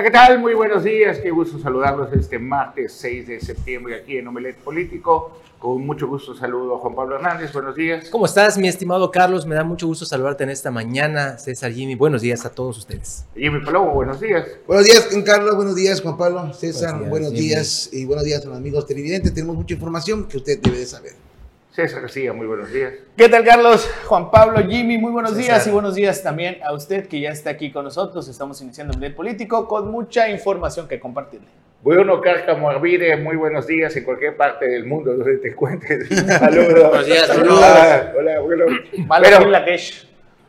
Hola, 0.00 0.08
¿qué 0.08 0.16
tal? 0.16 0.38
Muy 0.38 0.54
buenos 0.54 0.82
días. 0.82 1.18
Qué 1.18 1.30
gusto 1.30 1.58
saludarlos 1.58 2.10
este 2.14 2.38
martes 2.38 2.90
6 2.94 3.28
de 3.28 3.38
septiembre 3.38 3.96
aquí 3.96 4.16
en 4.16 4.26
Omelet 4.28 4.56
Político. 4.56 5.42
Con 5.58 5.84
mucho 5.84 6.08
gusto 6.08 6.34
saludo 6.34 6.76
a 6.76 6.78
Juan 6.78 6.94
Pablo 6.94 7.16
Hernández. 7.16 7.52
Buenos 7.52 7.76
días. 7.76 8.08
¿Cómo 8.08 8.24
estás, 8.24 8.56
mi 8.56 8.66
estimado 8.66 9.10
Carlos? 9.10 9.44
Me 9.44 9.54
da 9.54 9.62
mucho 9.62 9.86
gusto 9.86 10.06
saludarte 10.06 10.44
en 10.44 10.48
esta 10.48 10.70
mañana. 10.70 11.36
César 11.36 11.70
Jimmy, 11.70 11.96
buenos 11.96 12.22
días 12.22 12.46
a 12.46 12.50
todos 12.50 12.78
ustedes. 12.78 13.26
Jimmy 13.36 13.62
Palomo, 13.62 13.92
buenos 13.92 14.18
días. 14.18 14.46
Buenos 14.66 14.86
días, 14.86 15.06
Carlos. 15.26 15.54
Buenos 15.54 15.76
días, 15.76 16.00
Juan 16.00 16.16
Pablo. 16.16 16.54
César, 16.54 17.06
buenos 17.06 17.32
días, 17.32 17.90
y 17.92 18.06
buenos 18.06 18.24
días 18.24 18.42
a 18.42 18.48
los 18.48 18.56
amigos 18.56 18.86
televidentes. 18.86 19.34
Tenemos 19.34 19.54
mucha 19.54 19.74
información 19.74 20.26
que 20.26 20.38
usted 20.38 20.60
debe 20.62 20.78
de 20.78 20.86
saber. 20.86 21.29
César 21.72 22.00
García, 22.00 22.32
muy 22.32 22.48
buenos 22.48 22.72
días. 22.72 22.92
¿Qué 23.16 23.28
tal, 23.28 23.44
Carlos? 23.44 23.88
Juan 24.06 24.30
Pablo, 24.30 24.58
Jimmy, 24.68 24.98
muy 24.98 25.12
buenos 25.12 25.36
días 25.36 25.64
y 25.68 25.70
buenos 25.70 25.94
días 25.94 26.20
también 26.20 26.58
a 26.64 26.72
usted 26.72 27.06
que 27.06 27.20
ya 27.20 27.30
está 27.30 27.50
aquí 27.50 27.70
con 27.70 27.84
nosotros. 27.84 28.28
Estamos 28.28 28.60
iniciando 28.60 28.92
el 29.00 29.14
político 29.14 29.68
con 29.68 29.88
mucha 29.88 30.28
información 30.28 30.88
que 30.88 30.98
compartirle. 30.98 31.46
Bueno, 31.82 32.20
Cárcamo 32.20 32.68
Arvide, 32.68 33.16
muy 33.16 33.36
buenos 33.36 33.68
días 33.68 33.96
en 33.96 34.04
cualquier 34.04 34.36
parte 34.36 34.68
del 34.68 34.84
mundo 34.84 35.16
donde 35.16 35.38
te 35.38 35.50
encuentres. 35.50 36.08
Saludos. 36.26 36.88
buenos 36.88 37.06
días, 37.06 37.26
saludos. 37.28 37.64
hola, 38.18 38.40
bueno. 38.40 38.66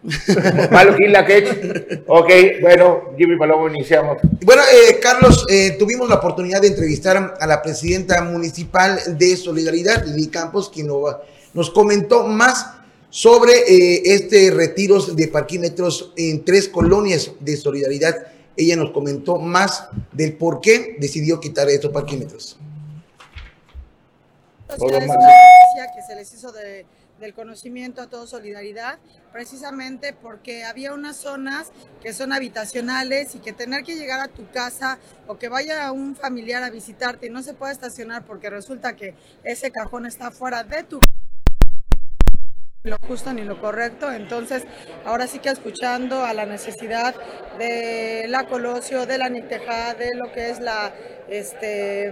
Malo 0.71 0.95
la 0.97 1.25
Quech. 1.25 2.03
Ok, 2.07 2.29
bueno, 2.61 3.11
Jimmy 3.17 3.37
Palomo, 3.37 3.67
iniciamos. 3.69 4.17
Bueno, 4.43 4.63
eh, 4.63 4.99
Carlos, 4.99 5.45
eh, 5.49 5.75
tuvimos 5.77 6.09
la 6.09 6.15
oportunidad 6.15 6.61
de 6.61 6.67
entrevistar 6.69 7.35
a 7.39 7.45
la 7.47 7.61
presidenta 7.61 8.21
municipal 8.23 8.99
de 9.17 9.37
Solidaridad, 9.37 10.03
Lili 10.05 10.27
Campos, 10.27 10.69
quien 10.69 10.87
lo- 10.87 11.21
nos 11.53 11.69
comentó 11.69 12.23
más 12.25 12.65
sobre 13.11 13.51
eh, 13.67 14.01
este 14.05 14.49
retiros 14.51 15.15
de 15.15 15.27
parquímetros 15.27 16.13
en 16.15 16.43
tres 16.45 16.67
colonias 16.67 17.31
de 17.39 17.55
Solidaridad. 17.57 18.15
Ella 18.57 18.75
nos 18.77 18.91
comentó 18.91 19.37
más 19.37 19.87
del 20.11 20.33
por 20.33 20.61
qué 20.61 20.95
decidió 20.99 21.39
quitar 21.39 21.69
estos 21.69 21.91
parquímetros. 21.91 22.57
Todo 24.77 24.87
es 24.89 25.03
una 25.03 25.07
mal. 25.07 25.17
noticia 25.17 25.91
que 25.93 26.01
se 26.07 26.15
les 26.15 26.33
hizo 26.33 26.51
de- 26.51 26.85
del 27.21 27.33
conocimiento 27.33 28.01
a 28.01 28.07
todo 28.07 28.27
Solidaridad, 28.27 28.99
precisamente 29.31 30.11
porque 30.11 30.65
había 30.65 30.93
unas 30.93 31.15
zonas 31.15 31.71
que 32.01 32.13
son 32.13 32.33
habitacionales 32.33 33.35
y 33.35 33.39
que 33.39 33.53
tener 33.53 33.83
que 33.83 33.95
llegar 33.95 34.19
a 34.19 34.27
tu 34.27 34.49
casa 34.51 34.99
o 35.27 35.37
que 35.37 35.47
vaya 35.47 35.91
un 35.91 36.15
familiar 36.15 36.63
a 36.63 36.69
visitarte 36.69 37.27
y 37.27 37.29
no 37.29 37.43
se 37.43 37.53
puede 37.53 37.71
estacionar 37.71 38.25
porque 38.25 38.49
resulta 38.49 38.95
que 38.95 39.15
ese 39.43 39.71
cajón 39.71 40.05
está 40.05 40.31
fuera 40.31 40.63
de 40.63 40.83
tu 40.83 40.99
lo 42.83 42.97
justo 43.07 43.31
ni 43.31 43.43
lo 43.43 43.61
correcto. 43.61 44.11
Entonces, 44.11 44.63
ahora 45.05 45.27
sí 45.27 45.37
que 45.39 45.49
escuchando 45.49 46.23
a 46.25 46.33
la 46.33 46.45
necesidad 46.47 47.13
de 47.59 48.25
la 48.27 48.47
Colosio, 48.47 49.05
de 49.05 49.19
la 49.19 49.29
Nicteja, 49.29 49.93
de 49.93 50.09
lo 50.15 50.31
que 50.31 50.49
es 50.49 50.59
la, 50.59 50.91
este, 51.29 52.11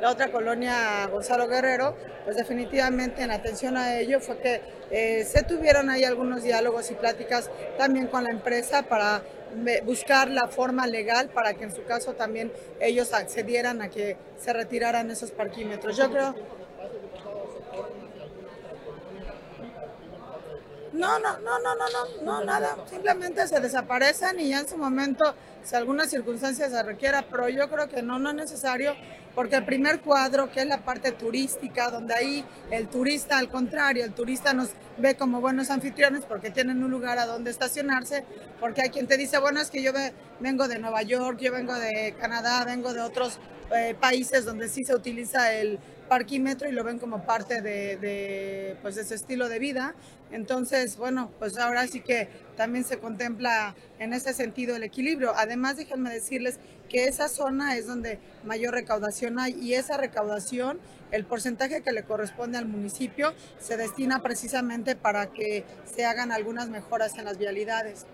la 0.00 0.10
otra 0.10 0.30
colonia 0.30 1.06
Gonzalo 1.08 1.48
Guerrero, 1.48 1.96
pues 2.26 2.36
definitivamente 2.36 3.22
en 3.22 3.30
atención 3.30 3.76
a 3.76 3.98
ello 3.98 4.18
fue 4.20 4.38
que 4.38 4.60
eh, 4.90 5.24
se 5.24 5.44
tuvieron 5.44 5.88
ahí 5.90 6.02
algunos 6.02 6.42
diálogos 6.42 6.90
y 6.90 6.94
pláticas 6.94 7.48
también 7.78 8.08
con 8.08 8.24
la 8.24 8.30
empresa 8.30 8.82
para 8.82 9.22
me- 9.54 9.80
buscar 9.82 10.28
la 10.28 10.48
forma 10.48 10.88
legal 10.88 11.28
para 11.28 11.54
que 11.54 11.62
en 11.62 11.72
su 11.72 11.84
caso 11.84 12.14
también 12.14 12.52
ellos 12.80 13.14
accedieran 13.14 13.80
a 13.80 13.90
que 13.90 14.16
se 14.42 14.52
retiraran 14.52 15.08
esos 15.08 15.30
parquímetros. 15.30 15.96
Yo 15.96 16.10
creo... 16.10 16.34
No, 20.92 21.18
no, 21.18 21.38
no, 21.38 21.58
no, 21.60 21.74
no, 21.76 21.84
no, 21.88 22.22
no, 22.22 22.44
nada. 22.44 22.76
Simplemente 22.88 23.46
se 23.46 23.60
desaparecen 23.60 24.40
y 24.40 24.48
ya 24.48 24.60
en 24.60 24.68
su 24.68 24.78
momento, 24.78 25.34
si 25.62 25.76
alguna 25.76 26.06
circunstancia 26.06 26.70
se 26.70 26.82
requiera, 26.82 27.24
pero 27.30 27.48
yo 27.50 27.68
creo 27.68 27.86
que 27.88 28.02
no, 28.02 28.18
no 28.18 28.30
es 28.30 28.34
necesario, 28.36 28.94
porque 29.36 29.54
el 29.54 29.64
primer 29.64 30.00
cuadro, 30.00 30.50
que 30.50 30.60
es 30.60 30.66
la 30.66 30.78
parte 30.78 31.12
turística, 31.12 31.90
donde 31.90 32.14
ahí 32.14 32.44
el 32.72 32.88
turista, 32.88 33.38
al 33.38 33.48
contrario, 33.48 34.04
el 34.04 34.12
turista 34.14 34.52
nos 34.54 34.70
ve 34.96 35.14
como 35.14 35.40
buenos 35.40 35.70
anfitriones 35.70 36.24
porque 36.24 36.50
tienen 36.50 36.82
un 36.82 36.90
lugar 36.90 37.18
a 37.18 37.26
donde 37.26 37.50
estacionarse, 37.50 38.24
porque 38.58 38.80
hay 38.82 38.88
quien 38.88 39.06
te 39.06 39.16
dice, 39.18 39.38
bueno, 39.38 39.60
es 39.60 39.70
que 39.70 39.82
yo 39.82 39.92
ve- 39.92 40.12
vengo 40.40 40.66
de 40.66 40.78
Nueva 40.78 41.02
York, 41.02 41.38
yo 41.38 41.52
vengo 41.52 41.74
de 41.74 42.14
Canadá, 42.18 42.64
vengo 42.64 42.92
de 42.94 43.02
otros 43.02 43.38
eh, 43.76 43.94
países 44.00 44.44
donde 44.44 44.68
sí 44.68 44.84
se 44.84 44.94
utiliza 44.94 45.52
el 45.52 45.78
parquímetro 46.08 46.68
y 46.68 46.72
lo 46.72 46.84
ven 46.84 46.98
como 46.98 47.24
parte 47.24 47.60
de, 47.60 47.96
de, 47.96 48.76
pues, 48.82 48.94
de 48.94 49.04
su 49.04 49.14
estilo 49.14 49.48
de 49.48 49.58
vida. 49.58 49.94
Entonces, 50.32 50.96
bueno, 50.96 51.30
pues 51.38 51.56
ahora 51.58 51.86
sí 51.86 52.00
que 52.00 52.28
también 52.56 52.84
se 52.84 52.98
contempla 52.98 53.74
en 53.98 54.12
ese 54.12 54.32
sentido 54.32 54.74
el 54.74 54.82
equilibrio. 54.82 55.32
Además, 55.36 55.76
déjenme 55.76 56.10
decirles 56.10 56.58
que 56.88 57.04
esa 57.04 57.28
zona 57.28 57.76
es 57.76 57.86
donde 57.86 58.18
mayor 58.44 58.74
recaudación 58.74 59.38
hay 59.38 59.52
y 59.60 59.74
esa 59.74 59.96
recaudación, 59.96 60.78
el 61.10 61.24
porcentaje 61.24 61.82
que 61.82 61.92
le 61.92 62.02
corresponde 62.02 62.58
al 62.58 62.66
municipio, 62.66 63.34
se 63.58 63.76
destina 63.76 64.22
precisamente 64.22 64.96
para 64.96 65.26
que 65.28 65.64
se 65.84 66.04
hagan 66.04 66.32
algunas 66.32 66.68
mejoras 66.68 67.16
en 67.18 67.24
las 67.24 67.38
vialidades. 67.38 68.06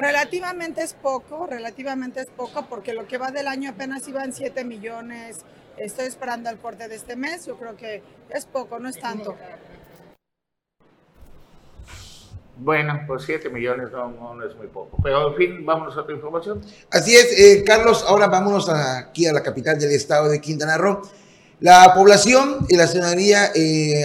Relativamente 0.00 0.82
es 0.82 0.94
poco, 0.94 1.46
relativamente 1.46 2.20
es 2.20 2.26
poco, 2.28 2.64
porque 2.66 2.94
lo 2.94 3.06
que 3.06 3.18
va 3.18 3.30
del 3.30 3.46
año 3.46 3.70
apenas 3.70 4.08
iban 4.08 4.32
7 4.32 4.64
millones. 4.64 5.40
Estoy 5.76 6.06
esperando 6.06 6.48
el 6.48 6.56
corte 6.58 6.88
de 6.88 6.94
este 6.96 7.16
mes, 7.16 7.44
yo 7.46 7.56
creo 7.58 7.76
que 7.76 8.02
es 8.30 8.46
poco, 8.46 8.78
no 8.78 8.88
es 8.88 8.98
tanto. 8.98 9.36
Bueno, 12.56 13.00
pues 13.06 13.22
7 13.24 13.48
millones 13.48 13.90
no, 13.90 14.10
no, 14.10 14.42
es 14.46 14.54
muy 14.56 14.66
poco. 14.68 14.96
Pero 15.02 15.30
en 15.30 15.36
fin, 15.36 15.66
vámonos 15.66 15.96
a 15.96 16.00
otra 16.00 16.14
información. 16.14 16.62
Así 16.90 17.14
es, 17.16 17.38
eh, 17.38 17.64
Carlos, 17.64 18.04
ahora 18.06 18.26
vámonos 18.26 18.68
a- 18.68 18.98
aquí 18.98 19.26
a 19.26 19.32
la 19.32 19.42
capital 19.42 19.78
del 19.78 19.92
estado 19.92 20.28
de 20.28 20.40
Quintana 20.40 20.76
Roo. 20.76 21.00
La 21.60 21.92
población 21.94 22.66
y 22.68 22.76
la 22.76 22.86
ciudadanía 22.86 23.50
eh, 23.54 24.04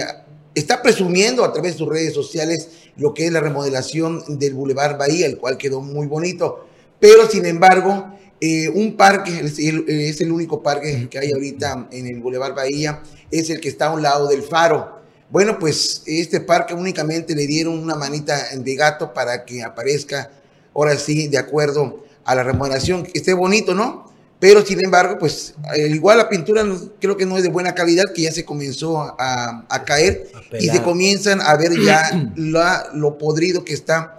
está 0.56 0.82
presumiendo 0.82 1.44
a 1.44 1.52
través 1.52 1.72
de 1.74 1.78
sus 1.78 1.88
redes 1.88 2.14
sociales 2.14 2.68
lo 2.96 3.12
que 3.12 3.26
es 3.26 3.32
la 3.32 3.40
remodelación 3.40 4.38
del 4.38 4.54
Boulevard 4.54 4.96
Bahía, 4.98 5.26
el 5.26 5.36
cual 5.36 5.58
quedó 5.58 5.82
muy 5.82 6.06
bonito. 6.06 6.66
Pero, 6.98 7.28
sin 7.28 7.44
embargo, 7.44 8.14
eh, 8.40 8.70
un 8.70 8.96
parque, 8.96 9.38
es 9.44 9.58
el, 9.58 9.84
es 9.86 10.20
el 10.22 10.32
único 10.32 10.62
parque 10.62 11.08
que 11.10 11.18
hay 11.18 11.30
ahorita 11.30 11.88
en 11.92 12.06
el 12.06 12.20
Boulevard 12.20 12.54
Bahía, 12.54 13.02
es 13.30 13.50
el 13.50 13.60
que 13.60 13.68
está 13.68 13.86
a 13.86 13.92
un 13.92 14.02
lado 14.02 14.28
del 14.28 14.42
faro. 14.42 14.96
Bueno, 15.30 15.58
pues 15.58 16.02
este 16.06 16.40
parque 16.40 16.72
únicamente 16.72 17.34
le 17.34 17.46
dieron 17.46 17.78
una 17.78 17.94
manita 17.94 18.42
de 18.56 18.74
gato 18.76 19.12
para 19.12 19.44
que 19.44 19.62
aparezca, 19.62 20.30
ahora 20.74 20.96
sí, 20.96 21.28
de 21.28 21.36
acuerdo 21.36 22.02
a 22.24 22.34
la 22.34 22.42
remodelación, 22.42 23.02
que 23.02 23.18
esté 23.18 23.34
bonito, 23.34 23.74
¿no? 23.74 24.05
Pero 24.38 24.64
sin 24.64 24.84
embargo, 24.84 25.16
pues 25.18 25.54
eh, 25.76 25.88
igual 25.88 26.18
la 26.18 26.28
pintura 26.28 26.62
creo 27.00 27.16
que 27.16 27.24
no 27.24 27.36
es 27.38 27.42
de 27.42 27.48
buena 27.48 27.74
calidad, 27.74 28.04
que 28.14 28.22
ya 28.22 28.32
se 28.32 28.44
comenzó 28.44 28.98
a, 29.18 29.64
a 29.68 29.84
caer 29.84 30.28
A 30.34 30.58
y 30.58 30.66
se 30.68 30.82
comienzan 30.82 31.40
a 31.40 31.56
ver 31.56 31.72
ya 31.82 32.30
la- 32.36 32.90
lo 32.94 33.16
podrido 33.16 33.64
que 33.64 33.72
están 33.72 34.10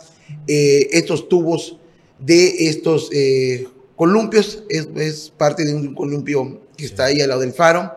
eh, 0.48 0.88
estos 0.92 1.30
tubos 1.30 1.78
de 2.20 2.68
estos 2.68 3.10
eh, 3.14 3.68
columpios. 3.96 4.64
Es, 4.70 4.88
es 4.96 5.30
parte 5.38 5.64
de 5.66 5.76
un 5.76 5.94
columpio 5.94 6.62
que 6.76 6.86
está 6.86 7.06
ahí 7.06 7.22
al 7.22 7.30
lado 7.30 7.42
del 7.42 7.54
faro. 7.54 7.94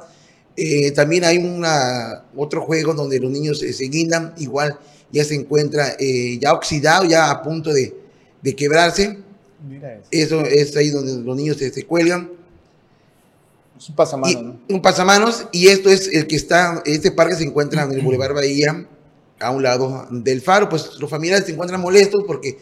Eh, 0.57 0.91
también 0.91 1.25
hay 1.25 1.39
una, 1.39 2.25
otro 2.37 2.61
juego 2.61 2.93
donde 2.93 3.19
los 3.19 3.31
niños 3.31 3.61
se 3.61 3.85
guindan, 3.85 4.35
igual 4.37 4.79
ya 5.11 5.25
se 5.25 5.35
encuentra 5.35 5.97
ya 6.39 6.53
oxidado, 6.53 7.05
ya 7.05 7.31
a 7.31 7.43
punto 7.43 7.73
de, 7.73 7.95
de 8.43 8.55
quebrarse. 8.55 9.19
Mira 9.69 9.95
eso. 9.95 10.07
Eso 10.11 10.41
es 10.43 10.77
ahí 10.77 10.91
donde 10.91 11.23
los 11.23 11.37
niños 11.37 11.57
se, 11.59 11.71
se 11.73 11.85
cuelgan. 11.85 12.31
Es 13.79 13.89
un 13.89 13.95
pasamano, 13.97 14.39
Y- 14.39 14.43
¿no? 14.43 14.61
Un 14.69 14.83
pasamanos, 14.83 15.47
y 15.53 15.69
esto 15.69 15.89
es 15.91 16.09
el 16.13 16.27
que 16.27 16.37
está, 16.37 16.83
este 16.85 17.11
parque 17.13 17.35
se 17.37 17.45
encuentra 17.45 17.85
en 17.85 17.93
el 17.93 18.01
Boulevard 18.03 18.35
Bahía, 18.35 18.87
a 19.39 19.51
un 19.51 19.63
lado 19.63 20.07
del 20.11 20.43
faro. 20.43 20.69
Pues 20.69 20.97
los 21.01 21.09
familiares 21.09 21.47
se 21.47 21.53
encuentran 21.53 21.81
molestos 21.81 22.25
porque 22.27 22.59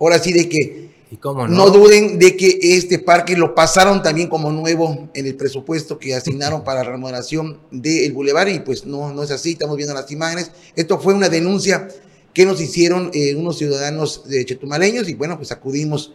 ahora 0.00 0.18
sí 0.18 0.32
de 0.32 0.48
que 0.48 0.86
¿Y 1.08 1.18
cómo 1.18 1.46
no 1.46 1.54
no? 1.66 1.70
duden 1.70 2.18
de 2.18 2.36
que 2.36 2.58
este 2.60 2.98
parque 2.98 3.36
lo 3.36 3.54
pasaron 3.54 4.02
también 4.02 4.28
como 4.28 4.50
nuevo 4.50 5.08
en 5.14 5.26
el 5.26 5.36
presupuesto 5.36 6.00
que 6.00 6.16
asignaron 6.16 6.64
para 6.64 6.82
la 6.82 6.90
remodelación 6.90 7.60
del 7.70 8.12
Boulevard, 8.12 8.48
y 8.48 8.58
pues 8.58 8.84
no, 8.86 9.12
no 9.14 9.22
es 9.22 9.30
así, 9.30 9.52
estamos 9.52 9.76
viendo 9.76 9.94
las 9.94 10.10
imágenes. 10.10 10.50
Esto 10.74 10.98
fue 10.98 11.14
una 11.14 11.28
denuncia 11.28 11.86
que 12.34 12.44
nos 12.44 12.60
hicieron 12.60 13.12
eh, 13.14 13.36
unos 13.36 13.56
ciudadanos 13.58 14.28
de 14.28 14.44
chetumaleños, 14.44 15.08
y 15.08 15.14
bueno, 15.14 15.36
pues 15.36 15.52
acudimos 15.52 16.12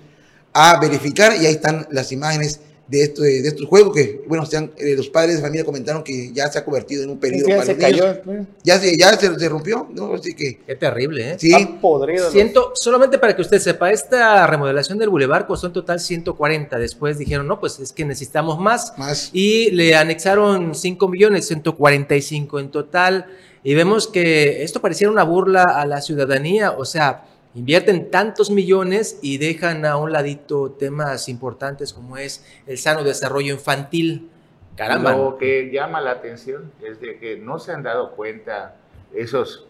a 0.53 0.80
verificar 0.80 1.33
y 1.42 1.45
ahí 1.45 1.53
están 1.53 1.88
las 1.92 2.12
imágenes 2.12 2.59
de, 2.88 3.03
esto, 3.03 3.21
de, 3.21 3.39
estos 3.48 3.65
juegos 3.68 3.95
que, 3.95 4.21
bueno, 4.27 4.45
se 4.45 4.57
han- 4.57 4.71
eh, 4.77 4.95
los 4.98 5.07
padres 5.07 5.38
de 5.38 5.42
familia 5.42 5.63
comentaron 5.63 6.03
que 6.03 6.33
ya 6.33 6.51
se 6.51 6.59
ha 6.59 6.65
convertido 6.65 7.03
en 7.03 7.09
un 7.12 7.19
peligro 7.21 7.45
Sí, 7.45 7.51
ya 7.51 7.56
para 7.57 7.65
se 7.68 7.74
los 7.74 7.81
cayó. 7.81 8.21
pues. 8.21 8.42
Ya, 8.65 8.80
se, 8.80 8.98
ya 8.98 9.13
se, 9.18 9.39
se 9.39 9.48
rompió, 9.48 9.88
¿no? 9.94 10.13
Así 10.15 10.33
que, 10.36 10.59
Qué 10.68 10.75
terrible, 10.75 11.31
¿eh? 11.31 11.36
sí. 11.39 11.53
Está 11.53 11.80
podrido. 11.80 12.25
los- 12.25 12.33
Siento, 12.33 12.74
solamente 12.75 13.18
para 13.18 13.33
que 13.33 13.42
usted 13.44 13.59
sepa, 13.59 13.92
esta 13.92 14.45
remodelación 14.45 14.98
del 14.98 15.07
bulevar 15.07 15.48
costó 15.48 15.68
en 15.68 15.74
total 15.74 16.01
140. 16.01 16.77
Después 16.80 17.18
dijeron, 17.18 17.48
no, 17.48 17.62
pues 17.62 17.80
es 17.80 17.94
que 17.94 18.03
necesitamos 18.03 18.59
más. 18.59 18.92
Más. 18.98 19.30
Y 19.31 19.71
le 19.71 19.95
anexaron 19.95 20.75
5 20.75 21.07
millones, 21.07 21.48
145 21.48 22.59
en 22.59 22.71
total. 22.71 23.25
Y 23.63 23.74
vemos 23.74 24.07
que 24.09 24.63
esto 24.63 24.81
pareciera 24.81 25.12
una 25.12 25.24
burla 25.24 25.63
a 25.63 25.86
la 25.86 26.01
ciudadanía. 26.01 26.71
O 26.71 26.83
sea, 26.83 27.25
invierten 27.53 28.09
tantos 28.12 28.50
millones 28.50 29.19
y 29.21 29.38
dejan 29.38 29.86
a 29.86 29.98
un 29.98 30.12
ladito 30.12 30.71
temas 30.71 31.27
importantes 31.30 31.94
como 31.94 32.18
es 32.18 32.45
el 32.68 32.77
sano 32.77 33.03
desarrollo 33.03 33.53
infantil. 33.53 34.30
Caramba. 34.75 35.13
Lo 35.15 35.38
que 35.38 35.69
llama 35.71 36.00
la 36.01 36.12
atención 36.12 36.71
es 36.81 37.01
de 37.01 37.18
que 37.19 37.38
no 37.38 37.59
se 37.59 37.71
han 37.74 37.83
dado 37.83 38.12
cuenta 38.12 38.75
esos 39.13 39.68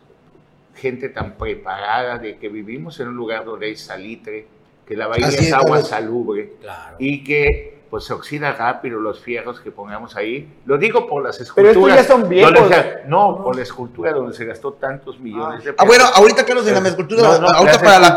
gente 0.75 1.09
tan 1.09 1.37
preparada 1.37 2.17
de 2.17 2.37
que 2.37 2.47
vivimos 2.49 2.99
en 2.99 3.09
un 3.09 3.15
lugar 3.15 3.43
donde 3.45 3.65
hay 3.67 3.75
salitre, 3.75 4.45
que 4.85 4.95
la 4.95 5.07
bahía 5.07 5.27
Así 5.27 5.45
es 5.47 5.53
agua 5.53 5.81
salubre 5.81 6.53
Claro. 6.61 6.95
y 6.99 7.23
que 7.23 7.80
pues 7.91 8.05
se 8.05 8.13
oxida 8.13 8.53
rápido 8.53 8.99
los 9.01 9.19
fierros 9.19 9.59
que 9.59 9.69
pongamos 9.69 10.15
ahí. 10.15 10.51
Lo 10.65 10.77
digo 10.77 11.07
por 11.07 11.21
las 11.23 11.38
Pero 11.53 11.69
esculturas. 11.69 11.99
estos 11.99 12.07
ya 12.07 12.21
son 12.21 12.29
viejos. 12.29 12.67
se- 12.69 13.01
no, 13.05 13.43
por 13.43 13.55
la 13.55 13.61
escultura 13.63 14.13
donde 14.13 14.33
se 14.33 14.45
gastó 14.45 14.71
tantos 14.73 15.19
millones 15.19 15.63
de 15.65 15.71
Ah, 15.71 15.73
pesos. 15.73 15.88
bueno, 15.88 16.05
ahorita, 16.15 16.45
Carlos, 16.45 16.65
en 16.67 16.81
la 16.81 16.89
escultura, 16.89 17.21
No, 17.21 17.39
no, 17.39 17.47
ahorita 17.49 17.79
para 17.79 17.99
la 17.99 18.15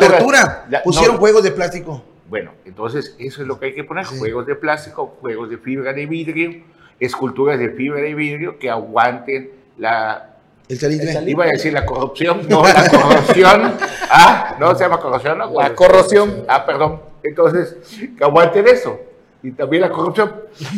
la- 0.70 0.82
pusieron 0.82 1.16
no. 1.16 1.20
juegos 1.20 1.42
de 1.42 1.50
plástico. 1.50 2.04
Bueno, 2.28 2.52
entonces 2.64 3.16
eso 3.18 3.42
es 3.42 3.48
lo 3.48 3.58
que 3.58 3.66
hay 3.66 3.74
que 3.74 3.82
poner, 3.84 4.06
Sí. 4.06 4.16
juegos 4.16 4.46
de 4.46 4.54
plástico, 4.54 5.16
juegos 5.20 5.50
de 5.50 5.58
fibra 5.58 5.92
de 5.92 6.06
vidrio, 6.06 6.62
esculturas 7.00 7.58
de 7.58 7.70
fibra 7.70 8.00
de 8.00 8.14
vidrio 8.14 8.58
que 8.60 8.70
aguanten 8.70 9.50
la... 9.76 10.36
El 10.68 10.78
salitre. 10.78 11.20
Iba 11.26 11.44
a 11.44 11.48
decir 11.48 11.72
la 11.72 11.84
corrupción, 11.84 12.42
no, 12.48 12.62
la 12.62 12.88
corrosión. 12.88 13.74
Ah, 14.16 14.54
no 14.60 14.72
se 14.76 14.84
llama 14.84 14.98
corrosión, 15.00 15.36
¿no? 15.38 15.50
La 15.60 15.74
corrosión. 15.74 16.44
Ah, 16.46 16.64
perdón. 16.64 17.00
Entonces, 17.24 17.76
que 18.16 18.22
aguanten 18.22 18.68
eso. 18.68 19.00
Y 19.44 19.50
también 19.52 19.82
la 19.82 19.90
corrupción. 19.90 20.32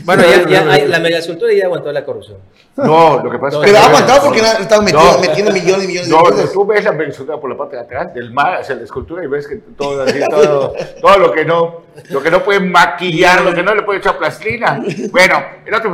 Bueno, 0.05 0.25
ya, 0.25 0.49
ya 0.49 0.73
hay- 0.73 0.89
la 0.89 0.99
megaescultura 0.99 1.53
ya 1.55 1.67
aguantó 1.67 1.93
la 1.93 2.05
corrupción. 2.05 2.39
No, 2.75 3.23
lo 3.23 3.31
que 3.31 3.39
pasa 3.39 3.59
es 3.59 3.63
Pero 3.63 3.73
que... 3.73 3.79
ha 3.79 3.87
aguantado 3.87 4.25
porque 4.25 4.41
ha 4.41 4.53
estado 4.55 4.83
metido, 4.83 5.05
No. 5.05 5.19
metiendo 5.21 5.53
millones 5.53 5.85
y 5.85 5.87
millones 5.87 6.09
de 6.11 6.17
No, 6.17 6.23
cosas. 6.25 6.53
tú 6.53 6.67
ves 6.67 6.85
la 6.85 6.91
escultura 7.05 7.41
por 7.41 7.49
la 7.49 7.57
parte 7.57 7.77
de 7.77 7.83
atrás 7.83 8.13
del 8.13 8.33
mar 8.33 8.57
hacia 8.61 8.75
la 8.75 8.83
escultura 8.83 9.23
y 9.23 9.29
ves 9.29 9.47
que 9.47 9.57
todo 9.79 10.03
así, 10.03 10.19
todo, 10.29 10.75
todo 11.01 11.19
lo 11.19 11.33
que 11.33 11.45
no, 11.45 11.83
lo 12.11 12.21
que 12.21 12.31
no 12.33 12.43
pueden 12.43 12.73
maquillar, 12.73 13.43
lo 13.43 13.55
que 13.55 13.63
no 13.63 13.73
le 13.73 13.83
pueden 13.83 14.01
echar 14.03 14.19
plastilina. 14.19 14.83
Bueno, 15.13 15.45
en 15.65 15.73
otro 15.73 15.93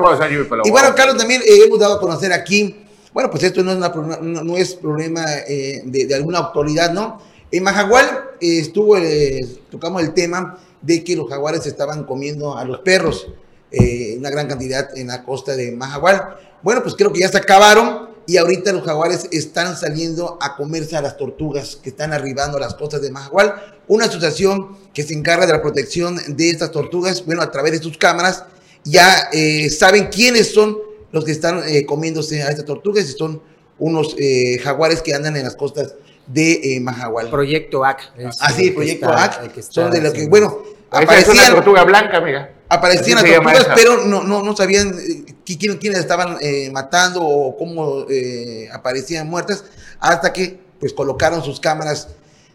para 0.49 0.63
Y 0.65 0.71
bueno, 0.71 0.95
Carlos, 0.97 1.19
también 1.19 1.43
eh, 1.43 1.65
hemos 1.67 1.79
dado 1.79 1.97
a 1.97 2.01
conocer 2.01 2.33
aquí, 2.33 2.87
bueno, 3.13 3.31
pues 3.31 3.43
esto 3.43 3.63
no 3.63 3.73
es, 3.73 3.77
una 3.77 3.89
no, 4.23 4.43
no 4.43 4.57
es 4.57 4.75
problema 4.77 5.25
eh, 5.47 5.83
de, 5.85 6.07
de 6.07 6.15
alguna 6.15 6.39
autoridad, 6.39 6.91
¿no? 6.91 7.21
En 7.51 7.63
Majagual 7.65 8.07
estuvo, 8.43 8.97
eh, 8.97 9.41
tocamos 9.71 10.03
el 10.03 10.13
tema 10.15 10.59
de 10.81 11.05
que 11.05 11.15
los 11.15 11.29
jaguares 11.29 11.65
estaban 11.67 12.05
comiendo 12.05 12.57
a 12.57 12.65
los 12.65 12.81
perros, 12.81 13.29
eh, 13.71 14.17
una 14.19 14.31
gran 14.31 14.49
cantidad 14.49 14.97
en 14.99 15.07
la 15.09 15.25
costa 15.25 15.55
de 15.55 15.73
Majagual. 15.73 16.37
Bueno, 16.63 16.83
pues 16.83 16.95
creo 16.95 17.13
que 17.13 17.21
ya 17.21 17.29
se 17.29 17.39
acabaron 17.39 18.11
y 18.27 18.37
ahorita 18.37 18.73
los 18.73 18.83
jaguares 18.83 19.29
están 19.31 19.77
saliendo 19.77 20.39
a 20.41 20.57
comerse 20.57 20.97
a 20.97 21.03
las 21.03 21.17
tortugas 21.17 21.77
que 21.77 21.91
están 21.91 22.13
arribando 22.13 22.59
a 22.59 22.61
las 22.61 22.75
costas 22.75 23.01
de 23.01 23.11
Majagual. 23.11 23.55
Una 23.89 24.07
asociación 24.07 24.77
que 24.93 25.03
se 25.03 25.15
encarga 25.15 25.47
de 25.47 25.53
la 25.53 25.63
protección 25.63 26.19
de 26.29 26.51
estas 26.51 26.73
tortugas, 26.73 27.25
bueno, 27.25 27.43
a 27.43 27.51
través 27.51 27.73
de 27.73 27.79
sus 27.79 27.97
cámaras, 27.97 28.45
ya 28.85 29.29
eh, 29.33 29.71
saben 29.71 30.09
quiénes 30.09 30.53
son 30.53 30.77
los 31.13 31.25
que 31.25 31.33
están 31.33 31.63
eh, 31.69 31.87
comiéndose 31.87 32.43
a 32.43 32.49
estas 32.49 32.65
tortugas 32.65 33.09
y 33.09 33.13
son 33.13 33.41
unos 33.79 34.15
jaguares 34.63 35.03
que 35.03 35.13
andan 35.13 35.37
en 35.37 35.43
las 35.45 35.57
costas 35.57 35.95
de 36.27 36.77
eh. 36.77 36.85
Proyecto 37.31 37.85
AC. 37.85 38.01
Así, 38.41 38.65
que 38.71 38.73
Proyecto 38.73 39.07
está- 39.11 39.25
AC, 39.25 39.57
está 39.59 39.73
son 39.73 39.91
de 39.91 40.01
lo 40.01 40.13
que, 40.13 40.27
bueno, 40.29 40.59
Esa 40.63 40.75
es 40.75 40.91
una 40.93 41.03
aparecían, 41.03 41.55
tortuga 41.55 41.85
blanca, 41.85 42.21
mira. 42.21 42.53
aparecían 42.69 43.23
las 43.23 43.35
tortugas, 43.35 43.69
pero 43.75 44.05
no, 44.05 44.23
no, 44.23 44.43
no 44.43 44.57
sabían 44.57 44.89
eh, 44.99 45.25
qui- 45.45 45.59
quién- 45.59 45.79
quiénes 45.79 45.99
estaban 46.01 46.37
eh, 46.41 46.71
matando 46.73 47.23
o 47.23 47.57
cómo 47.57 48.07
eh, 48.11 48.69
aparecían 48.73 49.29
muertas, 49.29 49.65
hasta 50.01 50.33
que 50.33 50.61
pues 50.81 50.93
colocaron 50.93 51.43
sus 51.45 51.61
cámaras 51.61 52.09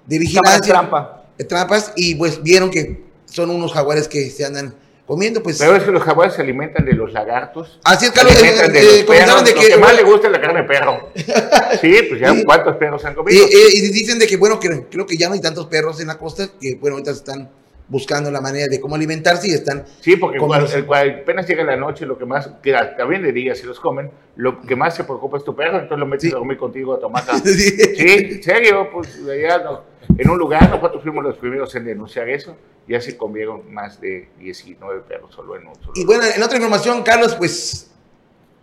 de 0.05 0.19
vigilancia, 0.19 0.73
trampa. 0.73 1.23
de 1.37 1.43
trampas, 1.45 1.91
y 1.95 2.15
pues 2.15 2.41
vieron 2.43 2.69
que 2.71 3.05
son 3.25 3.49
unos 3.49 3.73
jaguares 3.73 4.07
que 4.07 4.29
se 4.29 4.45
andan 4.45 4.73
comiendo, 5.07 5.42
pues... 5.42 5.57
Pero 5.57 5.75
es 5.75 5.83
que 5.83 5.92
los 5.92 6.04
jaguares 6.04 6.36
se 6.36 6.42
alimentan 6.42 6.86
de 6.86 6.94
los 6.94 7.12
lagartos. 7.13 7.80
Así 7.86 8.06
es, 8.06 8.12
Se 8.12 8.15
Carlos, 8.18 8.36
eh, 8.36 8.39
alimentan 8.39 8.74
de 8.74 8.80
eh, 8.80 8.83
los 8.83 9.04
comentaron 9.06 9.44
perros. 9.44 9.45
de 9.45 9.56
Lo 9.56 9.62
que... 9.62 9.68
que 9.69 9.77
más 9.77 9.95
le 9.95 10.04
gusta 10.04 10.27
es 10.27 10.33
la 10.33 10.42
carne 10.42 10.62
de 10.62 10.68
perro. 10.68 11.09
Sí, 11.81 11.95
pues 12.09 12.19
ya 12.21 12.33
cuántos 12.45 12.75
perros 12.77 13.04
han 13.06 13.13
Y, 13.13 13.15
comido. 13.15 13.45
eh, 13.45 13.50
y 13.74 13.81
dicen 13.92 14.19
de 14.19 14.27
que, 14.27 14.38
bueno, 14.38 14.59
que 14.59 14.86
creo 14.92 15.06
que 15.06 15.15
ya 15.18 15.27
no 15.30 15.33
hay 15.36 15.42
tantos 15.42 15.65
perros 15.68 16.00
en 16.01 16.07
la 16.07 16.18
costa, 16.18 16.50
que, 16.59 16.75
bueno, 16.75 16.95
ahorita 16.98 17.12
están 17.12 17.50
buscando 17.89 18.30
la 18.30 18.42
manera 18.42 18.68
de 18.68 18.81
cómo 18.81 18.95
alimentarse 18.95 19.48
y 19.48 19.54
están... 19.54 19.86
Sí, 20.01 20.18
porque 20.18 20.39
cuando, 20.39 20.68
apenas 20.68 21.48
llega 21.48 21.63
la 21.63 21.77
noche, 21.77 22.06
lo 22.06 22.18
que 22.18 22.25
más, 22.25 22.50
que 22.62 22.74
también 22.98 23.21
de 23.24 23.31
día 23.31 23.56
si 23.56 23.65
los 23.65 23.80
comen, 23.80 24.12
lo 24.36 24.59
que 24.62 24.75
más 24.75 24.94
se 24.95 25.06
preocupa 25.06 25.38
es 25.38 25.45
tu 25.45 25.56
perro, 25.56 25.75
entonces 25.80 25.98
lo 26.00 26.06
metes 26.06 26.24
Sí. 26.30 26.36
a 26.36 26.38
dormir 26.38 26.57
contigo 26.57 26.94
a 26.95 27.00
tomar. 27.00 27.24
Sí. 27.45 27.54
Sí, 27.54 27.95
en 27.98 28.44
serio, 28.44 28.89
pues 28.92 29.18
allá 29.30 29.59
no- 29.63 29.83
en 30.18 30.30
un 30.30 30.38
lugar, 30.38 30.69
nosotros 30.69 31.04
fuimos 31.04 31.24
los 31.24 31.38
primeros 31.38 31.74
en 31.75 31.86
denunciar 31.86 32.30
eso, 32.30 32.56
ya 32.88 33.01
se 33.01 33.18
comieron 33.18 33.71
más 33.74 34.00
de 34.00 34.30
19 34.39 35.01
perros 35.01 35.33
solo 35.33 35.56
en 35.56 35.68
un 35.68 35.75
solo 35.75 35.94
Y 35.95 36.06
bueno, 36.06 36.24
en 36.24 36.42
otra 36.42 36.57
información, 36.57 37.04
Carlos, 37.04 37.36
pues 37.36 37.89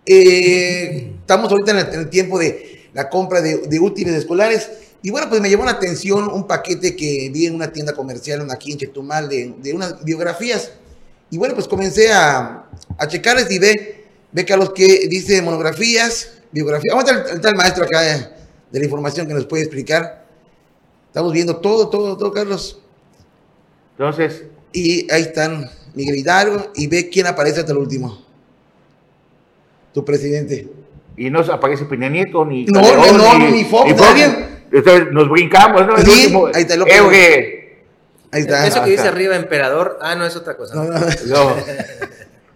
eh, 0.06 1.12
estamos 1.20 1.50
ahorita 1.50 1.72
en 1.72 1.78
el, 1.78 1.94
en 1.94 2.00
el 2.00 2.10
tiempo 2.10 2.38
de 2.38 2.88
la 2.94 3.08
compra 3.08 3.40
de, 3.40 3.58
de 3.58 3.80
útiles 3.80 4.14
escolares. 4.14 4.70
Y 5.02 5.10
bueno, 5.10 5.28
pues 5.28 5.40
me 5.40 5.50
llamó 5.50 5.64
la 5.66 5.72
atención 5.72 6.28
un 6.32 6.46
paquete 6.46 6.96
que 6.96 7.30
vi 7.32 7.46
en 7.46 7.54
una 7.54 7.72
tienda 7.72 7.92
comercial 7.92 8.46
aquí 8.50 8.72
en 8.72 8.78
Chetumal 8.78 9.28
de, 9.28 9.54
de 9.58 9.74
unas 9.74 10.02
biografías. 10.02 10.72
Y 11.30 11.36
bueno, 11.36 11.54
pues 11.54 11.68
comencé 11.68 12.12
a, 12.12 12.66
a 12.96 13.06
checarles 13.08 13.50
y 13.50 13.58
ve, 13.58 14.04
ve 14.32 14.44
Carlos 14.44 14.70
que 14.74 15.06
dice 15.08 15.42
monografías, 15.42 16.38
biografías. 16.52 16.94
Vamos 16.94 17.10
a 17.10 17.32
el, 17.32 17.40
tal 17.40 17.54
maestro 17.56 17.84
acá 17.84 18.00
de 18.00 18.78
la 18.78 18.84
información 18.84 19.26
que 19.26 19.34
nos 19.34 19.44
puede 19.44 19.64
explicar. 19.64 20.23
Estamos 21.14 21.32
viendo 21.32 21.58
todo, 21.58 21.88
todo, 21.90 22.16
todo, 22.16 22.32
Carlos. 22.32 22.76
Entonces, 23.96 24.46
Y 24.72 25.08
ahí 25.12 25.22
están 25.22 25.70
Miguel 25.94 26.16
Hidalgo 26.16 26.72
y 26.74 26.88
ve 26.88 27.08
quién 27.08 27.28
aparece 27.28 27.60
hasta 27.60 27.70
el 27.70 27.78
último. 27.78 28.20
Tu 29.92 30.04
presidente. 30.04 30.68
y 31.16 31.30
no 31.30 31.38
aparece 31.38 31.84
Peña 31.84 32.08
Nieto, 32.08 32.44
ni 32.44 32.64
No, 32.64 32.80
Calderón, 32.80 33.16
no, 33.16 33.38
no, 33.38 33.48
ni 33.48 33.62
Fox, 33.62 33.94
nadie. 33.94 34.24
Entonces 34.72 35.12
nos 35.12 35.28
brincamos, 35.30 35.86
¿no? 35.86 35.96
El 35.96 36.04
Sí, 36.04 36.22
último, 36.24 36.46
ahí 36.52 36.62
está 36.62 36.74
López. 36.76 36.96
Euge. 36.96 37.84
Ahí 38.32 38.40
está. 38.40 38.66
Eso 38.66 38.82
que 38.82 38.90
dice 38.90 39.06
arriba 39.06 39.36
emperador, 39.36 40.00
ah, 40.02 40.16
no 40.16 40.26
es 40.26 40.34
otra 40.34 40.56
cosa. 40.56 40.74
No, 40.74 40.82
no, 40.82 40.98
No. 40.98 41.56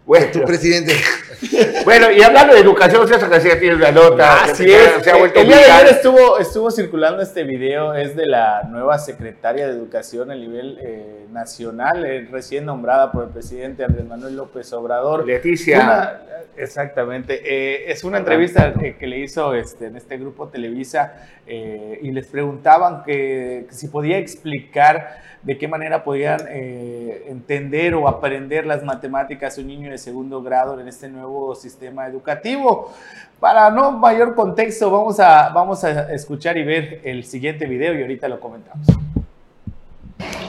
Bueno, 0.09 0.27
tu 0.33 0.43
presidente. 0.43 0.95
bueno, 1.85 2.11
y 2.11 2.23
hablando 2.23 2.55
de 2.55 2.61
educación, 2.61 3.07
se 3.07 3.17
hace 3.17 3.29
que 3.29 3.49
ya 3.51 3.61
tiene 3.61 3.77
la 3.77 3.93
nota. 3.93 4.45
Así 4.45 4.65
que 4.65 4.75
es. 4.75 5.05
Se 5.05 5.11
ha 5.11 5.17
vuelto 5.17 5.39
el 5.39 5.49
día 5.49 5.59
de 5.59 5.65
ayer 5.65 5.93
estuvo, 5.97 6.39
estuvo 6.39 6.71
circulando 6.71 7.21
este 7.23 7.45
video, 7.45 7.93
es 7.93 8.17
de 8.17 8.25
la 8.25 8.63
nueva 8.71 8.99
secretaria 8.99 9.67
de 9.67 9.75
Educación 9.75 10.31
a 10.31 10.35
nivel 10.35 10.79
eh, 10.81 11.27
nacional, 11.31 12.07
eh, 12.07 12.27
recién 12.33 12.65
nombrada 12.65 13.13
por 13.13 13.25
el 13.25 13.29
presidente 13.29 13.85
Andrés 13.85 14.07
Manuel 14.07 14.35
López 14.35 14.73
Obrador. 14.73 15.27
Leticia. 15.27 15.79
Una- 15.79 16.23
exactamente. 16.57 17.43
eh, 17.45 17.93
es 17.93 18.03
una 18.03 18.17
entrevista 18.17 18.73
que 18.99 19.07
le 19.07 19.19
hizo 19.19 19.53
este, 19.53 19.89
en 19.89 19.97
este 19.97 20.17
grupo 20.17 20.49
Televisa 20.49 21.29
eh, 21.47 21.99
y 22.01 22.13
les 22.13 22.27
preguntaban 22.29 23.05
que, 23.05 23.67
que 23.69 23.75
si 23.75 23.89
podía 23.89 24.17
explicar 24.17 25.21
de 25.43 25.57
qué 25.57 25.69
manera 25.69 26.03
podían 26.05 26.41
eh, 26.49 27.25
entender 27.29 27.95
o 27.95 28.09
aprender 28.09 28.67
las 28.67 28.83
matemáticas 28.85 29.57
un 29.59 29.69
niño 29.69 29.91
de 29.91 29.99
segundo 29.99 30.43
grado 30.43 30.79
en 30.81 30.89
este 30.89 31.09
nuevo 31.09 31.55
sistema 31.55 32.07
educativo. 32.07 32.93
Para 33.41 33.71
no 33.71 33.93
mayor 33.93 34.35
contexto, 34.35 34.91
vamos 34.91 35.21
a, 35.21 35.51
vamos 35.51 35.85
a 35.85 36.13
escuchar 36.13 36.57
y 36.59 36.65
ver 36.65 37.01
el 37.05 37.25
siguiente 37.25 37.67
video 37.67 37.95
y 37.95 38.03
ahorita 38.03 38.29
lo 38.29 38.41
comentamos. 38.41 38.87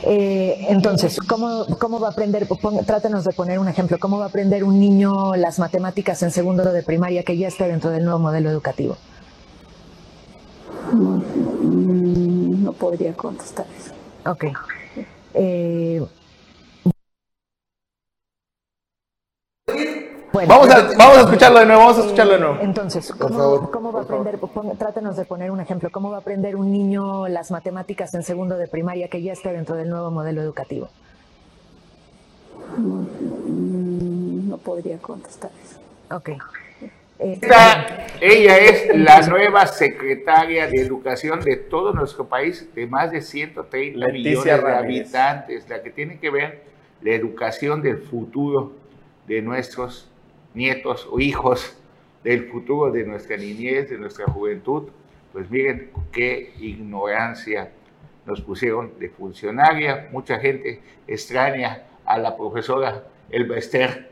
Eh, 0.03 0.65
entonces, 0.69 1.19
¿cómo, 1.19 1.65
¿cómo 1.77 1.99
va 1.99 2.07
a 2.07 2.11
aprender? 2.11 2.47
Pon- 2.47 2.83
trátenos 2.85 3.25
de 3.25 3.33
poner 3.33 3.59
un 3.59 3.67
ejemplo. 3.67 3.97
¿Cómo 3.99 4.17
va 4.17 4.25
a 4.25 4.27
aprender 4.29 4.63
un 4.63 4.79
niño 4.79 5.35
las 5.35 5.59
matemáticas 5.59 6.23
en 6.23 6.31
segundo 6.31 6.63
de 6.71 6.81
primaria 6.83 7.21
que 7.23 7.37
ya 7.37 7.47
está 7.49 7.67
dentro 7.67 7.91
del 7.91 8.05
nuevo 8.05 8.17
modelo 8.19 8.49
educativo? 8.49 8.97
Mm, 10.91 12.63
No 12.63 12.73
podría 12.73 13.13
contestar 13.13 13.65
eso. 13.77 13.93
Ok. 14.29 14.45
Eh, 15.33 16.01
bueno, 20.31 20.47
Vamos 20.49 20.69
a, 20.69 20.81
vamos 20.97 21.17
a 21.17 21.21
escucharlo 21.21 21.59
de 21.59 21.65
nuevo, 21.65 21.81
vamos 21.81 21.97
a 21.97 22.01
escucharlo 22.01 22.33
de 22.33 22.39
nuevo. 22.39 22.57
Entonces, 22.61 23.07
Por 23.07 23.17
¿cómo, 23.17 23.37
favor, 23.37 23.71
cómo 23.71 23.91
va 23.91 23.99
a 24.01 24.03
aprender? 24.03 24.37
Pon- 24.39 24.77
trátenos 24.77 25.15
de 25.17 25.25
poner 25.25 25.51
un 25.51 25.59
ejemplo. 25.59 25.89
¿Cómo 25.91 26.11
va 26.11 26.17
a 26.17 26.19
aprender 26.19 26.55
un 26.55 26.71
niño 26.71 27.27
las 27.27 27.51
matemáticas 27.51 28.13
en 28.13 28.23
segundo 28.23 28.57
de 28.57 28.67
primaria 28.67 29.07
que 29.07 29.21
ya 29.21 29.33
está 29.33 29.51
dentro 29.51 29.75
del 29.75 29.89
nuevo 29.89 30.11
modelo 30.11 30.41
educativo? 30.41 30.89
Mm, 32.77 34.49
No 34.49 34.57
podría 34.57 34.97
contestar 34.99 35.51
eso. 35.63 35.79
Ok. 36.15 36.29
Esta- 37.19 38.07
ella 38.21 38.57
es 38.57 38.95
la 38.97 39.21
nueva 39.27 39.67
secretaria 39.67 40.67
de 40.67 40.79
Educación 40.81 41.41
de 41.41 41.57
todo 41.57 41.93
nuestro 41.93 42.27
país, 42.27 42.69
de 42.73 42.87
más 42.87 43.11
de 43.11 43.21
130 43.21 43.97
Leticia 44.07 44.55
millones 44.55 44.63
de 44.63 44.73
habitantes, 44.75 45.69
la 45.69 45.83
que 45.83 45.89
tiene 45.89 46.17
que 46.19 46.29
ver 46.29 46.63
la 47.01 47.11
educación 47.13 47.81
del 47.81 47.97
futuro 47.97 48.73
de 49.27 49.41
nuestros 49.41 50.09
nietos 50.53 51.07
o 51.11 51.19
hijos, 51.19 51.77
del 52.23 52.45
futuro 52.49 52.91
de 52.91 53.03
nuestra 53.05 53.35
niñez, 53.37 53.89
de 53.89 53.97
nuestra 53.97 54.25
juventud. 54.25 54.89
Pues 55.33 55.49
miren 55.49 55.91
qué 56.11 56.53
ignorancia. 56.59 57.71
nos 58.25 58.41
pusieron 58.41 58.91
de 58.99 59.09
funcionaria. 59.09 60.07
Mucha 60.11 60.37
gente 60.39 60.81
extraña 61.07 61.83
a 62.05 62.15
la 62.19 62.37
profesora 62.37 63.03
Elba 63.31 63.57
Esther 63.57 64.07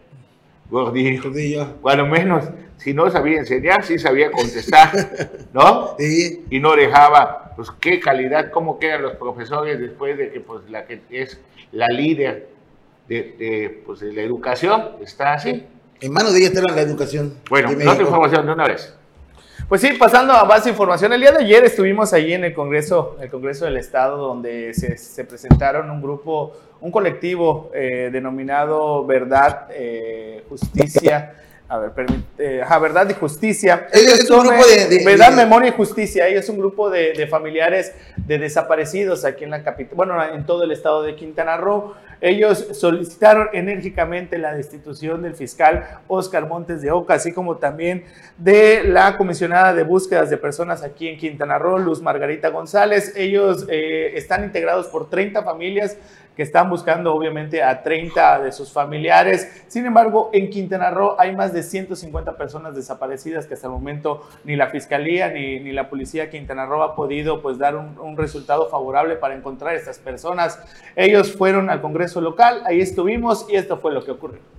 Gordillo. 0.72 1.22
Gordillo. 1.22 1.76
Cuando 1.82 2.08
menos, 2.08 2.46
si 2.78 2.94
no 2.94 3.10
sabía 3.10 3.40
enseñar, 3.40 3.84
sí 3.84 3.98
sabía 3.98 4.32
contestar, 4.32 4.92
¿no? 5.54 5.96
Sí. 6.00 6.46
Y 6.50 6.60
no 6.60 6.76
dejaba, 6.76 7.54
pues 7.56 7.70
qué 7.80 8.00
calidad, 8.00 8.52
cómo 8.52 8.80
quedan 8.80 9.02
los 9.02 9.16
profesores 9.16 9.80
después 9.80 10.18
de 10.18 10.32
que 10.32 10.40
pues 10.40 10.70
la 10.70 10.86
que 10.86 11.02
es 11.10 11.40
la 11.72 11.88
líder 11.88 12.50
de, 13.08 13.16
de, 13.38 13.84
pues, 13.86 14.00
de 14.00 14.14
la 14.14 14.22
educación 14.22 14.92
está 15.02 15.34
así. 15.34 15.66
En 16.00 16.14
manos 16.14 16.34
de 16.34 16.40
ella 16.40 16.48
está 16.50 16.62
la 16.62 16.82
educación. 16.82 17.34
Bueno, 17.50 17.70
otra 17.70 17.80
México. 17.86 18.04
información 18.04 18.46
de 18.46 18.52
una 18.54 18.68
vez. 18.68 18.94
Pues 19.68 19.82
sí, 19.82 19.94
pasando 20.00 20.34
a 20.34 20.46
más 20.46 20.66
información, 20.68 21.12
el 21.12 21.20
día 21.20 21.32
de 21.32 21.44
ayer 21.44 21.66
estuvimos 21.66 22.14
allí 22.14 22.34
en 22.34 22.46
el 22.46 22.54
Congreso, 22.54 23.18
el 23.20 23.30
Congreso 23.30 23.66
del 23.66 23.78
Estado, 23.78 24.16
donde 24.18 24.74
se, 24.74 24.98
se 24.98 25.26
presentaron 25.26 25.90
un 25.90 26.02
grupo, 26.02 26.54
un 26.80 26.92
colectivo 26.92 27.72
eh, 27.74 28.10
denominado 28.12 29.06
Verdad, 29.06 29.68
eh, 29.72 30.46
Justicia. 30.48 31.34
A 31.70 31.80
ver, 31.80 31.92
permite, 31.92 32.62
ajá, 32.62 32.80
Verdad 32.80 33.10
y 33.10 33.14
Justicia. 33.14 33.88
Es- 33.92 34.22
es 34.22 34.30
un 34.30 34.40
grupo 34.40 34.56
eh, 34.66 34.88
de- 34.88 34.98
de- 35.00 35.06
Verdad, 35.06 35.32
de- 35.32 35.36
Memoria 35.36 35.70
y 35.70 35.74
Justicia. 35.74 36.26
Ellos 36.28 36.46
es 36.46 36.50
un 36.50 36.58
grupo 36.60 36.90
de, 36.90 37.12
de 37.14 37.28
familiares 37.28 37.94
de 38.16 38.38
desaparecidos 38.38 39.26
aquí 39.26 39.44
en 39.44 39.50
la 39.50 39.64
capital, 39.64 39.96
bueno, 39.96 40.24
en 40.34 40.46
todo 40.46 40.64
el 40.64 40.72
estado 40.72 41.04
de 41.04 41.16
Quintana 41.16 41.58
Roo. 41.58 41.94
Ellos 42.22 42.70
solicitaron 42.72 43.50
enérgicamente 43.54 44.38
la 44.40 44.54
destitución 44.56 45.22
del 45.22 45.36
fiscal 45.36 46.00
Oscar 46.08 46.48
Montes 46.48 46.82
de 46.82 46.90
Oca, 46.90 47.14
así 47.16 47.32
como 47.34 47.58
también 47.58 48.06
de 48.38 48.84
la 48.86 49.18
comisionada 49.18 49.74
de 49.74 49.84
búsquedas 49.84 50.30
de 50.30 50.38
personas 50.38 50.84
aquí 50.84 51.10
en 51.10 51.18
Quintana 51.20 51.60
Roo, 51.60 51.78
Luz 51.78 52.02
Margarita 52.02 52.48
González. 52.50 53.14
Ellos 53.16 53.68
eh, 53.70 54.14
están 54.16 54.44
integrados 54.46 54.88
por 54.88 55.10
30 55.10 55.44
familias 55.44 55.98
que 56.38 56.44
están 56.44 56.70
buscando 56.70 57.16
obviamente 57.16 57.64
a 57.64 57.82
30 57.82 58.42
de 58.42 58.52
sus 58.52 58.72
familiares. 58.72 59.66
Sin 59.68 59.88
embargo, 59.88 60.30
en 60.34 60.52
Quintana 60.52 60.92
Roo 60.92 61.16
hay 61.18 61.36
más 61.36 61.52
de 61.52 61.64
150 61.64 62.38
personas 62.38 62.76
desaparecidas 62.76 63.48
que 63.48 63.56
hasta 63.56 63.66
el 63.66 63.74
momento 63.74 64.22
ni 64.44 64.56
la 64.56 64.68
Fiscalía 64.68 65.30
ni, 65.30 65.60
ni 65.60 65.72
la 65.72 65.90
Policía 65.90 66.26
de 66.26 66.30
Quintana 66.30 66.68
Roo 66.68 66.84
ha 66.84 66.96
podido 66.96 67.42
pues 67.42 67.58
dar 67.58 67.76
un, 67.76 67.98
un 67.98 68.16
resultado 68.16 68.70
favorable 68.70 69.16
para 69.16 69.36
encontrar 69.36 69.74
a 69.74 69.78
estas 69.78 69.98
personas. 69.98 70.60
Ellos 70.96 71.36
fueron 71.36 71.72
al 71.72 71.82
Congreso 71.82 72.22
local, 72.22 72.62
ahí 72.66 72.82
estuvimos 72.82 73.48
y 73.50 73.56
esto 73.56 73.78
fue 73.78 73.92
lo 73.92 74.06
que 74.06 74.12
ocurrió. 74.12 74.57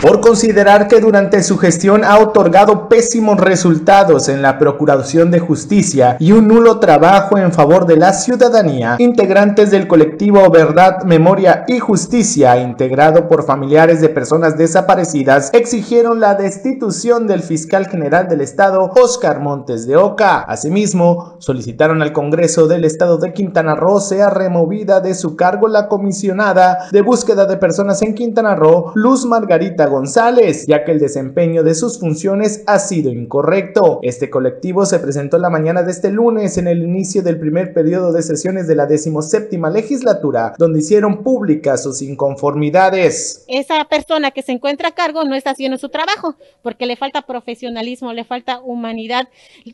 Por 0.00 0.20
considerar 0.20 0.88
que 0.88 1.00
durante 1.00 1.42
su 1.42 1.56
gestión 1.56 2.04
ha 2.04 2.18
otorgado 2.18 2.88
pésimos 2.88 3.40
resultados 3.40 4.28
en 4.28 4.42
la 4.42 4.58
Procuración 4.58 5.30
de 5.30 5.40
Justicia 5.40 6.16
y 6.20 6.32
un 6.32 6.48
nulo 6.48 6.80
trabajo 6.80 7.38
en 7.38 7.50
favor 7.50 7.86
de 7.86 7.96
la 7.96 8.12
ciudadanía, 8.12 8.96
integrantes 8.98 9.70
del 9.70 9.88
colectivo 9.88 10.50
Verdad, 10.50 11.04
Memoria 11.04 11.64
y 11.66 11.78
Justicia, 11.78 12.58
integrado 12.58 13.26
por 13.26 13.44
familiares 13.44 14.02
de 14.02 14.10
personas 14.10 14.58
desaparecidas, 14.58 15.50
exigieron 15.54 16.20
la 16.20 16.34
destitución 16.34 17.26
del 17.26 17.42
fiscal 17.42 17.86
general 17.86 18.28
del 18.28 18.42
Estado, 18.42 18.92
Oscar 18.94 19.40
Montes 19.40 19.86
de 19.86 19.96
Oca. 19.96 20.40
Asimismo, 20.40 21.36
solicitaron 21.38 22.02
al 22.02 22.12
Congreso 22.12 22.66
del 22.66 22.84
Estado 22.84 23.16
de 23.16 23.32
Quintana 23.32 23.74
Roo 23.74 24.00
sea 24.00 24.28
removida 24.28 25.00
de 25.00 25.14
su 25.14 25.36
cargo 25.36 25.68
la 25.68 25.88
comisionada 25.88 26.86
de 26.92 27.00
búsqueda 27.00 27.46
de 27.46 27.56
personas 27.56 28.02
en 28.02 28.14
Quintana 28.14 28.54
Roo, 28.54 28.92
Luz 28.94 29.24
Margarita 29.24 29.85
González, 29.88 30.66
ya 30.66 30.84
que 30.84 30.92
el 30.92 30.98
desempeño 30.98 31.62
de 31.62 31.74
sus 31.74 31.98
funciones 31.98 32.62
ha 32.66 32.78
sido 32.78 33.10
incorrecto. 33.10 34.00
Este 34.02 34.30
colectivo 34.30 34.86
se 34.86 34.98
presentó 34.98 35.38
la 35.38 35.50
mañana 35.50 35.82
de 35.82 35.92
este 35.92 36.10
lunes 36.10 36.58
en 36.58 36.68
el 36.68 36.82
inicio 36.82 37.22
del 37.22 37.38
primer 37.38 37.72
periodo 37.72 38.12
de 38.12 38.22
sesiones 38.22 38.66
de 38.66 38.74
la 38.74 38.86
decimoséptima 38.86 39.70
legislatura, 39.70 40.54
donde 40.58 40.80
hicieron 40.80 41.22
públicas 41.22 41.82
sus 41.82 42.02
inconformidades. 42.02 43.44
esa 43.48 43.84
persona 43.84 44.30
que 44.30 44.42
se 44.42 44.52
encuentra 44.52 44.88
a 44.88 44.94
cargo 44.94 45.24
no 45.24 45.34
está 45.34 45.50
haciendo 45.50 45.78
su 45.78 45.88
trabajo, 45.88 46.36
porque 46.62 46.86
le 46.86 46.96
falta 46.96 47.22
profesionalismo, 47.22 48.12
le 48.12 48.24
falta 48.24 48.60
humanidad, 48.60 49.28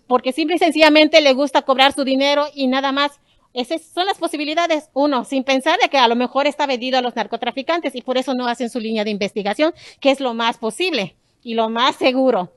porque 0.06 0.32
simple 0.32 0.56
y 0.56 0.58
sencillamente 0.58 1.20
le 1.20 1.32
gusta 1.34 1.62
cobrar 1.62 1.92
su 1.92 2.04
dinero 2.04 2.44
y 2.54 2.66
nada 2.66 2.92
más. 2.92 3.12
Esas 3.54 3.82
son 3.82 4.06
las 4.06 4.18
posibilidades. 4.18 4.88
Uno, 4.94 5.24
sin 5.24 5.44
pensar 5.44 5.78
de 5.78 5.88
que 5.88 5.98
a 5.98 6.08
lo 6.08 6.16
mejor 6.16 6.46
está 6.46 6.66
vendido 6.66 6.98
a 6.98 7.02
los 7.02 7.14
narcotraficantes 7.14 7.94
y 7.94 8.02
por 8.02 8.16
eso 8.16 8.34
no 8.34 8.46
hacen 8.46 8.70
su 8.70 8.80
línea 8.80 9.04
de 9.04 9.10
investigación, 9.10 9.74
que 10.00 10.10
es 10.10 10.20
lo 10.20 10.34
más 10.34 10.58
posible 10.58 11.16
y 11.42 11.54
lo 11.54 11.68
más 11.68 11.96
seguro. 11.96 12.52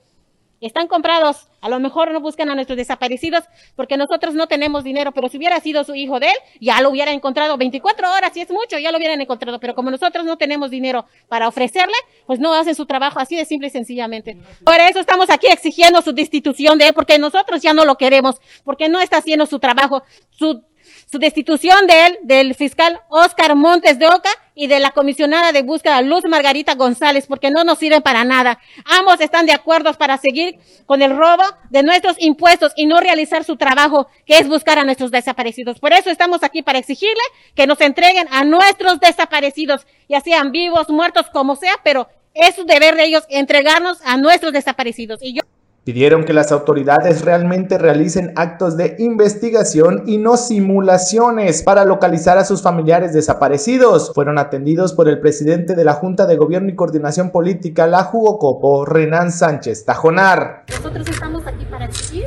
Están 0.61 0.87
comprados, 0.87 1.49
a 1.59 1.67
lo 1.67 1.79
mejor 1.81 2.11
no 2.11 2.21
buscan 2.21 2.49
a 2.49 2.55
nuestros 2.55 2.77
desaparecidos 2.77 3.43
porque 3.75 3.97
nosotros 3.97 4.35
no 4.35 4.47
tenemos 4.47 4.85
dinero, 4.85 5.11
pero 5.11 5.27
si 5.27 5.37
hubiera 5.37 5.59
sido 5.59 5.83
su 5.83 5.95
hijo 5.95 6.19
de 6.19 6.27
él, 6.27 6.35
ya 6.61 6.79
lo 6.81 6.89
hubiera 6.89 7.11
encontrado 7.11 7.57
24 7.57 8.09
horas, 8.09 8.31
si 8.33 8.39
es 8.39 8.49
mucho, 8.49 8.79
ya 8.79 8.91
lo 8.91 8.97
hubieran 8.97 9.19
encontrado, 9.19 9.59
pero 9.59 9.75
como 9.75 9.91
nosotros 9.91 10.25
no 10.25 10.37
tenemos 10.37 10.71
dinero 10.71 11.05
para 11.27 11.49
ofrecerle, 11.49 11.93
pues 12.25 12.39
no 12.39 12.53
hacen 12.53 12.73
su 12.73 12.85
trabajo 12.85 13.19
así 13.19 13.35
de 13.35 13.43
simple 13.43 13.67
y 13.67 13.71
sencillamente. 13.71 14.37
Por 14.63 14.75
eso 14.75 15.01
estamos 15.01 15.29
aquí 15.29 15.47
exigiendo 15.47 16.01
su 16.01 16.13
destitución 16.13 16.77
de 16.77 16.87
él, 16.87 16.93
porque 16.93 17.19
nosotros 17.19 17.61
ya 17.61 17.73
no 17.73 17.83
lo 17.83 17.97
queremos, 17.97 18.37
porque 18.63 18.87
no 18.87 19.01
está 19.01 19.17
haciendo 19.17 19.45
su 19.45 19.59
trabajo, 19.59 20.03
su 20.31 20.63
su 21.11 21.19
destitución 21.19 21.87
de 21.87 22.07
él, 22.07 22.19
del 22.23 22.55
fiscal 22.55 22.99
Oscar 23.09 23.55
Montes 23.55 23.99
de 23.99 24.07
Oca 24.07 24.29
y 24.55 24.67
de 24.67 24.79
la 24.79 24.91
comisionada 24.91 25.51
de 25.51 25.61
búsqueda 25.61 26.01
Luz 26.01 26.23
Margarita 26.27 26.75
González, 26.75 27.25
porque 27.27 27.51
no 27.51 27.63
nos 27.63 27.79
sirven 27.79 28.01
para 28.01 28.23
nada. 28.23 28.59
Ambos 28.85 29.19
están 29.19 29.45
de 29.45 29.51
acuerdo 29.51 29.93
para 29.93 30.17
seguir 30.17 30.57
con 30.85 31.01
el 31.01 31.15
robo 31.15 31.43
de 31.69 31.83
nuestros 31.83 32.15
impuestos 32.19 32.71
y 32.75 32.85
no 32.85 32.99
realizar 32.99 33.43
su 33.43 33.57
trabajo, 33.57 34.07
que 34.25 34.37
es 34.37 34.47
buscar 34.47 34.79
a 34.79 34.85
nuestros 34.85 35.11
desaparecidos. 35.11 35.79
Por 35.79 35.93
eso 35.93 36.09
estamos 36.09 36.43
aquí 36.43 36.61
para 36.63 36.79
exigirle 36.79 37.23
que 37.55 37.67
nos 37.67 37.81
entreguen 37.81 38.27
a 38.31 38.43
nuestros 38.43 38.99
desaparecidos, 38.99 39.85
ya 40.07 40.21
sean 40.21 40.51
vivos, 40.51 40.89
muertos, 40.89 41.25
como 41.31 41.55
sea, 41.55 41.73
pero 41.83 42.07
es 42.33 42.55
su 42.55 42.65
deber 42.65 42.95
de 42.95 43.05
ellos 43.05 43.23
entregarnos 43.29 43.99
a 44.03 44.17
nuestros 44.17 44.53
desaparecidos. 44.53 45.19
Y 45.21 45.33
yo 45.33 45.41
Pidieron 45.85 46.25
que 46.25 46.33
las 46.33 46.51
autoridades 46.51 47.23
realmente 47.23 47.77
realicen 47.77 48.33
actos 48.37 48.75
de 48.75 48.95
investigación 48.97 50.01
y 50.07 50.17
no 50.17 50.35
simulaciones 50.35 51.61
para 51.61 51.85
localizar 51.85 52.39
a 52.39 52.43
sus 52.43 52.63
familiares 52.63 53.13
desaparecidos. 53.13 54.11
Fueron 54.15 54.39
atendidos 54.39 54.93
por 54.93 55.07
el 55.07 55.19
presidente 55.19 55.75
de 55.75 55.83
la 55.83 55.93
Junta 55.93 56.25
de 56.25 56.37
Gobierno 56.37 56.69
y 56.69 56.75
Coordinación 56.75 57.29
Política, 57.29 57.85
la 57.85 58.03
Jugocopo, 58.03 58.83
Renan 58.83 59.31
Sánchez 59.31 59.85
Tajonar. 59.85 60.63
Nosotros 60.69 61.07
estamos 61.07 61.45
aquí 61.45 61.65
para 61.65 61.85
exigir 61.85 62.25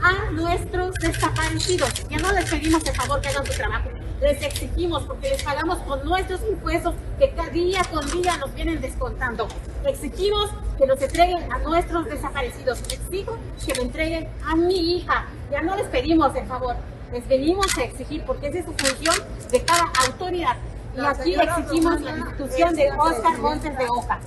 a 0.00 0.30
nuestros 0.32 0.94
desaparecidos. 0.94 2.06
Ya 2.08 2.16
no 2.16 2.32
les 2.32 2.50
pedimos 2.50 2.86
el 2.86 2.94
favor 2.94 3.20
que 3.20 3.28
hagan 3.28 3.44
su 3.44 3.52
trabajo, 3.52 3.90
les 4.24 4.42
exigimos 4.42 5.02
porque 5.02 5.28
les 5.28 5.42
pagamos 5.42 5.78
con 5.80 6.02
nuestros 6.04 6.40
impuestos 6.50 6.94
que 7.18 7.30
cada 7.30 7.50
día 7.50 7.82
con 7.92 8.10
día 8.10 8.38
nos 8.38 8.54
vienen 8.54 8.80
descontando. 8.80 9.46
Exigimos 9.84 10.50
que 10.78 10.86
nos 10.86 11.00
entreguen 11.00 11.52
a 11.52 11.58
nuestros 11.58 12.06
desaparecidos. 12.06 12.80
Exijo 12.90 13.36
que 13.64 13.74
me 13.74 13.82
entreguen 13.82 14.28
a 14.46 14.56
mi 14.56 14.96
hija. 14.96 15.26
Ya 15.50 15.60
no 15.60 15.76
les 15.76 15.86
pedimos 15.88 16.34
el 16.34 16.46
favor, 16.46 16.74
les 17.12 17.28
venimos 17.28 17.66
a 17.76 17.82
exigir 17.84 18.24
porque 18.24 18.48
esa 18.48 18.60
es 18.60 18.64
su 18.64 18.72
función 18.72 19.14
de 19.50 19.62
cada 19.62 19.92
autoridad. 20.06 20.56
Y 20.96 21.04
aquí 21.04 21.34
exigimos 21.34 22.00
la 22.00 22.16
institución 22.16 22.74
de 22.74 22.92
Oscar. 22.92 23.38
Montes 23.38 23.76
de 23.76 23.86
Oca. 23.88 24.20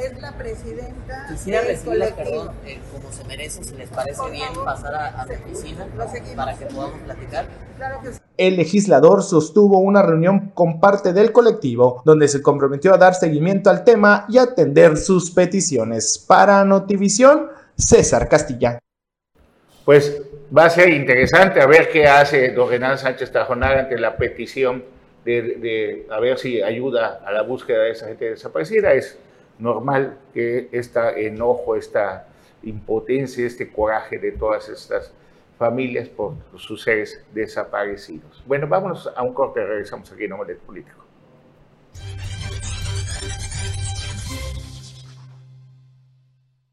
Es 0.00 0.20
la 0.20 0.32
presidenta 0.32 1.26
Quisiera 1.28 1.62
recibirla, 1.62 2.14
perdón, 2.14 2.50
eh, 2.64 2.78
como 2.92 3.12
se 3.12 3.24
merece, 3.24 3.64
si 3.64 3.74
les 3.74 3.88
parece 3.88 4.30
bien, 4.30 4.48
pasar 4.64 4.94
a, 4.94 5.22
a 5.22 5.26
mi 5.26 5.34
oficina 5.34 5.86
para 6.36 6.56
que 6.56 6.66
podamos 6.66 7.00
platicar. 7.00 7.46
Claro 7.76 8.00
que 8.02 8.12
sí. 8.12 8.20
El 8.36 8.56
legislador 8.56 9.24
sostuvo 9.24 9.80
una 9.80 10.02
reunión 10.02 10.50
con 10.54 10.78
parte 10.78 11.12
del 11.12 11.32
colectivo 11.32 12.02
donde 12.04 12.28
se 12.28 12.40
comprometió 12.42 12.94
a 12.94 12.98
dar 12.98 13.14
seguimiento 13.14 13.70
al 13.70 13.82
tema 13.82 14.26
y 14.28 14.38
atender 14.38 14.96
sus 14.96 15.32
peticiones. 15.32 16.18
Para 16.18 16.64
Notivisión, 16.64 17.48
César 17.76 18.28
Castilla. 18.28 18.78
Pues 19.84 20.22
va 20.56 20.66
a 20.66 20.70
ser 20.70 20.90
interesante 20.90 21.60
a 21.60 21.66
ver 21.66 21.90
qué 21.90 22.06
hace 22.06 22.52
don 22.52 22.68
Renan 22.70 22.98
Sánchez 22.98 23.32
Tajonar 23.32 23.78
ante 23.78 23.98
la 23.98 24.16
petición 24.16 24.84
de, 25.24 25.42
de 25.42 26.06
a 26.10 26.20
ver 26.20 26.38
si 26.38 26.62
ayuda 26.62 27.20
a 27.26 27.32
la 27.32 27.42
búsqueda 27.42 27.82
de 27.82 27.90
esa 27.90 28.06
gente 28.06 28.30
desaparecida. 28.30 28.92
Es 28.92 29.18
normal 29.58 30.18
que 30.32 30.68
este 30.72 31.26
enojo, 31.26 31.76
esta 31.76 32.28
impotencia, 32.62 33.46
este 33.46 33.70
coraje 33.70 34.18
de 34.18 34.32
todas 34.32 34.68
estas 34.68 35.12
familias 35.58 36.08
por 36.08 36.34
sus 36.56 36.82
seres 36.82 37.24
desaparecidos. 37.32 38.42
Bueno, 38.46 38.68
vámonos 38.68 39.10
a 39.14 39.22
un 39.22 39.34
corte, 39.34 39.64
regresamos 39.64 40.10
aquí 40.12 40.24
en 40.24 40.32
Omelet 40.32 40.58
Político. 40.60 41.04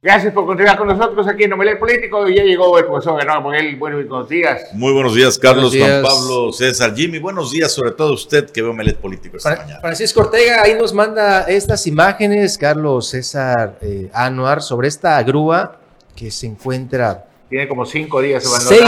Gracias 0.05 0.31
por 0.33 0.45
continuar 0.45 0.77
con 0.77 0.87
nosotros 0.87 1.27
aquí 1.27 1.45
en 1.45 1.53
Omelet 1.53 1.79
Político. 1.79 2.27
Ya 2.27 2.43
llegó 2.43 2.77
el 2.77 2.85
profesor 2.85 3.15
Bernardo 3.17 3.41
Morel. 3.41 3.75
Buenos 3.75 4.29
días. 4.29 4.61
Muy 4.73 4.93
buenos 4.93 5.15
días, 5.15 5.39
Carlos, 5.39 5.71
Buenos 5.71 5.73
días. 5.73 6.01
Juan 6.03 6.03
Pablo, 6.15 6.53
César, 6.53 6.93
Jimmy. 6.95 7.17
Buenos 7.17 7.49
días, 7.51 7.71
sobre 7.71 7.89
todo 7.89 8.13
usted 8.13 8.51
que 8.51 8.61
ve 8.61 8.69
Omelet 8.69 8.97
Político 8.97 9.37
esta 9.37 9.53
Fra- 9.55 9.61
mañana. 9.63 9.79
Francisco 9.81 10.19
Ortega 10.19 10.61
ahí 10.61 10.75
nos 10.75 10.93
manda 10.93 11.41
estas 11.47 11.87
imágenes, 11.87 12.55
Carlos 12.55 13.07
César 13.07 13.79
eh, 13.81 14.11
Anuar, 14.13 14.61
sobre 14.61 14.89
esta 14.89 15.23
grúa 15.23 15.79
que 16.15 16.29
se 16.29 16.45
encuentra 16.45 17.25
Tiene 17.49 17.67
como 17.67 17.85
cinco 17.85 18.21
días 18.21 18.43
Seis, 18.43 18.81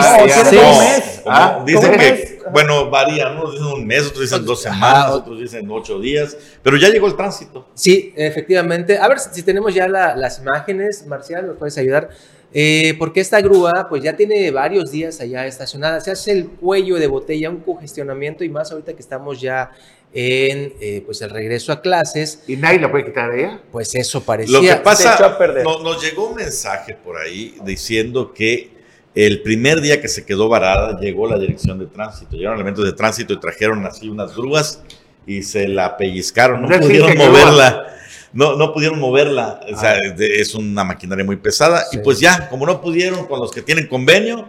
seis. 0.49 0.51
No. 0.53 0.79
mes. 0.79 1.21
Como 1.23 1.35
¿Ah? 1.35 1.63
dicen 1.65 1.81
¿Cómo 1.91 1.97
que, 1.97 2.39
bueno, 2.51 2.89
varía, 2.89 3.29
unos 3.31 3.51
dicen 3.53 3.67
un 3.67 3.85
mes, 3.85 4.07
otros 4.07 4.21
dicen 4.21 4.45
dos 4.45 4.61
semanas, 4.61 5.11
otros 5.11 5.39
dicen 5.39 5.69
ocho 5.69 5.99
días, 5.99 6.35
pero 6.63 6.75
ya 6.77 6.89
llegó 6.89 7.05
el 7.07 7.15
tránsito. 7.15 7.67
Sí, 7.75 8.13
efectivamente. 8.15 8.97
A 8.97 9.07
ver 9.07 9.19
si 9.19 9.43
tenemos 9.43 9.73
ya 9.75 9.87
la- 9.87 10.15
las 10.15 10.39
imágenes, 10.39 11.05
Marcial, 11.05 11.45
¿nos 11.45 11.57
puedes 11.57 11.77
ayudar? 11.77 12.09
Eh, 12.53 12.95
porque 12.97 13.19
esta 13.19 13.41
grúa, 13.41 13.87
pues 13.89 14.01
ya 14.01 14.15
tiene 14.15 14.49
varios 14.51 14.89
días 14.89 15.19
allá 15.19 15.45
estacionada. 15.45 15.99
Se 15.99 16.11
hace 16.11 16.31
el 16.31 16.47
cuello 16.49 16.95
de 16.95 17.05
botella, 17.07 17.49
un 17.49 17.57
congestionamiento 17.59 18.43
y 18.43 18.49
más 18.49 18.71
ahorita 18.71 18.93
que 18.93 19.01
estamos 19.01 19.39
ya 19.41 19.69
en 20.13 20.73
eh, 20.79 21.03
pues 21.05 21.21
el 21.21 21.29
regreso 21.29 21.71
a 21.71 21.81
clases. 21.81 22.43
¿Y 22.47 22.55
nadie 22.55 22.79
la 22.79 22.89
puede 22.89 23.05
quitar 23.05 23.31
de 23.31 23.39
ella? 23.41 23.61
Pues 23.71 23.93
eso 23.95 24.23
parecía. 24.23 24.53
Lo 24.53 24.61
que 24.61 24.67
Se 24.67 24.73
echó 24.73 24.83
pasa, 24.83 25.25
a 25.25 25.37
perder. 25.37 25.63
no- 25.63 25.79
nos 25.83 26.01
llegó 26.03 26.29
un 26.29 26.35
mensaje 26.35 26.93
por 26.95 27.17
ahí 27.17 27.55
diciendo 27.63 28.33
que 28.33 28.71
el 29.13 29.41
primer 29.41 29.81
día 29.81 29.99
que 29.99 30.07
se 30.07 30.25
quedó 30.25 30.47
varada 30.47 30.99
llegó 30.99 31.27
la 31.27 31.37
dirección 31.39 31.79
de 31.79 31.87
tránsito, 31.87 32.35
llegaron 32.35 32.57
elementos 32.57 32.85
de 32.85 32.93
tránsito 32.93 33.33
y 33.33 33.39
trajeron 33.39 33.85
así 33.85 34.07
unas 34.09 34.35
grúas 34.35 34.81
y 35.25 35.41
se 35.43 35.67
la 35.67 35.97
pellizcaron, 35.97 36.61
no 36.61 36.79
pudieron 36.79 37.17
moverla. 37.17 37.93
No, 38.33 38.55
no 38.55 38.73
pudieron 38.73 38.99
moverla, 38.99 39.61
o 39.73 39.77
sea, 39.79 39.93
Ah. 39.93 40.15
es 40.19 40.53
una 40.53 40.83
maquinaria 40.83 41.25
muy 41.25 41.37
pesada. 41.37 41.83
Sí. 41.89 41.97
Y 41.97 42.01
pues 42.01 42.19
ya, 42.19 42.47
como 42.49 42.65
no 42.65 42.79
pudieron 42.81 43.25
con 43.25 43.39
los 43.39 43.51
que 43.51 43.61
tienen 43.61 43.87
convenio, 43.87 44.47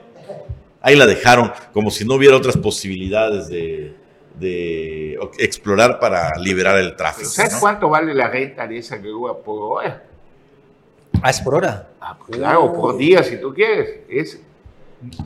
ahí 0.83 0.95
la 0.97 1.07
dejaron, 1.07 1.51
como 1.73 1.91
si 1.91 2.05
no 2.05 2.15
hubiera 2.15 2.37
otras 2.37 2.57
posibilidades 2.57 3.49
de, 3.49 3.95
de 4.39 5.19
explorar 5.39 5.99
para 5.99 6.37
liberar 6.39 6.79
el 6.79 6.95
tráfico. 6.97 7.29
¿Sabes 7.29 7.55
¿no? 7.55 7.61
cuánto 7.61 7.89
vale 7.89 8.15
la 8.15 8.29
renta 8.29 8.67
de 8.67 8.79
esa 8.79 8.97
grúa 8.97 9.39
por 9.43 9.79
hora? 9.79 10.05
Ah, 11.23 11.31
es 11.31 11.41
por 11.41 11.57
hora. 11.57 11.89
Ah, 12.01 12.17
pues 12.19 12.39
claro, 12.39 12.73
por 12.73 12.97
día 12.97 13.23
si 13.23 13.41
tú 13.41 13.53
quieres. 13.53 14.01
Es 14.09 14.41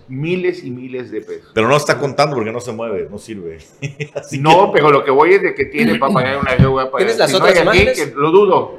miles 0.08 0.64
y 0.64 0.70
miles 0.70 1.10
de 1.10 1.20
pesos. 1.20 1.50
Pero 1.54 1.68
no 1.68 1.76
está 1.76 1.98
contando 1.98 2.36
porque 2.36 2.52
no 2.52 2.60
se 2.60 2.72
mueve, 2.72 3.08
no 3.10 3.18
sirve. 3.18 3.58
Así 4.14 4.38
No, 4.38 4.70
pero 4.72 4.90
lo 4.90 5.04
que 5.04 5.10
voy 5.10 5.34
es 5.34 5.42
de 5.42 5.54
que 5.54 5.66
tiene 5.66 5.98
para 5.98 6.12
pagar 6.12 6.38
una 6.38 6.54
grúa 6.54 6.90
para 6.90 7.04
¿Tienes 7.04 7.18
las 7.18 7.30
si 7.30 7.38
no 7.38 7.44
otras 7.44 7.66
hay 7.66 7.88
aquí, 7.88 8.00
que 8.00 8.12
lo 8.14 8.30
dudo. 8.30 8.78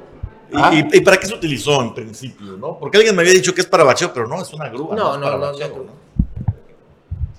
Ah. 0.55 0.71
¿Y, 0.73 1.01
para 1.01 1.17
qué 1.17 1.25
se 1.25 1.33
utilizó 1.33 1.81
en 1.81 1.95
principio? 1.95 2.57
¿no? 2.57 2.77
Porque 2.79 2.97
alguien 2.97 3.15
me 3.15 3.23
había 3.23 3.33
dicho 3.33 3.55
que 3.55 3.61
es 3.61 3.67
para 3.67 3.83
bacheo, 3.83 4.13
pero 4.13 4.27
no, 4.27 4.39
es 4.41 4.53
una 4.53 4.69
grúa. 4.69 4.95
No, 4.95 5.17
no, 5.17 5.23
para 5.23 5.37
no, 5.37 5.51
bacheo, 5.51 5.69
no. 5.69 6.03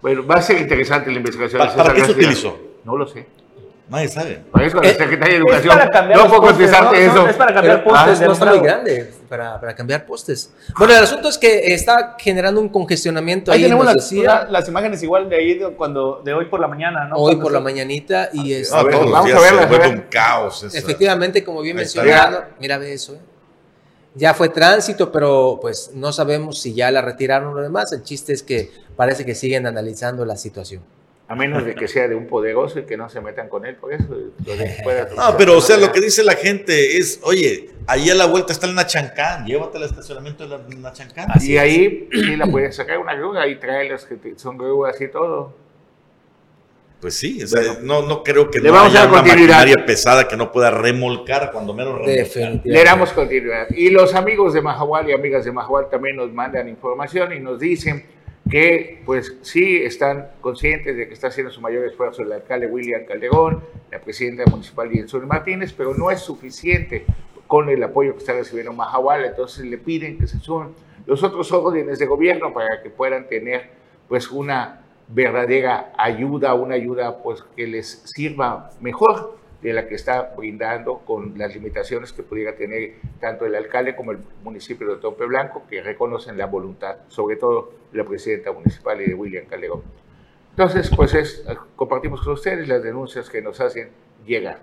Bueno, 0.02 0.26
va 0.26 0.34
a 0.34 0.42
ser 0.42 0.58
interesante 0.58 1.10
la 1.10 1.18
investigación. 1.18 1.66
¿Pa- 1.66 1.74
para 1.74 1.94
qué 1.94 2.04
se 2.04 2.10
utilizó? 2.10 2.58
No 2.84 2.96
lo 2.96 3.06
sé. 3.06 3.26
Nadie 3.86 4.08
sabe. 4.08 4.42
La 4.54 4.70
Secretaría 4.70 5.18
de 5.18 5.34
Es 5.34 5.40
Educación. 5.40 5.68
para 5.76 5.90
cambiar 5.90 6.18
No 6.18 6.26
puedo 6.28 6.40
postes, 6.40 6.56
contestarte 6.70 7.06
¿no? 7.06 7.12
eso. 7.12 7.28
Es 7.28 7.36
para 7.36 7.52
cambiar 7.54 7.76
Pero, 7.84 7.90
postes 7.90 8.16
ah, 8.16 8.20
de 8.20 8.26
no 8.26 8.32
está 8.32 8.44
muy 8.46 8.58
grande 8.60 9.10
para, 9.28 9.60
para 9.60 9.74
cambiar 9.74 10.06
postes. 10.06 10.54
Bueno, 10.78 10.94
el 10.96 11.02
asunto 11.02 11.28
es 11.28 11.36
que 11.36 11.74
está 11.74 12.16
generando 12.18 12.62
un 12.62 12.70
congestionamiento 12.70 13.52
Ahí 13.52 13.58
ahí, 13.58 13.64
tenemos 13.64 13.92
decía, 13.92 14.22
una- 14.22 14.44
las 14.50 14.68
imágenes 14.68 15.02
igual 15.02 15.28
de 15.28 15.36
ahí 15.36 15.58
de, 15.58 15.68
cuando, 15.74 16.22
de 16.24 16.32
hoy 16.32 16.46
por 16.46 16.60
la 16.60 16.66
mañana, 16.66 17.06
¿no? 17.08 17.16
hoy 17.16 17.32
Cuando 17.34 17.42
por 17.42 17.52
la 17.52 17.60
mañanita 17.60 18.30
y 18.32 18.54
es, 18.54 18.72
No, 18.72 18.84
ver, 18.84 18.92
todos 18.94 19.04
los 19.04 19.12
vamos 19.12 19.32
a 19.32 19.40
verla, 19.40 19.62
a 19.62 19.66
ver. 19.66 19.86
un 19.88 20.00
caos. 20.10 20.62
esa- 20.62 20.78
efectivamente, 20.78 21.44
como 21.44 21.60
bien 21.60 21.76
mencionado, 21.76 22.44
mira 22.58 22.78
ve 22.78 22.94
eso, 22.94 23.14
¿eh? 23.16 23.18
ya 24.14 24.32
fue 24.32 24.48
tránsito, 24.48 25.12
pero 25.12 25.58
pues 25.60 25.90
no 25.92 26.10
sabemos 26.10 26.58
si 26.58 26.72
ya 26.72 26.90
la 26.90 27.02
retiraron 27.02 27.48
o 27.50 27.54
lo 27.54 27.60
demás. 27.60 27.92
El 27.92 28.02
chiste 28.02 28.32
es 28.32 28.42
que 28.42 28.70
parece 28.96 29.26
que 29.26 29.34
siguen 29.34 29.66
analizando 29.66 30.24
la 30.24 30.36
situación. 30.38 30.82
A 31.34 31.36
menos 31.36 31.64
de 31.64 31.74
que 31.74 31.88
sea 31.88 32.06
de 32.06 32.14
un 32.14 32.28
poderoso 32.28 32.78
y 32.78 32.84
que 32.84 32.96
no 32.96 33.08
se 33.08 33.20
metan 33.20 33.48
con 33.48 33.66
él, 33.66 33.74
por 33.74 33.92
eso. 33.92 34.04
lo 34.08 34.56
de- 34.56 35.06
No, 35.16 35.36
pero 35.36 35.58
o 35.58 35.60
sea, 35.60 35.76
lo 35.76 35.90
que 35.90 36.00
dice 36.00 36.22
la 36.22 36.34
gente 36.36 36.96
es, 36.96 37.18
oye, 37.24 37.70
ahí 37.88 38.08
a 38.08 38.14
la 38.14 38.26
vuelta 38.26 38.52
está 38.52 38.66
el 38.68 38.74
Nachancán, 38.76 39.44
llévate 39.44 39.78
al 39.78 39.82
estacionamiento 39.84 40.46
del 40.46 40.80
Nachancán. 40.80 41.26
Y 41.40 41.56
ahí 41.56 42.08
sí 42.12 42.36
la 42.36 42.46
puedes 42.46 42.76
sacar 42.76 42.98
una 42.98 43.14
grúa 43.16 43.48
y 43.48 43.56
traerlas 43.56 44.04
que 44.04 44.14
te- 44.14 44.38
son 44.38 44.56
grúas 44.56 45.00
y 45.00 45.08
todo. 45.08 45.56
Pues 47.00 47.16
sí, 47.16 47.42
o 47.42 47.46
sea, 47.46 47.60
no, 47.82 48.00
no 48.02 48.22
creo 48.22 48.50
que 48.50 48.60
Le 48.60 48.68
no 48.68 48.74
vamos 48.76 48.94
a 48.94 49.00
haya 49.02 49.10
dar 49.10 49.22
una 49.22 49.22
maquinaria 49.34 49.74
pesada 49.84 50.26
que 50.26 50.36
no 50.38 50.50
pueda 50.50 50.70
remolcar, 50.70 51.50
cuando 51.52 51.74
menos 51.74 51.98
remolcar. 51.98 52.60
Le 52.64 52.84
damos 52.84 53.10
continuidad. 53.12 53.66
Y 53.70 53.90
los 53.90 54.14
amigos 54.14 54.54
de 54.54 54.62
Mahahual 54.62 55.10
y 55.10 55.12
amigas 55.12 55.44
de 55.44 55.52
Mahahual 55.52 55.90
también 55.90 56.16
nos 56.16 56.32
mandan 56.32 56.66
información 56.68 57.32
y 57.34 57.40
nos 57.40 57.58
dicen 57.60 58.06
que 58.50 59.02
pues 59.06 59.36
sí 59.42 59.76
están 59.82 60.30
conscientes 60.40 60.96
de 60.96 61.08
que 61.08 61.14
está 61.14 61.28
haciendo 61.28 61.50
su 61.50 61.60
mayor 61.60 61.84
esfuerzo 61.86 62.22
el 62.22 62.32
alcalde 62.32 62.66
William 62.66 63.04
Calderón, 63.06 63.62
la 63.90 64.00
presidenta 64.00 64.44
municipal 64.50 64.90
Jensur 64.90 65.26
Martínez, 65.26 65.72
pero 65.72 65.94
no 65.94 66.10
es 66.10 66.20
suficiente 66.20 67.06
con 67.46 67.68
el 67.68 67.82
apoyo 67.82 68.12
que 68.12 68.18
está 68.18 68.32
recibiendo 68.32 68.72
Mahahual, 68.72 69.24
entonces 69.24 69.64
le 69.64 69.78
piden 69.78 70.18
que 70.18 70.26
se 70.26 70.38
sumen 70.38 70.74
los 71.06 71.22
otros 71.22 71.52
órdenes 71.52 71.98
de 71.98 72.06
gobierno 72.06 72.52
para 72.52 72.82
que 72.82 72.90
puedan 72.90 73.28
tener 73.28 73.70
pues 74.08 74.30
una 74.30 74.82
verdadera 75.08 75.92
ayuda, 75.96 76.54
una 76.54 76.74
ayuda 76.74 77.22
pues 77.22 77.42
que 77.56 77.66
les 77.66 78.02
sirva 78.04 78.70
mejor 78.80 79.36
de 79.64 79.72
la 79.72 79.88
que 79.88 79.94
está 79.94 80.34
brindando 80.36 80.98
con 80.98 81.38
las 81.38 81.54
limitaciones 81.54 82.12
que 82.12 82.22
pudiera 82.22 82.54
tener 82.54 82.96
tanto 83.18 83.46
el 83.46 83.54
alcalde 83.54 83.96
como 83.96 84.12
el 84.12 84.18
municipio 84.42 84.86
de 84.94 85.00
Tompe 85.00 85.24
Blanco, 85.24 85.62
que 85.68 85.82
reconocen 85.82 86.36
la 86.36 86.44
voluntad, 86.44 86.98
sobre 87.08 87.36
todo 87.36 87.72
la 87.92 88.04
presidenta 88.04 88.52
municipal 88.52 89.00
y 89.00 89.06
de 89.06 89.14
William 89.14 89.46
Calderón. 89.46 89.80
Entonces, 90.50 90.90
pues 90.94 91.14
es, 91.14 91.46
compartimos 91.76 92.20
con 92.20 92.34
ustedes 92.34 92.68
las 92.68 92.82
denuncias 92.82 93.30
que 93.30 93.40
nos 93.40 93.58
hacen 93.58 93.88
llegar. 94.26 94.60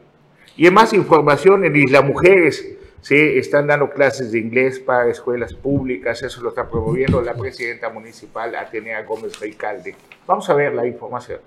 Y 0.55 0.67
en 0.67 0.73
más 0.75 0.93
información, 0.93 1.65
en 1.65 1.75
Isla 1.75 2.03
Mujeres 2.03 2.77
se 3.01 3.39
están 3.39 3.65
dando 3.65 3.89
clases 3.89 4.31
de 4.31 4.37
inglés 4.37 4.79
para 4.79 5.09
escuelas 5.09 5.55
públicas, 5.55 6.21
eso 6.21 6.43
lo 6.43 6.49
está 6.49 6.69
promoviendo 6.69 7.23
la 7.23 7.33
presidenta 7.33 7.89
municipal 7.89 8.55
Atenea 8.55 9.01
Gómez 9.01 9.39
Reicalde. 9.39 9.95
Vamos 10.27 10.47
a 10.47 10.53
ver 10.53 10.75
la 10.75 10.85
información. 10.85 11.39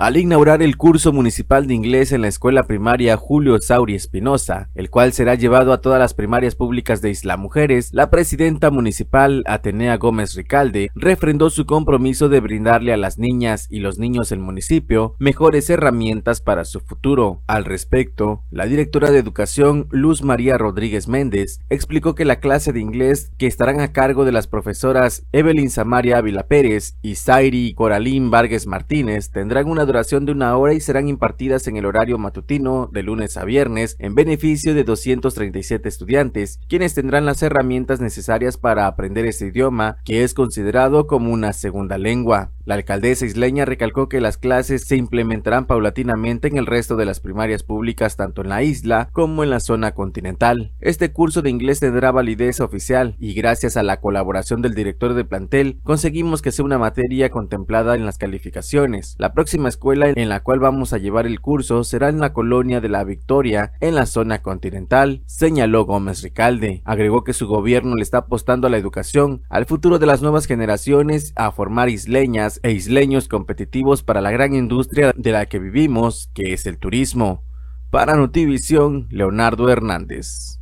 Al 0.00 0.16
inaugurar 0.16 0.62
el 0.62 0.78
curso 0.78 1.12
municipal 1.12 1.66
de 1.66 1.74
inglés 1.74 2.10
en 2.12 2.22
la 2.22 2.28
escuela 2.28 2.62
primaria 2.62 3.18
Julio 3.18 3.60
Sauri 3.60 3.94
Espinosa, 3.94 4.70
el 4.74 4.88
cual 4.88 5.12
será 5.12 5.34
llevado 5.34 5.74
a 5.74 5.82
todas 5.82 5.98
las 5.98 6.14
primarias 6.14 6.54
públicas 6.54 7.02
de 7.02 7.10
Isla 7.10 7.36
Mujeres, 7.36 7.90
la 7.92 8.08
presidenta 8.08 8.70
municipal 8.70 9.44
Atenea 9.46 9.98
Gómez 9.98 10.34
Ricalde 10.36 10.90
refrendó 10.94 11.50
su 11.50 11.66
compromiso 11.66 12.30
de 12.30 12.40
brindarle 12.40 12.94
a 12.94 12.96
las 12.96 13.18
niñas 13.18 13.66
y 13.68 13.80
los 13.80 13.98
niños 13.98 14.30
del 14.30 14.38
municipio 14.38 15.16
mejores 15.18 15.68
herramientas 15.68 16.40
para 16.40 16.64
su 16.64 16.80
futuro. 16.80 17.42
Al 17.46 17.66
respecto, 17.66 18.44
la 18.50 18.64
directora 18.64 19.10
de 19.10 19.18
educación 19.18 19.86
Luz 19.90 20.22
María 20.22 20.56
Rodríguez 20.56 21.08
Méndez 21.08 21.60
explicó 21.68 22.14
que 22.14 22.24
la 22.24 22.40
clase 22.40 22.72
de 22.72 22.80
inglés 22.80 23.32
que 23.36 23.46
estarán 23.46 23.80
a 23.80 23.92
cargo 23.92 24.24
de 24.24 24.32
las 24.32 24.46
profesoras 24.46 25.26
Evelyn 25.32 25.68
Samaria 25.68 26.16
Ávila 26.16 26.44
Pérez 26.44 26.96
y 27.02 27.16
Zairi 27.16 27.74
Coralín 27.74 28.30
Vargas 28.30 28.66
Martínez 28.66 29.30
tendrán 29.30 29.68
una 29.68 29.89
duración 29.90 30.24
de 30.24 30.30
una 30.30 30.56
hora 30.56 30.72
y 30.72 30.80
serán 30.80 31.08
impartidas 31.08 31.66
en 31.66 31.76
el 31.76 31.84
horario 31.84 32.16
matutino 32.16 32.88
de 32.92 33.02
lunes 33.02 33.36
a 33.36 33.44
viernes 33.44 33.96
en 33.98 34.14
beneficio 34.14 34.72
de 34.72 34.84
237 34.84 35.88
estudiantes, 35.88 36.60
quienes 36.68 36.94
tendrán 36.94 37.26
las 37.26 37.42
herramientas 37.42 38.00
necesarias 38.00 38.56
para 38.56 38.86
aprender 38.86 39.26
este 39.26 39.48
idioma, 39.48 39.96
que 40.04 40.22
es 40.22 40.32
considerado 40.32 41.08
como 41.08 41.32
una 41.32 41.52
segunda 41.52 41.98
lengua. 41.98 42.52
La 42.70 42.76
alcaldesa 42.76 43.26
isleña 43.26 43.64
recalcó 43.64 44.08
que 44.08 44.20
las 44.20 44.38
clases 44.38 44.84
se 44.84 44.94
implementarán 44.94 45.66
paulatinamente 45.66 46.46
en 46.46 46.56
el 46.56 46.66
resto 46.66 46.94
de 46.94 47.04
las 47.04 47.18
primarias 47.18 47.64
públicas 47.64 48.14
tanto 48.14 48.42
en 48.42 48.48
la 48.48 48.62
isla 48.62 49.08
como 49.10 49.42
en 49.42 49.50
la 49.50 49.58
zona 49.58 49.90
continental. 49.90 50.72
Este 50.78 51.10
curso 51.10 51.42
de 51.42 51.50
inglés 51.50 51.80
tendrá 51.80 52.12
validez 52.12 52.60
oficial 52.60 53.16
y 53.18 53.34
gracias 53.34 53.76
a 53.76 53.82
la 53.82 53.98
colaboración 54.00 54.62
del 54.62 54.76
director 54.76 55.14
de 55.14 55.24
plantel 55.24 55.80
conseguimos 55.82 56.42
que 56.42 56.52
sea 56.52 56.64
una 56.64 56.78
materia 56.78 57.28
contemplada 57.30 57.96
en 57.96 58.06
las 58.06 58.18
calificaciones. 58.18 59.16
La 59.18 59.32
próxima 59.32 59.68
escuela 59.68 60.08
en 60.08 60.28
la 60.28 60.44
cual 60.44 60.60
vamos 60.60 60.92
a 60.92 60.98
llevar 60.98 61.26
el 61.26 61.40
curso 61.40 61.82
será 61.82 62.08
en 62.08 62.20
la 62.20 62.32
colonia 62.32 62.80
de 62.80 62.88
la 62.88 63.02
Victoria, 63.02 63.72
en 63.80 63.96
la 63.96 64.06
zona 64.06 64.42
continental, 64.42 65.24
señaló 65.26 65.86
Gómez 65.86 66.22
Ricalde. 66.22 66.82
Agregó 66.84 67.24
que 67.24 67.32
su 67.32 67.48
gobierno 67.48 67.96
le 67.96 68.02
está 68.02 68.18
apostando 68.18 68.68
a 68.68 68.70
la 68.70 68.78
educación, 68.78 69.42
al 69.48 69.66
futuro 69.66 69.98
de 69.98 70.06
las 70.06 70.22
nuevas 70.22 70.46
generaciones, 70.46 71.32
a 71.34 71.50
formar 71.50 71.88
isleñas 71.88 72.59
e 72.62 72.72
isleños 72.72 73.28
competitivos 73.28 74.02
para 74.02 74.20
la 74.20 74.30
gran 74.30 74.54
industria 74.54 75.12
de 75.16 75.32
la 75.32 75.46
que 75.46 75.58
vivimos, 75.58 76.30
que 76.34 76.52
es 76.52 76.66
el 76.66 76.78
turismo. 76.78 77.44
Para 77.90 78.14
Notivisión, 78.14 79.08
Leonardo 79.10 79.68
Hernández. 79.68 80.60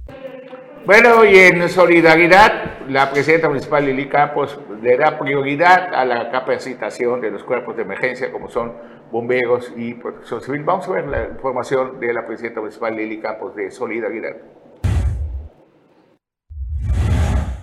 Bueno, 0.87 1.24
y 1.24 1.37
en 1.37 1.68
solidaridad, 1.68 2.87
la 2.88 3.11
presidenta 3.11 3.48
municipal 3.48 3.84
Lili 3.84 4.08
Campos 4.08 4.58
le 4.80 4.96
da 4.96 5.18
prioridad 5.18 5.92
a 5.92 6.04
la 6.06 6.30
capacitación 6.30 7.20
de 7.20 7.30
los 7.30 7.44
cuerpos 7.44 7.76
de 7.76 7.82
emergencia, 7.82 8.32
como 8.32 8.48
son 8.48 8.72
bomberos 9.12 9.72
y 9.76 9.94
protección 9.94 10.40
civil. 10.40 10.64
Vamos 10.64 10.88
a 10.88 10.92
ver 10.92 11.06
la 11.08 11.24
información 11.26 12.00
de 12.00 12.12
la 12.14 12.26
presidenta 12.26 12.61
municipal 12.61 12.96
Lili 12.96 13.20
Campos 13.20 13.54
de 13.54 13.70
solidaridad. 13.70 14.37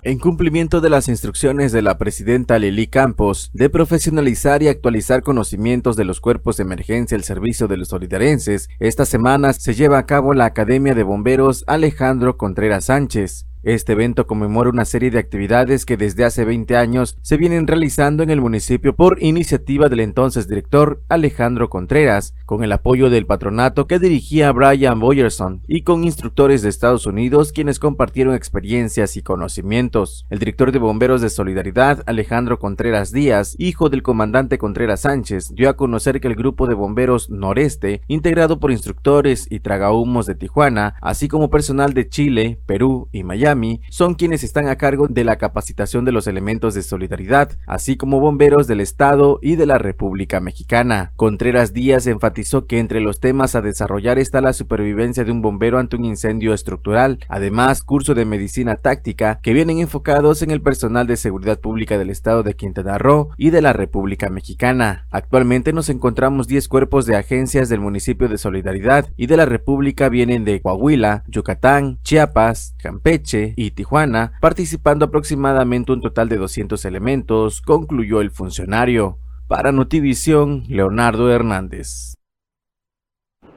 En 0.06 0.20
cumplimiento 0.20 0.80
de 0.80 0.88
las 0.88 1.08
instrucciones 1.08 1.72
de 1.72 1.82
la 1.82 1.98
presidenta 1.98 2.60
Lili 2.60 2.86
Campos 2.86 3.50
de 3.52 3.68
profesionalizar 3.68 4.62
y 4.62 4.68
actualizar 4.68 5.20
conocimientos 5.24 5.96
de 5.96 6.04
los 6.04 6.20
cuerpos 6.20 6.56
de 6.56 6.62
emergencia 6.62 7.16
al 7.16 7.24
servicio 7.24 7.66
de 7.66 7.76
los 7.76 7.88
solidarenses, 7.88 8.68
esta 8.78 9.04
semana 9.04 9.52
se 9.52 9.74
lleva 9.74 9.98
a 9.98 10.06
cabo 10.06 10.32
la 10.32 10.44
Academia 10.44 10.94
de 10.94 11.02
Bomberos 11.02 11.64
Alejandro 11.66 12.36
Contreras 12.36 12.84
Sánchez. 12.84 13.46
Este 13.66 13.94
evento 13.94 14.28
conmemora 14.28 14.70
una 14.70 14.84
serie 14.84 15.10
de 15.10 15.18
actividades 15.18 15.84
que 15.84 15.96
desde 15.96 16.24
hace 16.24 16.44
20 16.44 16.76
años 16.76 17.18
se 17.22 17.36
vienen 17.36 17.66
realizando 17.66 18.22
en 18.22 18.30
el 18.30 18.40
municipio 18.40 18.94
por 18.94 19.20
iniciativa 19.20 19.88
del 19.88 19.98
entonces 19.98 20.46
director 20.46 21.02
Alejandro 21.08 21.68
Contreras, 21.68 22.36
con 22.44 22.62
el 22.62 22.70
apoyo 22.70 23.10
del 23.10 23.26
patronato 23.26 23.88
que 23.88 23.98
dirigía 23.98 24.52
Brian 24.52 25.00
Boyerson 25.00 25.62
y 25.66 25.82
con 25.82 26.04
instructores 26.04 26.62
de 26.62 26.68
Estados 26.68 27.06
Unidos 27.06 27.50
quienes 27.50 27.80
compartieron 27.80 28.36
experiencias 28.36 29.16
y 29.16 29.22
conocimientos. 29.22 30.26
El 30.30 30.38
director 30.38 30.70
de 30.70 30.78
Bomberos 30.78 31.20
de 31.20 31.28
Solidaridad, 31.28 32.04
Alejandro 32.06 32.60
Contreras 32.60 33.10
Díaz, 33.10 33.56
hijo 33.58 33.88
del 33.88 34.04
comandante 34.04 34.58
Contreras 34.58 35.00
Sánchez, 35.00 35.56
dio 35.56 35.68
a 35.70 35.76
conocer 35.76 36.20
que 36.20 36.28
el 36.28 36.36
grupo 36.36 36.68
de 36.68 36.74
bomberos 36.74 37.30
Noreste, 37.30 38.02
integrado 38.06 38.60
por 38.60 38.70
instructores 38.70 39.48
y 39.50 39.58
tragahumos 39.58 40.26
de 40.26 40.36
Tijuana, 40.36 40.94
así 41.02 41.26
como 41.26 41.50
personal 41.50 41.94
de 41.94 42.08
Chile, 42.08 42.60
Perú 42.64 43.08
y 43.10 43.24
Miami, 43.24 43.55
son 43.90 44.14
quienes 44.14 44.44
están 44.44 44.68
a 44.68 44.76
cargo 44.76 45.06
de 45.08 45.24
la 45.24 45.36
capacitación 45.36 46.04
de 46.04 46.12
los 46.12 46.26
elementos 46.26 46.74
de 46.74 46.82
solidaridad, 46.82 47.50
así 47.66 47.96
como 47.96 48.20
bomberos 48.20 48.66
del 48.66 48.80
Estado 48.80 49.38
y 49.42 49.56
de 49.56 49.66
la 49.66 49.78
República 49.78 50.40
Mexicana. 50.40 51.12
Contreras 51.16 51.72
Díaz 51.72 52.06
enfatizó 52.06 52.66
que 52.66 52.78
entre 52.78 53.00
los 53.00 53.20
temas 53.20 53.54
a 53.54 53.62
desarrollar 53.62 54.18
está 54.18 54.40
la 54.40 54.52
supervivencia 54.52 55.24
de 55.24 55.32
un 55.32 55.42
bombero 55.42 55.78
ante 55.78 55.96
un 55.96 56.04
incendio 56.04 56.54
estructural, 56.54 57.18
además 57.28 57.82
curso 57.82 58.14
de 58.14 58.24
medicina 58.24 58.76
táctica 58.76 59.40
que 59.42 59.52
vienen 59.52 59.78
enfocados 59.78 60.42
en 60.42 60.50
el 60.50 60.60
personal 60.60 61.06
de 61.06 61.16
seguridad 61.16 61.60
pública 61.60 61.98
del 61.98 62.10
Estado 62.10 62.42
de 62.42 62.54
Quintana 62.54 62.98
Roo 62.98 63.30
y 63.36 63.50
de 63.50 63.62
la 63.62 63.72
República 63.72 64.28
Mexicana. 64.28 65.06
Actualmente 65.10 65.72
nos 65.72 65.88
encontramos 65.88 66.46
10 66.46 66.68
cuerpos 66.68 67.06
de 67.06 67.16
agencias 67.16 67.68
del 67.68 67.80
municipio 67.80 68.28
de 68.28 68.38
Solidaridad 68.38 69.08
y 69.16 69.26
de 69.26 69.36
la 69.36 69.46
República 69.46 70.08
vienen 70.08 70.44
de 70.44 70.60
Coahuila, 70.60 71.24
Yucatán, 71.28 71.98
Chiapas, 72.02 72.74
Campeche, 72.78 73.45
y 73.56 73.70
Tijuana, 73.70 74.32
participando 74.40 75.04
aproximadamente 75.04 75.92
un 75.92 76.00
total 76.00 76.28
de 76.28 76.38
200 76.38 76.84
elementos, 76.84 77.60
concluyó 77.62 78.20
el 78.20 78.30
funcionario. 78.30 79.18
Para 79.46 79.70
Notivisión, 79.70 80.64
Leonardo 80.68 81.30
Hernández. 81.30 82.15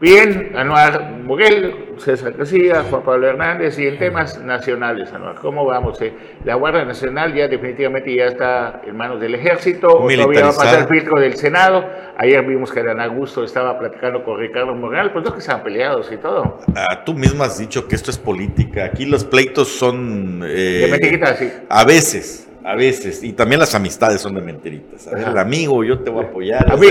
Bien, 0.01 0.53
Anuar 0.55 1.11
Muguel, 1.23 1.95
César 1.97 2.33
Casilla, 2.33 2.83
Juan 2.89 3.03
Pablo 3.03 3.27
Hernández 3.27 3.77
y 3.79 3.85
en 3.85 3.97
temas 3.97 4.41
nacionales, 4.41 5.11
Anuar, 5.11 5.35
¿cómo 5.35 5.65
vamos? 5.65 6.01
Eh? 6.01 6.13
La 6.45 6.55
Guardia 6.55 6.85
Nacional 6.85 7.35
ya 7.35 7.49
definitivamente 7.49 8.15
ya 8.15 8.27
está 8.27 8.81
en 8.87 8.95
manos 8.95 9.19
del 9.19 9.35
ejército, 9.35 9.89
todavía 9.89 10.43
va 10.43 10.49
a 10.51 10.53
pasar 10.53 10.79
el 10.83 10.87
filtro 10.87 11.19
del 11.19 11.35
Senado. 11.35 11.85
Ayer 12.17 12.45
vimos 12.45 12.71
que 12.71 12.79
Adán 12.79 13.01
Augusto 13.01 13.43
estaba 13.43 13.77
platicando 13.77 14.23
con 14.23 14.39
Ricardo 14.39 14.73
Morales, 14.73 15.11
pues 15.11 15.25
no 15.25 15.33
que 15.33 15.39
estaban 15.39 15.63
peleados 15.63 16.09
y 16.13 16.15
todo. 16.15 16.59
Ah, 16.75 17.03
tú 17.05 17.13
mismo 17.13 17.43
has 17.43 17.59
dicho 17.59 17.85
que 17.85 17.95
esto 17.95 18.09
es 18.09 18.17
política. 18.17 18.85
Aquí 18.85 19.05
los 19.05 19.25
pleitos 19.25 19.67
son. 19.67 20.43
Eh, 20.45 20.85
de 20.85 20.87
mentiritas, 20.91 21.39
sí. 21.39 21.51
A 21.67 21.83
veces. 21.83 22.48
A 22.69 22.75
veces, 22.75 23.23
y 23.23 23.33
también 23.33 23.59
las 23.59 23.73
amistades 23.73 24.21
son 24.21 24.35
de 24.35 24.41
mentiritas. 24.41 25.07
A 25.07 25.15
ver, 25.15 25.29
el 25.29 25.37
amigo, 25.39 25.83
yo 25.83 25.97
te 26.01 26.11
voy 26.11 26.23
a 26.23 26.27
apoyar. 26.27 26.71
A 26.71 26.77
mí 26.77 26.85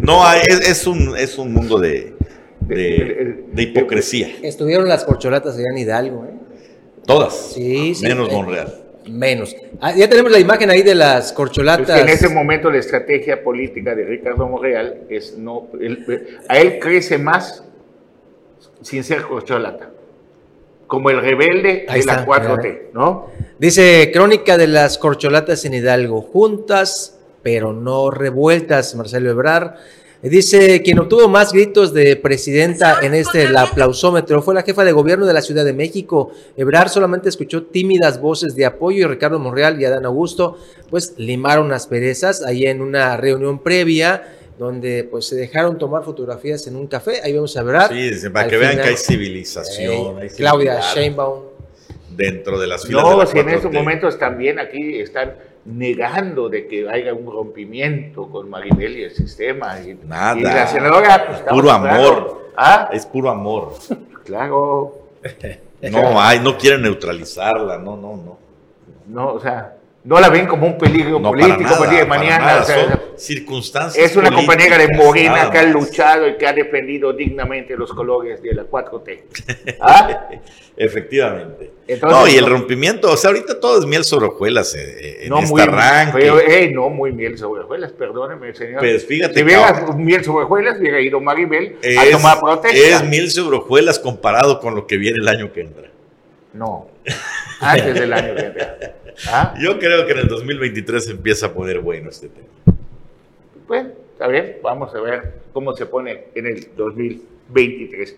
¿no? 0.00 0.16
no, 0.24 0.32
es, 0.32 0.70
es, 0.70 0.86
un, 0.86 1.14
es 1.18 1.36
un 1.36 1.52
mundo 1.52 1.78
de, 1.78 2.14
de, 2.60 3.44
de, 3.52 3.62
hipocresía. 3.62 4.30
Estuvieron 4.42 4.88
las 4.88 5.04
corcholatas 5.04 5.56
allá 5.56 5.66
en 5.70 5.76
Hidalgo, 5.76 6.24
¿eh? 6.24 6.30
Todas. 7.04 7.52
Sí, 7.52 7.94
sí. 7.94 8.06
Menos 8.06 8.30
eh, 8.30 8.32
Monreal. 8.32 8.74
Menos. 9.06 9.54
Ah, 9.82 9.94
ya 9.94 10.08
tenemos 10.08 10.32
la 10.32 10.38
imagen 10.38 10.70
ahí 10.70 10.80
de 10.80 10.94
las 10.94 11.30
corcholatas. 11.34 11.90
Es 11.90 11.94
que 11.94 12.00
en 12.00 12.08
ese 12.08 12.30
momento 12.30 12.70
la 12.70 12.78
estrategia 12.78 13.44
política 13.44 13.94
de 13.94 14.04
Ricardo 14.06 14.48
Monreal 14.48 15.02
es 15.10 15.36
no. 15.36 15.68
Él, 15.78 16.38
a 16.48 16.58
él 16.58 16.78
crece 16.78 17.18
más 17.18 17.64
sin 18.80 19.04
ser 19.04 19.24
corcholata 19.24 19.90
como 20.92 21.08
el 21.08 21.22
rebelde 21.22 21.86
Ahí 21.88 22.00
de 22.00 22.06
la 22.06 22.16
está, 22.16 22.26
4T, 22.26 22.90
¿no? 22.92 23.30
Dice 23.58 24.10
Crónica 24.12 24.58
de 24.58 24.66
las 24.66 24.98
corcholatas 24.98 25.64
en 25.64 25.72
Hidalgo, 25.72 26.20
juntas 26.20 27.18
pero 27.42 27.72
no 27.72 28.10
revueltas, 28.10 28.94
Marcelo 28.94 29.30
Ebrar. 29.30 29.78
Dice, 30.20 30.82
quien 30.82 30.98
obtuvo 30.98 31.28
más 31.28 31.54
gritos 31.54 31.94
de 31.94 32.14
presidenta 32.16 32.98
en 33.00 33.14
este 33.14 33.44
el 33.44 33.56
aplausómetro 33.56 34.42
fue 34.42 34.54
la 34.54 34.64
jefa 34.64 34.84
de 34.84 34.92
gobierno 34.92 35.24
de 35.24 35.32
la 35.32 35.40
Ciudad 35.40 35.64
de 35.64 35.72
México. 35.72 36.30
Ebrar 36.58 36.90
solamente 36.90 37.30
escuchó 37.30 37.62
tímidas 37.62 38.20
voces 38.20 38.54
de 38.54 38.66
apoyo 38.66 38.98
y 38.98 39.08
Ricardo 39.08 39.38
Monreal 39.38 39.80
y 39.80 39.86
Adán 39.86 40.04
Augusto 40.04 40.58
pues 40.90 41.14
limaron 41.16 41.72
asperezas 41.72 42.44
ahí 42.44 42.66
en 42.66 42.82
una 42.82 43.16
reunión 43.16 43.60
previa 43.60 44.24
donde 44.62 45.04
pues 45.04 45.26
se 45.26 45.34
dejaron 45.34 45.76
tomar 45.76 46.04
fotografías 46.04 46.66
en 46.68 46.76
un 46.76 46.86
café. 46.86 47.20
Ahí 47.24 47.34
vamos 47.34 47.56
a 47.56 47.62
ver. 47.64 47.82
Sí, 48.14 48.28
para 48.28 48.48
que 48.48 48.56
vean 48.56 48.76
que 48.76 48.88
hay 48.90 48.96
civilización. 48.96 50.18
Eh, 50.18 50.22
hay 50.22 50.28
Claudia 50.30 50.80
Sheinbaum. 50.80 51.40
Dentro 52.10 52.60
de 52.60 52.66
las 52.66 52.86
filas 52.86 53.02
No, 53.02 53.10
de 53.10 53.16
la 53.16 53.26
si 53.26 53.38
en 53.38 53.46
4T. 53.46 53.54
estos 53.56 53.72
momentos 53.72 54.18
también 54.18 54.58
aquí 54.58 55.00
están 55.00 55.34
negando 55.64 56.48
de 56.48 56.66
que 56.68 56.88
haya 56.88 57.12
un 57.14 57.26
rompimiento 57.26 58.28
con 58.28 58.48
Maribel 58.50 58.98
y 58.98 59.04
el 59.04 59.10
sistema. 59.10 59.80
Y, 59.80 59.94
Nada. 60.06 60.38
y 60.38 60.42
la 60.42 60.66
senadora, 60.66 61.24
pues, 61.26 61.40
Puro 61.40 61.70
amor. 61.70 62.50
Ah, 62.56 62.88
Es 62.92 63.04
puro 63.06 63.30
amor. 63.30 63.72
claro. 64.24 65.08
No 65.90 66.20
hay, 66.20 66.38
no 66.40 66.56
quieren 66.56 66.82
neutralizarla, 66.82 67.78
no, 67.78 67.96
no, 67.96 68.16
no. 68.16 68.38
No, 69.08 69.32
o 69.34 69.40
sea, 69.40 69.76
no 70.04 70.18
la 70.20 70.28
ven 70.30 70.46
como 70.46 70.66
un 70.66 70.76
peligro 70.78 71.20
No, 71.20 71.30
político 71.30 71.62
para 71.62 71.70
nada, 71.70 71.84
el 71.84 71.90
día 71.90 71.98
de 72.00 72.06
mañana. 72.06 72.38
nada, 72.46 72.62
o 72.62 72.64
sea, 72.64 72.82
son 72.90 73.00
circunstancias. 73.16 74.04
es 74.10 74.16
una 74.16 74.32
compañera 74.32 74.76
de 74.76 74.88
Morena 74.96 75.48
que 75.50 75.58
ha 75.58 75.62
luchado 75.64 76.26
y 76.28 76.36
que 76.36 76.46
ha 76.46 76.52
defendido 76.52 77.12
dignamente 77.12 77.76
los 77.76 77.92
colores 77.92 78.42
de 78.42 78.52
la 78.54 78.64
4T. 78.64 79.20
¿Ah? 79.80 80.28
Efectivamente. 80.76 81.70
Entonces, 81.86 82.18
no, 82.18 82.26
y 82.26 82.36
el 82.36 82.46
rompimiento, 82.50 83.12
o 83.12 83.16
sea, 83.16 83.28
ahorita 83.30 83.60
todo 83.60 83.78
es 83.78 83.86
miel 83.86 84.02
sobre 84.04 84.26
hojuelas 84.26 84.74
eh, 84.74 85.24
en 85.24 85.28
No 85.28 85.38
este 85.38 85.50
muy, 85.52 85.60
arranque. 85.60 86.18
pero, 86.18 86.40
eh, 86.40 86.70
no 86.72 86.88
muy 86.88 87.12
miel 87.12 87.38
sobre 87.38 87.62
hojuelas, 87.62 87.92
perdóneme, 87.92 88.54
señor. 88.54 88.80
Pues 88.80 89.06
fíjate 89.06 89.34
si 89.34 89.42
hubiera 89.44 89.72
miel 89.96 90.24
sobre 90.24 90.44
hojuelas, 90.46 90.78
hubiera 90.80 91.00
ido 91.00 91.20
Maribel 91.20 91.76
a 91.98 92.10
tomar 92.10 92.40
protesta. 92.40 92.76
es 92.76 93.04
miel 93.04 93.30
sobre 93.30 93.58
hojuelas 93.58 93.98
comparado 93.98 94.58
con 94.58 94.74
lo 94.74 94.86
que 94.86 94.96
viene 94.96 95.18
el 95.20 95.28
año 95.28 95.52
que 95.52 95.60
entra. 95.60 95.90
No, 96.54 96.88
antes 97.60 97.94
del 97.94 98.12
año 98.12 98.34
que 98.34 98.42
entra. 98.46 98.76
¿Ah? 99.28 99.54
Yo 99.60 99.78
creo 99.78 100.06
que 100.06 100.12
en 100.12 100.18
el 100.18 100.28
2023 100.28 101.10
empieza 101.10 101.46
a 101.46 101.52
poner 101.52 101.80
bueno 101.80 102.10
este 102.10 102.28
tema. 102.28 102.48
Bueno, 103.66 103.90
está 104.12 104.28
bien, 104.28 104.56
vamos 104.62 104.94
a 104.94 105.00
ver 105.00 105.40
cómo 105.52 105.74
se 105.74 105.86
pone 105.86 106.24
en 106.34 106.46
el 106.46 106.68
2023. 106.76 108.16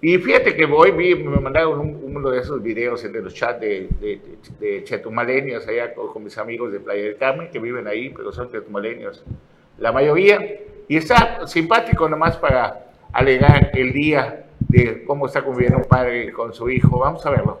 Y 0.00 0.18
fíjate 0.18 0.54
que 0.54 0.64
hoy 0.66 0.90
vi, 0.90 1.14
me 1.14 1.38
mandaron 1.40 1.80
un- 1.80 2.00
uno 2.16 2.30
de 2.30 2.40
esos 2.40 2.62
videos 2.62 3.02
de 3.02 3.22
los 3.22 3.32
chats 3.34 3.60
de, 3.60 3.88
de, 4.00 4.20
de 4.60 4.84
chetumalenios 4.84 5.66
allá 5.66 5.94
con, 5.94 6.12
con 6.12 6.24
mis 6.24 6.36
amigos 6.36 6.72
de 6.72 6.80
Playa 6.80 7.02
del 7.04 7.16
Carmen 7.16 7.48
que 7.50 7.58
viven 7.58 7.86
ahí, 7.86 8.10
pero 8.10 8.30
son 8.32 8.50
chetumalenios 8.52 9.22
la 9.78 9.92
mayoría. 9.92 10.60
Y 10.88 10.96
está 10.98 11.46
simpático 11.46 12.08
nomás 12.08 12.36
para 12.36 12.92
alegar 13.12 13.70
el 13.74 13.92
día 13.94 14.44
de 14.68 15.04
cómo 15.04 15.26
está 15.26 15.42
conviviendo 15.42 15.78
un 15.78 15.84
padre 15.84 16.30
con 16.32 16.52
su 16.52 16.68
hijo. 16.68 16.98
Vamos 16.98 17.24
a 17.24 17.30
verlo. 17.30 17.60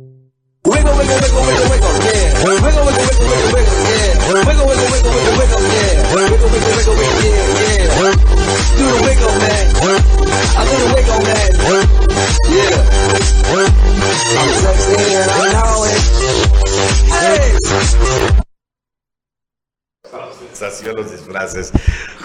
Los 20.95 21.11
disfraces. 21.11 21.71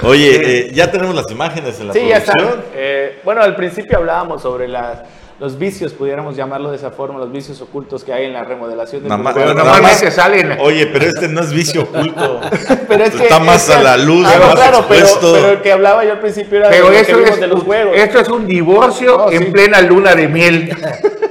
Oye, 0.03 0.69
eh, 0.69 0.71
ya 0.73 0.91
tenemos 0.91 1.15
las 1.15 1.31
imágenes 1.31 1.79
en 1.81 1.89
la 1.89 1.93
Sí, 1.93 2.01
ya 2.09 2.23
producción. 2.23 2.49
están. 2.49 2.65
Eh, 2.75 3.21
bueno, 3.25 3.43
al 3.43 3.57
principio 3.57 3.99
hablábamos 3.99 4.43
sobre 4.43 4.69
las- 4.69 5.01
los 5.39 5.59
vicios, 5.59 5.93
pudiéramos 5.93 6.35
llamarlo 6.35 6.71
de 6.71 6.77
esa 6.77 6.91
forma, 6.91 7.19
los 7.19 7.31
vicios 7.31 7.61
ocultos 7.61 8.03
que 8.05 8.13
hay 8.13 8.25
en 8.25 8.33
la 8.33 8.43
remodelación 8.45 9.03
de 9.03 9.09
Nada 9.11 9.23
más- 9.23 9.35
Pero 9.35 9.53
normalmente 9.53 10.11
salen. 10.11 10.57
Oye, 10.61 10.87
pero 10.87 11.05
este 11.07 11.29
no 11.29 11.43
es 11.43 11.53
vicio 11.53 11.83
oculto. 11.83 12.41
Pero 12.89 13.05
es 13.05 13.11
que- 13.15 13.25
Está 13.25 13.39
más 13.39 13.69
es 13.69 13.75
que- 13.75 13.75
a 13.75 13.83
la 13.83 13.97
luz, 13.99 14.27
Ah, 14.27 14.39
más 14.39 14.55
claro, 14.55 14.85
pero, 14.89 15.01
expuesto. 15.05 15.33
pero 15.35 15.51
el 15.51 15.61
que 15.61 15.73
hablaba 15.73 16.05
yo 16.05 16.13
al 16.13 16.21
principio 16.21 16.59
era 16.59 16.71
Pero 16.71 16.87
de 16.87 16.91
lo 16.91 16.97
que 16.97 17.01
eso 17.11 17.17
vimos 17.19 17.31
es, 17.33 17.41
de 17.41 17.47
los 17.49 17.63
juegos. 17.65 17.97
esto 17.97 18.21
es 18.21 18.29
un 18.29 18.47
divorcio 18.47 19.19
No, 19.19 19.31
en 19.31 19.45
sí. 19.45 19.51
plena 19.51 19.81
luna 19.83 20.15
de 20.15 20.29
miel. 20.29 20.71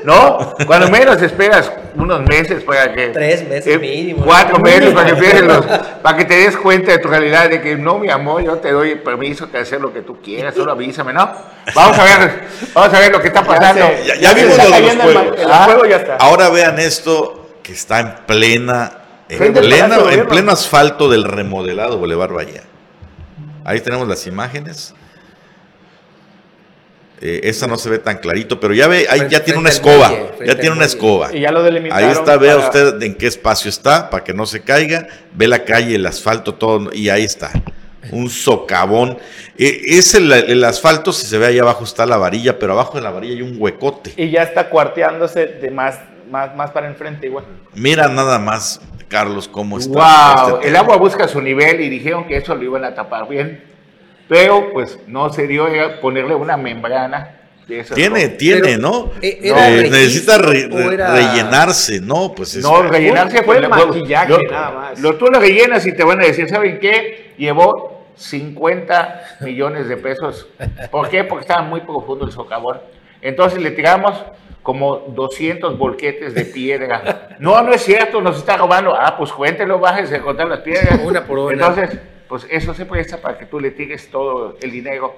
No, 0.04 0.54
cuando 0.68 0.90
menos 0.92 1.20
esperas 1.22 1.72
unos 1.96 2.22
meses 2.22 2.64
para 2.64 2.94
que. 2.94 3.08
Tres 3.10 3.48
meses 3.48 3.76
eh, 3.76 3.80
mínimo. 3.80 4.24
Cuatro 4.26 4.60
meses 4.60 4.94
para 4.94 5.06
que, 5.06 5.12
empieces 5.14 5.42
los- 5.44 5.66
para 6.04 6.18
que 6.18 6.26
te 6.26 6.34
des 6.36 6.58
cuenta 6.58 6.92
de 6.92 7.00
tu 7.00 7.08
realidad, 7.08 7.50
de 7.50 7.62
que 7.62 7.76
no, 7.76 7.98
mi 8.00 8.10
amor, 8.10 8.44
yo 8.44 8.58
te 8.58 8.72
doy 8.72 8.96
permiso 8.96 9.48
de 9.48 9.60
hacer 9.60 9.82
lo 9.82 9.92
que 9.94 10.02
tú 10.02 10.22
quieras, 10.22 10.54
solo 10.56 10.72
avísame, 10.74 11.14
¿no? 11.14 11.32
Vamos 11.74 11.98
a 11.98 12.04
ver, 12.04 12.44
vamos 12.74 12.94
a 12.94 13.00
ver 13.00 13.12
lo 13.12 13.20
que 13.22 13.28
está 13.28 13.44
pasando. 13.44 13.86
Ya, 14.06 14.16
ya 14.16 14.34
vimos 14.34 14.58
lo 14.58 14.64
de 14.64 14.82
los 14.96 14.96
juegos. 15.14 15.40
el 15.40 15.52
Ah. 15.52 15.64
juego 15.66 15.86
ya 15.86 15.96
está. 15.98 16.16
Ahora 16.18 16.50
vean 16.50 16.78
esto 16.80 17.50
que 17.64 17.72
está 17.74 18.00
en 18.00 18.14
plena, 18.28 18.92
en, 19.30 19.54
plena- 19.54 19.98
en 20.12 20.28
pleno 20.28 20.52
asfalto 20.52 21.10
del 21.10 21.24
remodelado 21.24 21.98
Boulevard 21.98 22.32
Bahía. 22.34 22.62
Ahí 23.64 23.80
tenemos 23.82 24.08
las 24.08 24.28
imágenes. 24.28 24.94
Eh, 27.22 27.42
esta 27.44 27.66
no 27.68 27.78
se 27.78 27.90
ve 27.90 28.00
tan 28.00 28.18
clarito, 28.18 28.60
pero 28.60 28.74
ya 28.74 28.88
ve, 28.88 29.08
ahí 29.10 29.20
Frente- 29.20 29.30
ya 29.34 29.44
tiene 29.44 29.60
una 29.60 29.70
escoba. 29.70 30.10
muelle, 30.10 30.30
Ya 30.46 30.56
tiene 30.60 30.76
una 30.76 30.86
escoba. 30.86 31.34
Y 31.34 31.40
ya 31.42 31.52
lo 31.52 31.64
delimitaron. 31.64 32.04
Ahí 32.06 32.12
está, 32.12 32.38
vea 32.38 32.56
para- 32.58 32.66
usted 32.68 33.02
en 33.04 33.16
qué 33.16 33.28
espacio 33.28 33.70
está, 33.70 34.10
para 34.10 34.24
que 34.24 34.34
no 34.34 34.46
se 34.46 34.62
caiga. 34.62 35.08
Ve 35.34 35.48
la 35.48 35.64
calle, 35.64 35.96
el 35.96 36.06
asfalto, 36.06 36.56
todo, 36.56 36.92
y 36.94 37.10
ahí 37.10 37.24
está. 37.24 37.52
Un 38.12 38.30
socavón. 38.30 39.18
Eh, 39.58 39.82
es 39.98 40.14
el, 40.14 40.32
el 40.32 40.64
asfalto, 40.64 41.12
si 41.14 41.26
se 41.26 41.38
ve 41.38 41.48
ahí 41.48 41.58
abajo 41.60 41.84
está 41.86 42.06
la 42.06 42.18
varilla, 42.18 42.60
pero 42.60 42.74
abajo 42.74 42.98
de 42.98 43.02
la 43.04 43.12
varilla 43.12 43.34
hay 43.36 43.42
un 43.42 43.56
huecote. 43.60 44.14
Y 44.18 44.30
ya 44.30 44.44
está 44.44 44.70
cuarteándose 44.70 45.46
de 45.48 45.72
más, 45.72 45.98
más, 46.30 46.56
más 46.56 46.72
para 46.72 46.88
enfrente 46.88 47.28
igual. 47.28 47.46
Mira 47.74 48.08
nada 48.10 48.38
más, 48.38 48.82
Carlos, 49.08 49.48
cómo 49.48 49.80
está. 49.80 50.44
Wow, 50.48 50.56
este 50.58 50.68
el 50.68 50.76
agua 50.76 50.98
busca 50.98 51.28
su 51.28 51.42
nivel 51.42 51.80
y 51.82 51.90
dijeron 51.90 52.28
que 52.28 52.38
eso 52.38 52.54
lo 52.54 52.64
iban 52.64 52.84
a 52.84 52.94
tapar 52.94 53.28
bien, 53.28 53.64
pero 54.28 54.72
pues 54.74 55.00
no 55.08 55.32
se 55.32 55.48
dio 55.48 55.66
a 55.66 56.00
ponerle 56.02 56.36
una 56.36 56.58
membrana. 56.58 57.32
De 57.68 57.80
esas 57.80 57.96
Tiene, 57.96 58.22
cosas. 58.26 58.38
tiene, 58.38 58.62
Pero, 58.62 58.78
¿no? 58.78 59.12
¿e- 59.24 59.40
era 59.42 59.68
Eh, 59.72 59.76
registro 59.90 59.98
necesita 59.98 60.38
re- 60.38 60.94
era- 60.94 61.16
rellenarse, 61.16 62.00
¿no? 62.00 62.32
Pues 62.36 62.54
es- 62.54 62.64
No, 62.64 62.84
rellenarse 62.84 63.42
fue 63.42 63.56
pues, 63.58 63.70
maquillaje 63.70 64.30
lo- 64.30 64.38
nada 64.52 64.70
más. 64.72 65.00
Lo, 65.00 65.16
tú 65.16 65.26
lo 65.26 65.40
rellenas 65.40 65.84
y 65.88 65.92
te 65.96 66.04
van 66.04 66.22
a 66.22 66.26
decir, 66.26 66.48
¿saben 66.48 66.78
qué? 66.80 67.34
Llevó 67.40 68.06
50 68.16 69.38
millones 69.42 69.88
de 69.88 69.98
pesos. 69.98 70.48
¿Por 70.92 71.10
qué? 71.10 71.24
Porque 71.24 71.42
estaba 71.42 71.64
muy 71.64 71.82
profundo 71.82 72.26
el 72.26 72.32
socavón. 72.32 72.80
Entonces 73.22 73.60
le 73.60 73.72
tiramos 73.72 74.14
como 74.62 74.98
200 75.16 75.76
volquetes 75.78 76.36
de 76.36 76.46
piedra. 76.46 77.30
No, 77.40 77.62
no 77.64 77.74
es 77.74 77.82
cierto, 77.84 78.22
nos 78.22 78.38
está 78.38 78.58
robando. 78.58 78.96
Ah, 78.96 79.16
pues 79.18 79.32
cuéntelo, 79.32 79.80
bájese 79.80 80.18
a 80.18 80.22
contar 80.22 80.48
las 80.48 80.60
piedras. 80.60 81.00
Una 81.04 81.26
por 81.26 81.40
una. 81.40 81.54
Entonces, 81.54 82.00
pues 82.28 82.46
eso 82.50 82.74
se 82.74 82.86
presta 82.86 83.18
para 83.22 83.38
que 83.38 83.46
tú 83.46 83.60
le 83.60 83.72
tires 83.72 84.10
todo 84.10 84.58
el 84.62 84.72
dinero 84.72 85.16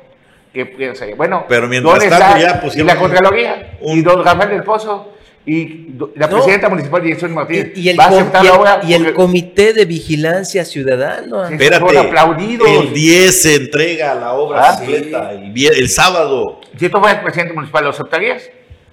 que 0.54 0.66
piensa. 0.66 1.06
Bueno, 1.16 1.46
Pero 1.48 1.68
mientras 1.68 1.94
¿dónde 2.00 2.10
tanto 2.10 2.38
está? 2.38 2.40
ya 2.56 2.62
pusieron 2.62 2.88
la 2.88 2.98
Contraloría, 2.98 3.78
un- 3.82 3.98
y 3.98 4.02
don 4.02 4.24
Rafael 4.24 4.50
del 4.50 4.64
Pozo, 4.64 5.14
y 5.46 5.92
la 6.16 6.28
No. 6.28 6.36
presidenta 6.38 6.68
municipal 6.68 7.02
de 7.02 7.14
Jesús 7.14 7.30
Martínez. 7.30 7.72
Y, 7.76 7.82
y 7.82 7.90
el, 7.90 7.98
va 8.00 8.06
a 8.06 8.08
aceptar 8.10 8.44
y 8.44 8.48
la 8.48 8.54
el- 8.54 8.60
obra 8.60 8.80
y 8.84 8.94
el 8.94 9.02
porque- 9.04 9.14
Comité 9.16 9.74
de 9.74 9.86
Vigilancia 9.86 10.66
Ciudadana. 10.66 11.50
Espérate, 11.50 11.98
aplaudidos. 11.98 12.68
el 12.70 12.94
10 12.94 13.42
se 13.44 13.56
entrega 13.56 14.14
la 14.16 14.34
obra 14.34 14.72
Ah, 14.72 14.76
completa, 14.78 15.32
el, 15.32 15.54
el 15.58 15.90
sábado. 15.90 16.60
Si 16.78 16.90
tú 16.90 17.00
fueras 17.00 17.24
presidente 17.24 17.54
municipal, 17.54 17.84
¿lo 17.86 17.90
aceptarías? 17.92 18.50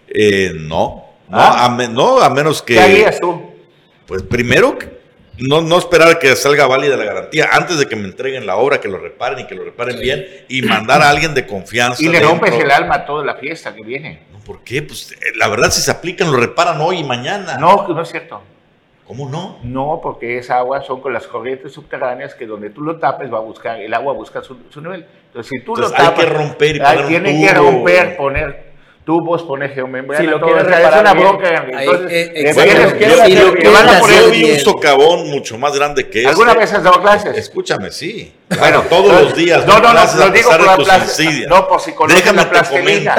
Eh, 0.08 0.52
no, 0.54 1.06
no, 1.28 1.38
Ah. 1.38 1.64
a 1.64 1.68
me- 1.70 1.88
no, 1.88 2.20
a 2.20 2.30
menos 2.30 2.62
que... 2.62 2.74
¿Qué 2.74 2.80
harías 2.80 3.18
tú? 3.18 3.50
Pues 4.06 4.22
primero, 4.22 4.76
no, 5.38 5.60
no 5.60 5.78
esperar 5.78 6.18
que 6.18 6.34
salga 6.36 6.66
válida 6.66 6.96
la 6.96 7.04
garantía, 7.04 7.48
antes 7.52 7.78
de 7.78 7.86
que 7.86 7.96
me 7.96 8.04
entreguen 8.04 8.46
la 8.46 8.56
obra, 8.56 8.80
que 8.80 8.88
lo 8.88 8.98
reparen 8.98 9.40
y 9.40 9.46
que 9.46 9.54
lo 9.54 9.64
reparen 9.64 9.98
bien, 9.98 10.24
y 10.48 10.62
mandar 10.62 11.02
a 11.02 11.10
alguien 11.10 11.34
de 11.34 11.46
confianza. 11.46 12.02
Y 12.02 12.06
le 12.06 12.18
dentro. 12.18 12.30
rompes 12.30 12.54
el 12.54 12.70
alma 12.70 12.96
a 12.96 13.06
toda 13.06 13.24
la 13.24 13.34
fiesta 13.36 13.74
que 13.74 13.82
viene. 13.82 14.26
No, 14.32 14.38
¿Por 14.38 14.62
qué? 14.62 14.82
Pues 14.82 15.12
eh, 15.12 15.16
la 15.36 15.48
verdad, 15.48 15.70
si 15.70 15.80
se 15.80 15.90
aplican, 15.90 16.30
lo 16.30 16.38
reparan 16.38 16.80
hoy 16.80 16.98
y 16.98 17.04
mañana. 17.04 17.56
No, 17.58 17.86
no 17.88 18.02
es 18.02 18.08
cierto. 18.08 18.42
¿Cómo 19.06 19.28
no? 19.28 19.58
No, 19.62 20.00
porque 20.02 20.38
esa 20.38 20.58
agua 20.58 20.82
son 20.82 21.02
con 21.02 21.12
las 21.12 21.26
corrientes 21.26 21.72
subterráneas 21.72 22.34
que 22.34 22.46
donde 22.46 22.70
tú 22.70 22.80
lo 22.80 22.98
tapes 22.98 23.30
va 23.30 23.36
a 23.36 23.42
buscar, 23.42 23.78
el 23.78 23.92
agua 23.92 24.14
busca 24.14 24.42
su, 24.42 24.56
su 24.70 24.80
nivel. 24.80 25.06
Entonces, 25.26 25.50
si 25.50 25.62
tú 25.62 25.74
Entonces, 25.74 25.98
lo 25.98 26.04
hay 26.04 26.10
tapas, 26.10 26.24
que 26.24 26.30
romper 26.30 26.76
y 26.76 26.80
poner 26.80 27.00
un 27.00 27.08
tienen 27.08 27.46
que 27.46 27.54
romper, 27.54 28.16
poner 28.16 28.63
tubos, 29.04 29.42
poner 29.42 29.70
geomembrana, 29.74 30.24
Si 30.24 30.30
lo 30.30 30.40
todo, 30.40 30.52
quieres 30.54 30.66
es 30.78 31.00
una 31.00 31.12
bronca. 31.14 31.64
Entonces, 31.68 32.10
eh, 32.12 32.32
exacto. 32.36 32.72
tienes 32.98 33.16
Yo- 33.18 33.24
que- 33.24 33.34
yo- 33.34 33.54
lo 33.54 33.60
yo 33.62 33.72
van 33.72 33.88
a 33.88 34.00
poner 34.00 34.16
yo 34.20 34.26
hacer 34.26 34.30
vi 34.32 34.50
un 34.52 34.58
socavón 34.60 35.30
mucho 35.30 35.58
más 35.58 35.74
grande 35.76 36.08
que 36.08 36.18
este. 36.20 36.30
¿Alguna 36.30 36.54
vez 36.54 36.72
has 36.72 36.82
dado 36.82 37.00
clases? 37.02 37.36
Escúchame, 37.36 37.90
sí. 37.90 38.32
Bueno, 38.48 38.62
Bueno, 38.62 38.82
todos 38.88 39.12
no, 39.12 39.20
los 39.22 39.34
días. 39.36 39.66
no, 39.66 39.74
no, 39.74 39.80
no, 39.80 39.90
clases 39.90 40.18
lo 40.18 40.24
a 40.24 40.30
digo 40.30 40.50
por 40.50 40.86
la 40.86 40.98
insidias. 40.98 41.48
no, 41.50 41.68
por 41.68 41.80
si 41.80 41.92
conoces 41.92 42.20
Déjame 42.24 42.42
la 42.42 42.50
plastilina. 42.50 43.16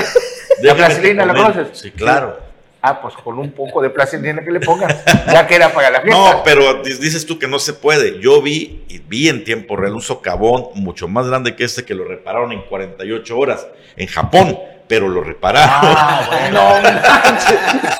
La 0.62 0.76
plastilina, 0.76 1.26
¿la 1.26 1.34
conoces? 1.34 1.68
Sí, 1.80 1.92
claro. 1.92 2.40
Ah, 2.88 3.02
pues 3.02 3.16
con 3.16 3.40
un 3.40 3.52
poco 3.52 3.82
de 3.82 3.90
plastilina 3.90 4.44
que 4.44 4.52
le 4.52 4.60
pongan, 4.60 4.90
ya 5.32 5.48
queda 5.48 5.70
para 5.74 5.90
la 5.90 6.02
fiesta. 6.02 6.20
No, 6.20 6.44
pero 6.44 6.84
di- 6.84 6.94
dices 6.94 7.26
tú 7.26 7.40
que 7.40 7.48
no 7.48 7.58
se 7.58 7.74
puede. 7.74 8.20
Yo 8.20 8.44
vi 8.44 8.84
y 8.88 9.00
vi 9.00 9.28
en 9.28 9.44
tiempo 9.44 9.76
real 9.76 9.94
un 9.94 10.02
socavón 10.04 10.68
mucho 10.76 11.08
más 11.08 11.28
grande 11.28 11.56
que 11.56 11.64
este 11.64 11.84
que 11.84 11.96
lo 11.96 12.06
repararon 12.06 12.52
en 12.52 12.62
48 12.62 13.38
horas 13.40 13.66
en 13.98 14.06
Japón, 14.08 14.60
pero 14.88 15.08
lo 15.10 15.24
repararon. 15.24 15.70
Ah, 15.72 16.28
bueno. 16.28 16.62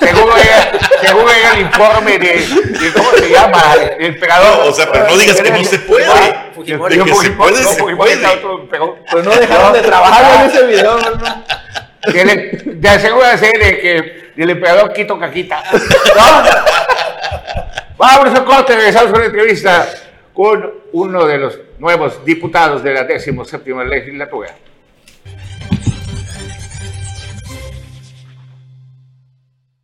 seguro 1.02 1.30
era 1.30 1.54
el 1.54 1.60
informe 1.62 2.18
de, 2.18 2.46
de 2.46 2.92
¿cómo 2.92 3.10
se 3.12 3.30
llama? 3.30 3.62
El 3.98 4.04
emperador. 4.06 4.58
No, 4.64 4.70
o 4.70 4.72
sea, 4.72 4.90
pero 4.92 5.06
no 5.08 5.16
digas 5.16 5.40
que 5.40 5.50
no 5.50 5.64
se 5.64 5.78
puede. 5.80 6.06
Ah, 6.06 6.46
Fujimori. 6.54 6.96
De 6.98 7.04
que 7.04 7.08
se 7.10 7.14
Fujimori, 7.16 7.36
puede, 7.50 7.62
no, 7.62 7.68
se 7.70 7.78
Fujimori 7.80 8.12
puede. 8.16 8.26
otro 8.26 8.60
emperador. 8.60 8.96
Pues 9.10 9.24
no 9.24 9.30
dejaron 9.34 9.72
de 9.72 9.80
trabajar 9.82 10.44
en 10.44 10.50
ese 10.50 10.66
video, 10.66 10.98
¿no? 10.98 11.44
Que 12.12 12.24
le- 12.24 12.74
Te 12.80 12.88
aseguro 12.88 13.26
de 13.26 13.78
que 13.80 14.32
el 14.36 14.50
emperador 14.50 14.92
quito 14.92 15.18
caquita. 15.18 15.62
¿No? 15.72 16.42
Vamos 17.98 18.38
a 18.38 18.44
corte, 18.44 18.76
regresamos 18.76 19.10
con 19.10 19.20
la 19.20 19.26
entrevista 19.26 19.88
con 20.34 20.70
uno 20.92 21.26
de 21.26 21.38
los 21.38 21.58
nuevos 21.78 22.22
diputados 22.24 22.82
de 22.82 22.92
la 22.92 23.04
17 23.04 23.84
legislatura. 23.86 24.50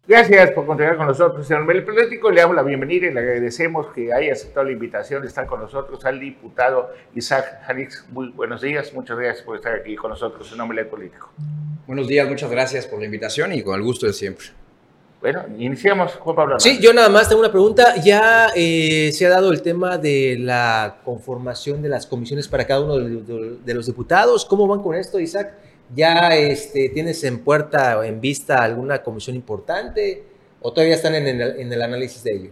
Gracias 0.07 0.51
por 0.51 0.67
continuar 0.67 0.97
con 0.97 1.07
nosotros 1.07 1.49
en 1.53 1.59
el 1.71 1.85
Político. 1.85 2.29
Le 2.33 2.41
damos 2.41 2.57
la 2.57 2.65
bienvenida 2.65 3.07
y 3.07 3.15
le 3.15 3.21
agradecemos 3.21 3.87
que 3.95 4.13
haya 4.13 4.33
aceptado 4.33 4.67
la 4.67 4.73
invitación 4.73 5.23
de 5.23 5.29
estar 5.29 5.47
con 5.47 5.61
nosotros 5.61 6.05
al 6.05 6.19
diputado 6.19 6.91
Isaac 7.15 7.61
Janix. 7.65 8.05
Muy 8.11 8.31
buenos 8.31 8.61
días, 8.63 8.93
muchas 8.93 9.17
gracias 9.17 9.45
por 9.45 9.55
estar 9.55 9.73
aquí 9.75 9.95
con 9.95 10.11
nosotros 10.11 10.53
en 10.59 10.69
Medio 10.69 10.91
Político. 10.91 11.31
Buenos 11.87 12.09
días, 12.09 12.29
muchas 12.29 12.51
gracias 12.51 12.85
por 12.89 12.99
la 12.99 13.05
invitación 13.05 13.53
y 13.53 13.63
con 13.63 13.77
el 13.77 13.83
gusto 13.83 14.07
de 14.07 14.13
siempre. 14.13 14.47
Bueno, 15.21 15.45
iniciamos, 15.57 16.15
Juan 16.17 16.35
Pablo. 16.35 16.59
Sí, 16.59 16.81
yo 16.81 16.93
nada 16.93 17.09
más 17.09 17.29
tengo 17.29 17.41
una 17.41 17.53
pregunta. 17.53 17.95
Ya 18.03 18.49
eh, 18.57 19.13
se 19.13 19.25
ha 19.27 19.29
dado 19.31 19.53
el 19.53 19.63
tema 19.63 19.99
de 19.99 20.37
la 20.37 20.97
conformación 21.05 21.81
de 21.81 21.89
las 21.89 22.09
comisiones 22.09 22.49
para 22.49 22.67
cada 22.67 22.81
uno 22.81 22.99
de, 22.99 23.23
de- 23.23 23.57
de 23.65 23.75
los 23.75 23.87
diputados. 23.87 24.45
¿Cómo 24.47 24.67
van 24.67 24.83
con 24.83 24.97
esto, 24.97 25.21
Isaac? 25.21 25.55
¿Ya 25.95 26.35
este, 26.37 26.89
tienes 26.89 27.23
en 27.25 27.41
puerta 27.41 27.99
o 27.99 28.03
en 28.03 28.21
vista 28.21 28.63
alguna 28.63 29.03
comisión 29.03 29.37
importante 29.37 30.25
o 30.61 30.73
todavía 30.73 30.95
están 30.95 31.15
en 31.15 31.27
el, 31.29 31.83
análisis 31.83 32.23
de 32.23 32.33
ello? 32.33 32.51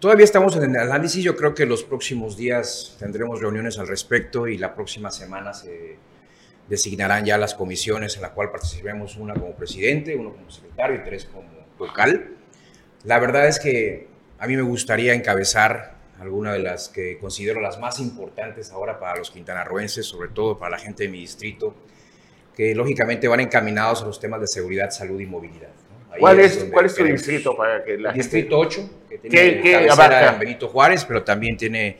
Todavía 0.00 0.24
estamos 0.24 0.56
en 0.56 0.74
el 0.74 0.76
análisis, 0.76 1.22
yo 1.22 1.36
creo 1.36 1.54
que 1.54 1.66
los 1.66 1.84
próximos 1.84 2.36
días 2.36 2.96
tendremos 2.98 3.40
reuniones 3.40 3.78
al 3.78 3.86
respecto 3.86 4.48
y 4.48 4.58
la 4.58 4.74
próxima 4.74 5.10
semana 5.10 5.52
se 5.52 5.98
designarán 6.68 7.24
ya 7.24 7.36
las 7.36 7.54
comisiones 7.54 8.16
en 8.16 8.22
la 8.22 8.32
cual 8.32 8.50
participemos 8.50 9.16
una 9.16 9.34
como 9.34 9.54
presidente, 9.54 10.16
uno 10.16 10.32
como 10.32 10.50
secretario 10.50 10.96
y 10.96 11.04
tres 11.04 11.26
como 11.26 11.48
vocal. 11.78 12.30
La 13.04 13.18
verdad 13.18 13.46
es 13.46 13.60
que 13.60 14.08
a 14.38 14.46
mí 14.46 14.56
me 14.56 14.62
gustaría 14.62 15.14
encabezar 15.14 15.96
alguna 16.18 16.52
de 16.52 16.60
las 16.60 16.88
que 16.88 17.18
considero 17.18 17.60
las 17.60 17.78
más 17.78 18.00
importantes 18.00 18.72
ahora 18.72 18.98
para 18.98 19.18
los 19.18 19.30
quintanarroenses, 19.30 20.06
sobre 20.06 20.28
todo 20.30 20.58
para 20.58 20.72
la 20.72 20.78
gente 20.78 21.04
de 21.04 21.08
mi 21.08 21.20
distrito, 21.20 21.74
que 22.60 22.74
lógicamente 22.74 23.26
van 23.26 23.40
encaminados 23.40 24.02
a 24.02 24.04
los 24.04 24.20
temas 24.20 24.38
de 24.38 24.46
seguridad, 24.46 24.90
salud 24.90 25.18
y 25.18 25.24
movilidad. 25.24 25.68
¿no? 26.10 26.18
¿Cuál 26.18 26.40
es, 26.40 26.58
donde 26.58 26.72
¿Cuál 26.74 26.84
es 26.84 26.94
tu 26.94 27.04
distrito 27.04 27.56
para 27.56 27.82
que 27.82 27.96
la 27.96 28.12
Distrito 28.12 28.60
gente... 28.60 28.80
8, 28.82 28.90
que 29.08 29.18
¿Qué- 29.20 29.28
tiene 29.30 29.60
qué 29.62 29.72
cabecera 29.72 29.92
abarca? 29.94 30.32
en 30.34 30.38
Benito 30.40 30.68
Juárez, 30.68 31.06
pero 31.06 31.22
también 31.24 31.56
tiene, 31.56 31.96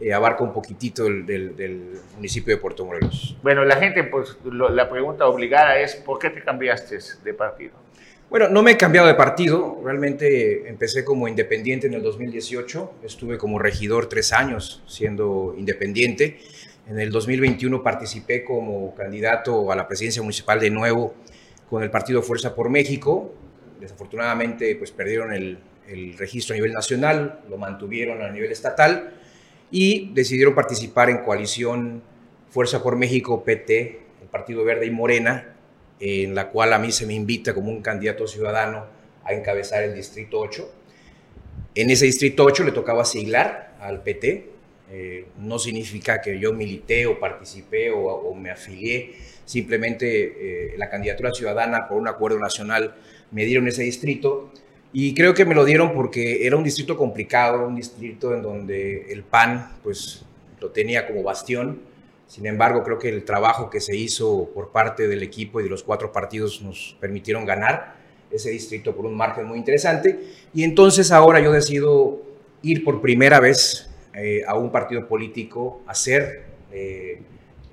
eh, 0.00 0.12
abarca 0.12 0.44
un 0.44 0.52
poquitito 0.52 1.08
el- 1.08 1.26
del, 1.26 1.56
del 1.56 1.90
municipio 2.14 2.54
de 2.54 2.60
Puerto 2.60 2.84
Morelos. 2.84 3.36
Bueno, 3.42 3.64
la 3.64 3.74
gente, 3.78 4.04
pues 4.04 4.36
lo- 4.44 4.68
la 4.68 4.88
pregunta 4.88 5.26
obligada 5.26 5.76
es, 5.80 5.96
¿por 5.96 6.20
qué 6.20 6.30
te 6.30 6.40
cambiaste 6.40 6.98
de 7.24 7.34
partido? 7.34 7.72
Bueno, 8.30 8.48
no 8.48 8.62
me 8.62 8.70
he 8.70 8.76
cambiado 8.76 9.08
de 9.08 9.14
partido, 9.14 9.80
realmente 9.84 10.68
empecé 10.68 11.04
como 11.04 11.26
independiente 11.26 11.88
en 11.88 11.94
el 11.94 12.02
2018, 12.02 12.92
estuve 13.02 13.38
como 13.38 13.58
regidor 13.58 14.08
tres 14.08 14.32
años 14.32 14.84
siendo 14.86 15.52
independiente. 15.58 16.38
En 16.88 17.00
el 17.00 17.10
2021 17.10 17.82
participé 17.82 18.44
como 18.44 18.94
candidato 18.94 19.72
a 19.72 19.76
la 19.76 19.88
presidencia 19.88 20.22
municipal 20.22 20.60
de 20.60 20.70
nuevo 20.70 21.14
con 21.68 21.82
el 21.82 21.90
partido 21.90 22.22
Fuerza 22.22 22.54
por 22.54 22.70
México. 22.70 23.34
Desafortunadamente, 23.80 24.76
pues 24.76 24.92
perdieron 24.92 25.32
el, 25.32 25.58
el 25.88 26.16
registro 26.16 26.54
a 26.54 26.56
nivel 26.56 26.72
nacional, 26.72 27.40
lo 27.50 27.58
mantuvieron 27.58 28.22
a 28.22 28.30
nivel 28.30 28.52
estatal 28.52 29.14
y 29.70 30.12
decidieron 30.14 30.54
participar 30.54 31.10
en 31.10 31.18
coalición 31.18 32.02
Fuerza 32.48 32.82
por 32.82 32.96
México, 32.96 33.42
PT, 33.42 34.00
el 34.22 34.28
Partido 34.28 34.64
Verde 34.64 34.86
y 34.86 34.90
Morena, 34.90 35.56
en 35.98 36.34
la 36.34 36.50
cual 36.50 36.72
a 36.72 36.78
mí 36.78 36.92
se 36.92 37.04
me 37.04 37.14
invita 37.14 37.52
como 37.52 37.70
un 37.70 37.82
candidato 37.82 38.28
ciudadano 38.28 38.86
a 39.24 39.32
encabezar 39.32 39.82
el 39.82 39.94
Distrito 39.94 40.38
8. 40.38 40.72
En 41.74 41.90
ese 41.90 42.06
Distrito 42.06 42.44
8 42.44 42.64
le 42.64 42.72
tocaba 42.72 43.04
siglar 43.04 43.76
al 43.80 44.02
PT. 44.02 44.55
Eh, 44.90 45.26
no 45.38 45.58
significa 45.58 46.20
que 46.20 46.38
yo 46.38 46.52
milité 46.52 47.06
o 47.06 47.18
participé 47.18 47.90
o, 47.90 48.32
me 48.34 48.50
afilié, 48.50 49.14
simplemente 49.44 50.06
eh, 50.06 50.74
la 50.76 50.88
candidatura 50.88 51.32
ciudadana 51.32 51.88
por 51.88 51.98
un 51.98 52.06
acuerdo 52.06 52.38
nacional 52.38 52.94
me 53.32 53.44
dieron 53.44 53.66
ese 53.66 53.82
distrito 53.82 54.52
y 54.92 55.12
creo 55.14 55.34
que 55.34 55.44
me 55.44 55.54
lo 55.54 55.64
dieron 55.64 55.92
porque 55.92 56.46
era 56.46 56.56
un 56.56 56.62
distrito 56.62 56.96
complicado, 56.96 57.66
un 57.66 57.74
distrito 57.74 58.32
en 58.32 58.42
donde 58.42 59.12
el 59.12 59.24
PAN 59.24 59.72
pues 59.82 60.24
lo 60.60 60.70
tenía 60.70 61.06
como 61.06 61.22
bastión. 61.22 61.80
Sin 62.26 62.46
embargo, 62.46 62.82
creo 62.82 62.98
que 62.98 63.08
el 63.08 63.24
trabajo 63.24 63.68
que 63.68 63.80
se 63.80 63.96
hizo 63.96 64.50
por 64.54 64.70
parte 64.70 65.06
del 65.06 65.22
equipo 65.22 65.60
y 65.60 65.64
de 65.64 65.68
los 65.68 65.82
cuatro 65.82 66.12
partidos 66.12 66.62
nos 66.62 66.96
permitieron 67.00 67.44
ganar 67.44 67.96
ese 68.30 68.50
distrito 68.50 68.96
por 68.96 69.06
un 69.06 69.16
margen 69.16 69.46
muy 69.46 69.58
interesante. 69.58 70.18
Y 70.54 70.64
entonces 70.64 71.12
ahora 71.12 71.40
yo 71.40 71.52
decido 71.52 72.22
ir 72.62 72.82
por 72.82 73.00
primera 73.00 73.38
vez 73.38 73.90
eh, 74.16 74.42
a 74.46 74.56
un 74.56 74.72
partido 74.72 75.06
político, 75.06 75.82
a 75.86 75.94
ser 75.94 76.44
eh, 76.72 77.20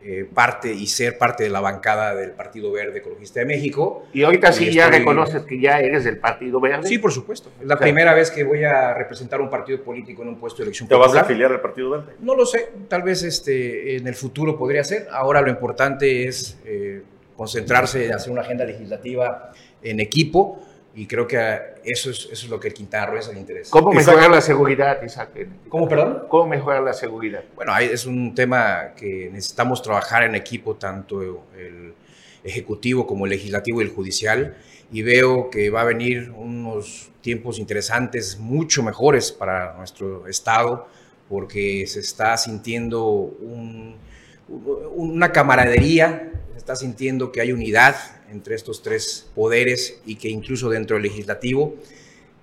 eh, 0.06 0.28
parte 0.34 0.74
y 0.74 0.86
ser 0.88 1.18
parte 1.18 1.46
de 1.46 1.50
la 1.50 1.62
bancada 1.62 2.14
del 2.14 2.32
Partido 2.32 2.74
Verde 2.74 3.00
Ecologista 3.00 3.40
de 3.40 3.46
México. 3.46 4.06
Y 4.12 4.24
ahorita 4.24 4.52
sí 4.52 4.70
ya 4.70 4.90
reconoces 4.90 5.44
que 5.44 5.62
ya 5.62 5.80
eres 5.80 6.04
del 6.04 6.18
Partido 6.18 6.60
Verde. 6.60 6.90
Sí, 6.90 6.98
por 6.98 7.14
supuesto. 7.14 7.50
Es 7.62 7.66
la 7.66 7.76
O 7.76 7.78
sea, 7.78 7.86
primera 7.86 8.14
vez 8.14 8.30
que 8.30 8.44
voy 8.44 8.66
a 8.66 8.94
representar 8.94 9.40
un 9.40 9.50
partido 9.50 9.82
político 9.82 10.22
en 10.24 10.28
un 10.28 10.36
puesto 10.36 10.58
de 10.58 10.64
elección 10.64 10.90
¿Te 10.90 10.96
vas 10.96 11.16
a 11.16 11.22
afiliar 11.22 11.54
al 11.54 11.62
Partido 11.62 11.92
Verde? 11.92 12.16
No 12.20 12.36
lo 12.36 12.46
sé, 12.46 12.72
tal 12.90 13.04
vez 13.04 13.24
este, 13.24 13.96
en 13.96 14.06
el 14.06 14.16
futuro 14.16 14.58
podría 14.58 14.84
ser. 14.84 15.08
Ahora 15.10 15.40
lo 15.40 15.50
importante 15.50 16.28
es 16.28 16.60
eh, 16.66 17.02
concentrarse 17.38 18.08
en 18.08 18.12
hacer 18.12 18.30
una 18.34 18.42
agenda 18.42 18.66
legislativa 18.66 19.54
en 19.82 20.02
equipo 20.02 20.60
y 20.96 21.08
creo 21.08 21.28
que 21.28 21.38
eh, 21.38 21.60
eso 21.84 22.10
es, 22.12 22.26
eso 22.32 22.46
es 22.46 22.50
lo 22.50 22.60
que 22.60 22.68
el 22.68 22.74
Quintana 22.74 23.08
Roo 23.08 23.20
le 23.34 23.40
interesa. 23.40 23.72
¿Cómo 23.72 23.92
mejorar 23.92 24.30
la 24.30 24.42
seguridad, 24.42 25.02
Isaac? 25.04 25.30
¿Cómo, 25.70 25.88
perdón? 25.90 26.24
¿Cómo 26.30 26.48
mejorar 26.48 26.84
la 26.84 26.94
seguridad? 26.94 27.44
Bueno, 27.56 27.76
es 27.78 28.06
un 28.06 28.36
tema 28.36 28.94
que 28.96 29.30
necesitamos 29.32 29.82
trabajar 29.82 30.24
en 30.24 30.36
equipo, 30.36 30.76
tanto 30.76 31.22
el 31.58 31.94
ejecutivo 32.44 33.08
como 33.08 33.26
el 33.26 33.32
legislativo 33.32 33.82
y 33.82 33.86
el 33.86 33.90
judicial, 33.92 34.56
y 34.92 35.02
veo 35.02 35.50
que 35.50 35.70
va 35.70 35.82
a 35.82 35.86
venir 35.86 36.32
unos 36.36 37.10
tiempos 37.22 37.58
interesantes, 37.58 38.38
mucho 38.38 38.84
mejores 38.84 39.32
para 39.32 39.74
nuestro 39.74 40.28
Estado, 40.28 40.88
porque 41.30 41.88
se 41.88 42.02
está 42.02 42.38
sintiendo 42.38 43.06
un- 43.08 43.96
una 44.96 45.32
camaradería, 45.32 46.32
se 46.52 46.58
está 46.58 46.76
sintiendo 46.76 47.32
que 47.32 47.40
hay 47.42 47.54
unidad 47.54 47.96
entre 48.34 48.56
estos 48.56 48.82
tres 48.82 49.30
poderes 49.34 50.02
y 50.06 50.16
que 50.16 50.28
incluso 50.28 50.70
dentro 50.70 50.96
del 50.96 51.04
legislativo 51.04 51.76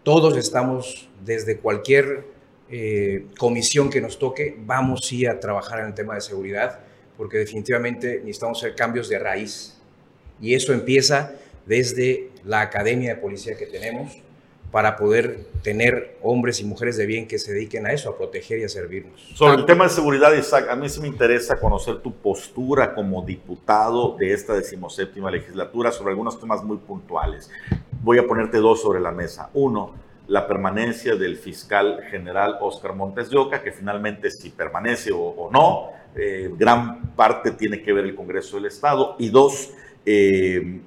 todos 0.03 0.37
estamos 0.39 1.09
desde 1.25 1.59
cualquier 1.59 2.25
eh, 2.71 3.27
comisión 3.37 3.91
que 3.91 4.01
nos 4.01 4.19
toque, 4.19 4.57
vamos 4.59 5.01
sí 5.05 5.27
a 5.27 5.39
trabajar 5.41 5.81
en 5.81 5.87
el 5.87 5.95
tema 5.95 6.15
de 6.15 6.23
seguridad, 6.23 6.81
porque 7.17 7.37
definitivamente 7.37 8.21
necesitamos 8.21 8.59
hacer 8.59 8.75
cambios 8.75 9.09
de 9.09 9.19
raíz. 9.19 9.77
Y 10.41 10.55
eso 10.55 10.73
empieza 10.73 11.35
desde 11.67 12.31
la 12.45 12.63
academia 12.63 13.15
de 13.15 13.21
policía 13.21 13.57
que 13.57 13.67
tenemos 13.67 14.17
para 14.71 14.97
poder 14.97 15.47
tener 15.63 16.17
hombres 16.23 16.61
y 16.61 16.65
mujeres 16.65 16.97
de 16.97 17.07
bien 17.07 17.27
que 17.27 17.39
se 17.39 17.53
dediquen 17.53 17.87
a 17.87 17.93
eso, 17.93 18.11
a 18.11 18.17
proteger 18.17 18.61
y 18.61 18.65
a 18.65 18.69
servirnos. 18.69 19.21
Sobre 19.35 19.55
el 19.57 19.67
tema 19.67 19.85
de 19.85 19.91
seguridad, 19.91 20.33
Isaac, 20.33 20.69
a 20.71 20.77
mí 20.77 20.89
sí 20.89 21.01
me 21.01 21.09
interesa 21.09 21.59
conocer 21.59 21.99
tu 21.99 22.13
postura 22.13 22.95
como 22.95 23.23
diputado 23.23 24.17
de 24.17 24.33
esta 24.33 24.55
decimoséptima 24.55 25.31
legislatura 25.31 25.91
sobre 25.91 26.11
algunos 26.11 26.39
temas 26.39 26.63
muy 26.63 26.77
puntuales. 26.77 27.51
Voy 28.03 28.19
a 28.19 28.27
ponerte 28.27 28.59
dos 28.59 28.81
sobre 28.81 29.01
la 29.01 29.11
mesa. 29.11 29.51
Uno, 29.55 29.95
la 30.29 30.47
permanencia 30.47 31.17
del 31.17 31.37
fiscal 31.37 32.05
general 32.09 32.59
Oscar 32.61 32.95
Montes 32.95 33.31
de 33.31 33.37
Oca, 33.37 33.63
que 33.63 33.73
finalmente 33.73 34.31
si 34.31 34.51
permanece 34.51 35.11
o, 35.11 35.19
o 35.19 35.51
no, 35.51 35.89
eh, 36.15 36.51
gran 36.57 37.15
parte 37.17 37.53
tiene 37.53 37.83
que 37.83 37.93
ver 37.93 38.05
el 38.05 38.15
Congreso 38.15 38.57
del 38.57 38.67
Estado. 38.67 39.17
Y 39.19 39.29
dos, 39.29 39.71
eh, 40.07 40.81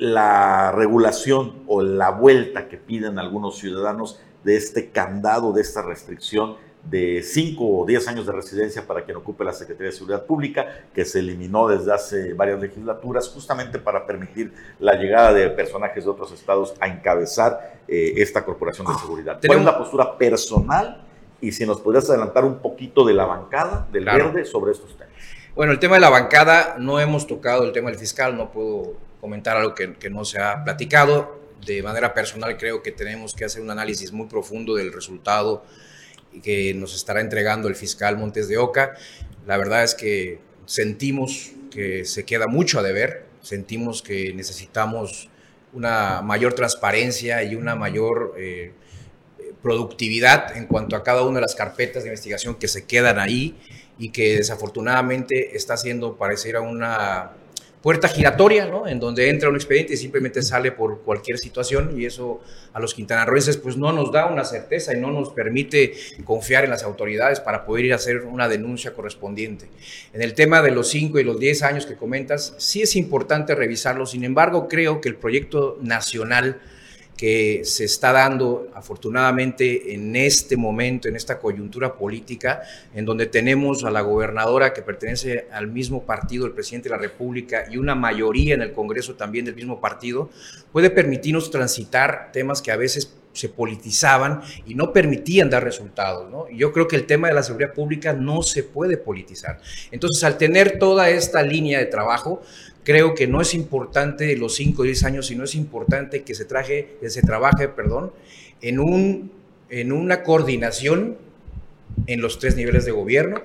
la 0.00 0.72
regulación 0.72 1.62
o 1.66 1.82
la 1.82 2.10
vuelta 2.10 2.68
que 2.68 2.78
piden 2.78 3.18
algunos 3.18 3.58
ciudadanos 3.58 4.18
de 4.44 4.56
este 4.56 4.88
candado, 4.88 5.52
de 5.52 5.60
esta 5.60 5.82
restricción 5.82 6.56
de 6.84 7.22
5 7.22 7.62
o 7.62 7.84
10 7.84 8.08
años 8.08 8.24
de 8.24 8.32
residencia 8.32 8.86
para 8.86 9.04
quien 9.04 9.18
ocupe 9.18 9.44
la 9.44 9.52
Secretaría 9.52 9.90
de 9.90 9.92
Seguridad 9.96 10.24
Pública, 10.24 10.86
que 10.94 11.04
se 11.04 11.18
eliminó 11.18 11.68
desde 11.68 11.92
hace 11.92 12.32
varias 12.32 12.58
legislaturas, 12.62 13.28
justamente 13.28 13.78
para 13.78 14.06
permitir 14.06 14.54
la 14.78 14.94
llegada 14.94 15.34
de 15.34 15.50
personajes 15.50 16.04
de 16.04 16.10
otros 16.10 16.32
estados 16.32 16.72
a 16.80 16.88
encabezar 16.88 17.82
eh, 17.86 18.14
esta 18.16 18.42
Corporación 18.42 18.86
de 18.86 18.94
Seguridad. 18.94 19.38
¿Cuál 19.46 19.58
es 19.58 19.64
la 19.66 19.76
postura 19.76 20.16
personal? 20.16 21.04
Y 21.42 21.52
si 21.52 21.66
nos 21.66 21.82
podrías 21.82 22.08
adelantar 22.08 22.46
un 22.46 22.60
poquito 22.60 23.04
de 23.04 23.12
la 23.12 23.26
bancada 23.26 23.86
del 23.92 24.04
Claro. 24.04 24.32
verde 24.32 24.46
sobre 24.46 24.72
estos 24.72 24.96
temas. 24.96 25.12
Bueno, 25.54 25.72
el 25.72 25.78
tema 25.78 25.96
de 25.96 26.00
la 26.00 26.08
bancada, 26.08 26.76
no 26.78 26.98
hemos 26.98 27.26
tocado 27.26 27.64
el 27.64 27.72
tema 27.72 27.90
del 27.90 27.98
fiscal, 27.98 28.34
no 28.34 28.50
puedo 28.50 28.94
comentar 29.20 29.56
algo 29.56 29.74
que, 29.74 29.94
que 29.94 30.10
no 30.10 30.24
se 30.24 30.40
ha 30.40 30.64
platicado. 30.64 31.40
De 31.64 31.82
manera 31.82 32.14
personal, 32.14 32.56
creo 32.56 32.82
que 32.82 32.90
tenemos 32.90 33.34
que 33.34 33.44
hacer 33.44 33.60
un 33.60 33.70
análisis 33.70 34.12
muy 34.12 34.26
profundo 34.26 34.74
del 34.74 34.92
resultado 34.92 35.64
que 36.42 36.72
nos 36.74 36.94
estará 36.94 37.20
entregando 37.20 37.68
el 37.68 37.74
fiscal 37.74 38.16
Montes 38.16 38.48
de 38.48 38.56
Oca. 38.56 38.96
La 39.46 39.56
verdad 39.56 39.82
es 39.82 39.94
que 39.94 40.38
sentimos 40.64 41.52
que 41.70 42.04
se 42.04 42.24
queda 42.24 42.46
mucho 42.46 42.78
a 42.78 42.82
deber, 42.82 43.26
sentimos 43.42 44.02
que 44.02 44.32
necesitamos 44.32 45.28
una 45.72 46.22
mayor 46.22 46.54
transparencia 46.54 47.42
y 47.42 47.54
una 47.54 47.76
mayor 47.76 48.34
eh, 48.38 48.72
productividad 49.62 50.56
en 50.56 50.66
cuanto 50.66 50.96
a 50.96 51.02
cada 51.02 51.22
una 51.22 51.36
de 51.36 51.42
las 51.42 51.54
carpetas 51.54 52.02
de 52.02 52.08
investigación 52.08 52.56
que 52.56 52.68
se 52.68 52.86
quedan 52.86 53.18
ahí 53.18 53.56
y 53.98 54.10
que 54.10 54.36
desafortunadamente 54.36 55.56
está 55.56 55.74
haciendo 55.74 56.16
parecer 56.16 56.56
a 56.56 56.60
una 56.60 57.32
puerta 57.82 58.08
giratoria, 58.08 58.66
¿no? 58.66 58.86
En 58.86 59.00
donde 59.00 59.30
entra 59.30 59.48
un 59.48 59.56
expediente 59.56 59.94
y 59.94 59.96
simplemente 59.96 60.42
sale 60.42 60.72
por 60.72 61.00
cualquier 61.00 61.38
situación 61.38 61.98
y 61.98 62.04
eso 62.04 62.40
a 62.72 62.80
los 62.80 62.94
quintanarroenses 62.94 63.56
pues 63.56 63.76
no 63.76 63.92
nos 63.92 64.12
da 64.12 64.26
una 64.26 64.44
certeza 64.44 64.94
y 64.94 65.00
no 65.00 65.10
nos 65.10 65.30
permite 65.30 65.94
confiar 66.24 66.64
en 66.64 66.70
las 66.70 66.82
autoridades 66.82 67.40
para 67.40 67.64
poder 67.64 67.86
ir 67.86 67.92
a 67.92 67.96
hacer 67.96 68.22
una 68.22 68.48
denuncia 68.48 68.92
correspondiente. 68.92 69.68
En 70.12 70.22
el 70.22 70.34
tema 70.34 70.60
de 70.62 70.70
los 70.70 70.88
5 70.88 71.18
y 71.18 71.24
los 71.24 71.38
10 71.40 71.62
años 71.62 71.86
que 71.86 71.96
comentas, 71.96 72.54
sí 72.58 72.82
es 72.82 72.96
importante 72.96 73.54
revisarlo, 73.54 74.04
sin 74.04 74.24
embargo 74.24 74.68
creo 74.68 75.00
que 75.00 75.08
el 75.08 75.16
proyecto 75.16 75.78
nacional 75.80 76.60
que 77.20 77.66
se 77.66 77.84
está 77.84 78.12
dando 78.12 78.70
afortunadamente 78.72 79.92
en 79.92 80.16
este 80.16 80.56
momento, 80.56 81.06
en 81.06 81.16
esta 81.16 81.38
coyuntura 81.38 81.94
política, 81.94 82.62
en 82.94 83.04
donde 83.04 83.26
tenemos 83.26 83.84
a 83.84 83.90
la 83.90 84.00
gobernadora 84.00 84.72
que 84.72 84.80
pertenece 84.80 85.46
al 85.52 85.66
mismo 85.66 86.06
partido, 86.06 86.46
el 86.46 86.52
presidente 86.52 86.88
de 86.88 86.94
la 86.94 87.02
República, 87.02 87.66
y 87.70 87.76
una 87.76 87.94
mayoría 87.94 88.54
en 88.54 88.62
el 88.62 88.72
Congreso 88.72 89.16
también 89.16 89.44
del 89.44 89.54
mismo 89.54 89.82
partido, 89.82 90.30
puede 90.72 90.88
permitirnos 90.88 91.50
transitar 91.50 92.30
temas 92.32 92.62
que 92.62 92.72
a 92.72 92.76
veces 92.76 93.14
se 93.34 93.50
politizaban 93.50 94.40
y 94.66 94.74
no 94.74 94.92
permitían 94.92 95.50
dar 95.50 95.62
resultados. 95.62 96.30
¿no? 96.30 96.48
Yo 96.48 96.72
creo 96.72 96.88
que 96.88 96.96
el 96.96 97.06
tema 97.06 97.28
de 97.28 97.34
la 97.34 97.42
seguridad 97.42 97.74
pública 97.74 98.14
no 98.14 98.42
se 98.42 98.62
puede 98.62 98.96
politizar. 98.96 99.60
Entonces, 99.90 100.24
al 100.24 100.38
tener 100.38 100.78
toda 100.78 101.10
esta 101.10 101.42
línea 101.42 101.78
de 101.78 101.86
trabajo, 101.86 102.42
creo 102.84 103.14
que 103.14 103.26
no 103.26 103.40
es 103.40 103.54
importante 103.54 104.36
los 104.36 104.54
5 104.54 104.82
o 104.82 104.84
10 104.84 105.04
años, 105.04 105.26
sino 105.26 105.44
es 105.44 105.54
importante 105.54 106.22
que 106.22 106.34
se, 106.34 106.44
traje, 106.44 106.96
que 107.00 107.10
se 107.10 107.22
trabaje 107.22 107.68
perdón, 107.68 108.12
en, 108.60 108.80
un, 108.80 109.32
en 109.68 109.92
una 109.92 110.22
coordinación 110.22 111.16
en 112.06 112.20
los 112.20 112.38
tres 112.38 112.56
niveles 112.56 112.84
de 112.84 112.92
gobierno, 112.92 113.42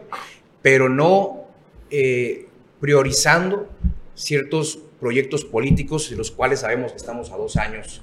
pero 0.61 0.89
no 0.89 1.45
eh, 1.91 2.47
priorizando 2.79 3.69
ciertos 4.15 4.79
proyectos 4.99 5.43
políticos 5.43 6.09
de 6.09 6.15
los 6.15 6.31
cuales 6.31 6.61
sabemos 6.61 6.91
que 6.91 6.97
estamos 6.97 7.31
a 7.31 7.37
dos 7.37 7.57
años 7.57 8.01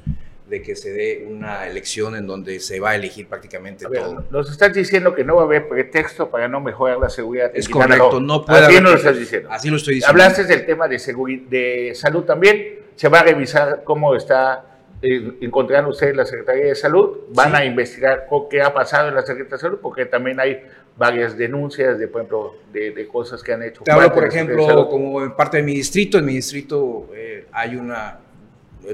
de 0.48 0.61
que 0.61 0.77
se 0.77 0.90
dé 0.92 1.27
una 1.31 1.66
elección 1.66 2.14
en 2.16 2.27
donde 2.27 2.60
se 2.60 2.79
va 2.81 2.90
a 2.90 2.94
elegir 2.96 3.27
prácticamente 3.27 3.87
A 3.87 3.88
ver, 3.88 4.02
todo. 4.02 4.25
nos 4.31 4.50
estás 4.50 4.73
diciendo 4.75 5.14
que 5.14 5.25
no 5.25 5.37
va 5.37 5.42
a 5.42 5.44
haber 5.44 5.69
pretexto 5.69 6.31
para 6.31 6.48
no 6.48 6.60
mejorar 6.60 6.98
la 6.98 7.08
seguridad. 7.08 7.50
Es 7.54 7.69
correcto, 7.69 8.21
no 8.21 8.44
puede 8.44 8.58
Así 8.58 8.73
haber 8.73 8.83
nos 8.83 8.92
lo 8.92 8.98
estás 8.98 9.19
diciendo. 9.19 9.48
Así 9.50 9.71
lo 9.71 9.77
estoy 9.77 9.94
diciendo. 9.94 10.10
Hablaste 10.23 10.44
del 10.44 10.66
tema 10.66 10.88
de, 10.88 10.98
de 11.48 11.92
salud 11.94 12.25
también. 12.25 12.81
Se 12.96 13.08
va 13.08 13.21
a 13.21 13.23
revisar 13.23 13.83
cómo 13.85 14.14
está 14.14 14.64
eh, 15.00 15.33
encontrando 15.40 15.90
ustedes 15.90 16.14
la 16.14 16.27
Secretaría 16.27 16.66
de 16.66 16.75
Salud. 16.75 17.19
Van 17.31 17.50
Sí. 17.50 17.56
a 17.56 17.64
investigar 17.64 18.27
qué 18.50 18.62
ha 18.62 18.75
pasado 18.75 19.08
en 19.08 19.14
la 19.14 19.23
Secretaría 19.23 19.56
de 19.56 19.60
Salud, 19.60 19.79
porque 19.81 20.04
también 20.06 20.38
hay 20.38 20.62
varias 20.96 21.37
denuncias 21.38 21.98
de, 21.98 22.06
por 22.08 22.21
ejemplo, 22.21 22.54
de, 22.73 22.90
de 22.90 23.08
cosas 23.08 23.42
que 23.42 23.52
han 23.54 23.62
hecho. 23.62 23.83
Te 23.85 23.90
hablo, 23.92 24.12
por 24.12 24.27
ejemplo, 24.27 24.88
como 24.88 25.23
en 25.23 25.35
parte 25.35 25.56
de 25.56 25.62
mi 25.62 25.75
distrito. 25.75 26.19
En 26.19 26.27
mi 26.27 26.35
distrito 26.35 27.08
eh, 27.14 27.46
hay 27.52 27.77
una 27.77 28.19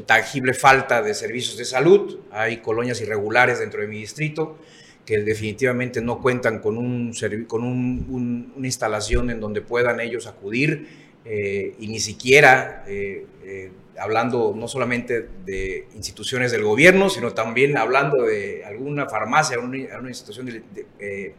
tangible 0.06 0.54
falta 0.54 1.02
de 1.02 1.14
servicios 1.14 1.56
de 1.56 1.64
salud. 1.64 2.20
Hay 2.30 2.58
colonias 2.58 3.00
irregulares 3.00 3.58
dentro 3.58 3.80
de 3.80 3.88
mi 3.88 3.98
distrito 3.98 4.58
que 5.04 5.18
definitivamente 5.20 6.00
no 6.02 6.20
cuentan 6.20 6.58
con, 6.60 6.76
un, 6.76 7.12
con 7.46 7.62
un- 7.64 8.06
un- 8.10 8.52
una 8.56 8.66
instalación 8.66 9.30
en 9.30 9.40
donde 9.40 9.62
puedan 9.62 10.00
ellos 10.00 10.26
acudir 10.26 10.86
eh, 11.24 11.74
y 11.78 11.88
ni 11.88 11.98
siquiera 12.00 12.84
eh, 12.86 13.26
eh, 13.44 13.70
hablando 13.98 14.54
no 14.56 14.68
solamente 14.68 15.28
de 15.44 15.88
instituciones 15.96 16.52
del 16.52 16.62
gobierno, 16.62 17.08
sino 17.10 17.32
también 17.32 17.76
hablando 17.78 18.22
de 18.22 18.64
alguna 18.64 19.08
farmacia, 19.08 19.58
una, 19.58 19.98
una 19.98 20.08
institución 20.08 20.46
de, 20.46 20.62
de, 20.98 21.34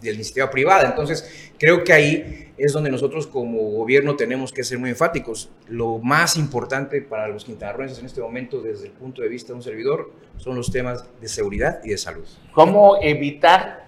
de 0.00 0.08
la 0.10 0.14
iniciativa 0.14 0.50
privada. 0.50 0.88
Entonces, 0.88 1.50
creo 1.58 1.84
que 1.84 1.92
ahí 1.92 2.52
es 2.56 2.72
donde 2.72 2.90
nosotros 2.90 3.26
como 3.26 3.58
gobierno 3.70 4.16
tenemos 4.16 4.52
que 4.52 4.64
ser 4.64 4.78
muy 4.78 4.90
enfáticos. 4.90 5.50
Lo 5.68 5.98
más 5.98 6.36
importante 6.36 7.00
para 7.02 7.28
los 7.28 7.44
quintanarroenses 7.44 7.98
en 7.98 8.06
este 8.06 8.20
momento, 8.20 8.60
desde 8.62 8.86
el 8.86 8.92
punto 8.92 9.22
de 9.22 9.28
vista 9.28 9.48
de 9.52 9.56
un 9.56 9.62
servidor, 9.62 10.10
son 10.36 10.56
los 10.56 10.70
temas 10.70 11.04
de 11.20 11.28
seguridad 11.28 11.80
y 11.84 11.90
de 11.90 11.98
salud. 11.98 12.24
¿Cómo 12.52 12.98
evitar 13.02 13.84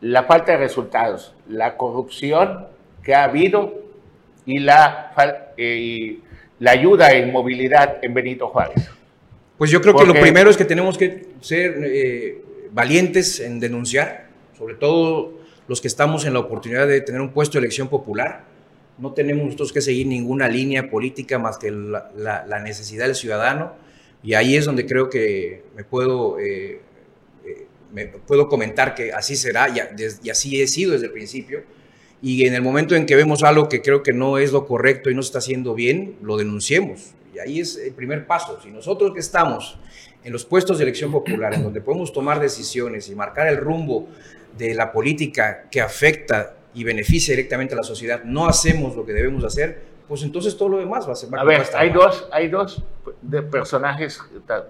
la 0.00 0.24
falta 0.24 0.52
de 0.52 0.58
resultados, 0.58 1.34
la 1.48 1.76
corrupción 1.76 2.66
que 3.02 3.14
ha 3.14 3.24
habido 3.24 3.80
y 4.46 4.58
la, 4.58 5.12
eh, 5.56 5.76
y 5.78 6.22
la 6.58 6.72
ayuda 6.72 7.12
en 7.12 7.30
movilidad 7.32 7.98
en 8.02 8.12
Benito 8.14 8.48
Juárez? 8.48 8.90
Pues 9.58 9.70
yo 9.70 9.80
creo 9.82 9.92
Porque- 9.92 10.08
que 10.10 10.14
lo 10.14 10.20
primero 10.22 10.48
es 10.50 10.56
que 10.56 10.64
tenemos 10.64 10.96
que 10.96 11.26
ser 11.42 11.78
eh, 11.84 12.42
valientes 12.72 13.40
en 13.40 13.60
denunciar, 13.60 14.29
sobre 14.60 14.74
todo 14.74 15.32
los 15.68 15.80
que 15.80 15.88
estamos 15.88 16.26
en 16.26 16.34
la 16.34 16.40
oportunidad 16.40 16.86
de 16.86 17.00
tener 17.00 17.22
un 17.22 17.30
puesto 17.30 17.54
de 17.58 17.60
elección 17.64 17.88
popular. 17.88 18.44
No 18.98 19.12
tenemos 19.14 19.44
nosotros 19.46 19.72
que 19.72 19.80
seguir 19.80 20.06
ninguna 20.06 20.48
línea 20.48 20.90
política 20.90 21.38
más 21.38 21.56
que 21.56 21.70
la, 21.70 22.10
la- 22.14 22.44
la 22.46 22.60
necesidad 22.60 23.06
del 23.06 23.14
ciudadano. 23.14 23.72
Y 24.22 24.34
ahí 24.34 24.54
es 24.56 24.66
donde 24.66 24.84
creo 24.84 25.08
que 25.08 25.62
me 25.74 25.82
puedo, 25.82 26.38
eh, 26.38 26.80
eh, 27.46 27.66
me 27.90 28.04
puedo 28.06 28.48
comentar 28.50 28.94
que 28.94 29.12
así 29.14 29.34
será 29.34 29.70
y, 29.70 29.80
y 30.22 30.28
así 30.28 30.60
he 30.60 30.66
sido 30.66 30.92
desde 30.92 31.06
el 31.06 31.12
principio. 31.12 31.62
Y 32.20 32.44
en 32.44 32.52
el 32.52 32.60
momento 32.60 32.94
en 32.94 33.06
que 33.06 33.16
vemos 33.16 33.42
algo 33.42 33.70
que 33.70 33.80
creo 33.80 34.02
que 34.02 34.12
no 34.12 34.36
es 34.36 34.52
lo 34.52 34.66
correcto 34.66 35.08
y 35.08 35.14
no 35.14 35.22
se 35.22 35.28
está 35.28 35.38
haciendo 35.38 35.74
bien, 35.74 36.16
lo 36.22 36.36
denunciemos. 36.36 37.14
Y 37.34 37.38
ahí 37.38 37.60
es 37.60 37.78
el 37.78 37.92
primer 37.94 38.26
paso. 38.26 38.60
Si 38.62 38.70
nosotros 38.70 39.14
que 39.14 39.20
estamos 39.20 39.78
en 40.22 40.32
los 40.34 40.44
puestos 40.44 40.76
de 40.76 40.84
elección 40.84 41.10
popular, 41.10 41.54
en 41.54 41.62
donde 41.62 41.80
podemos 41.80 42.12
tomar 42.12 42.38
decisiones 42.40 43.08
y 43.08 43.14
marcar 43.14 43.46
el 43.46 43.56
rumbo 43.56 44.08
de 44.56 44.74
la 44.74 44.92
política 44.92 45.66
que 45.70 45.80
afecta 45.80 46.54
y 46.74 46.84
beneficia 46.84 47.34
directamente 47.34 47.74
a 47.74 47.78
la 47.78 47.82
sociedad, 47.82 48.22
no 48.24 48.46
hacemos 48.46 48.96
lo 48.96 49.04
que 49.04 49.12
debemos 49.12 49.44
hacer, 49.44 49.90
pues 50.06 50.22
entonces 50.22 50.56
todo 50.56 50.70
lo 50.70 50.78
demás 50.78 51.08
va 51.08 51.12
a 51.12 51.16
ser 51.16 51.32
va 51.32 51.40
A 51.40 51.44
ver, 51.44 51.62
hay 51.74 51.90
mal. 51.90 51.98
dos, 51.98 52.28
hay 52.32 52.48
dos 52.48 52.82
de 53.22 53.42
personajes, 53.42 54.20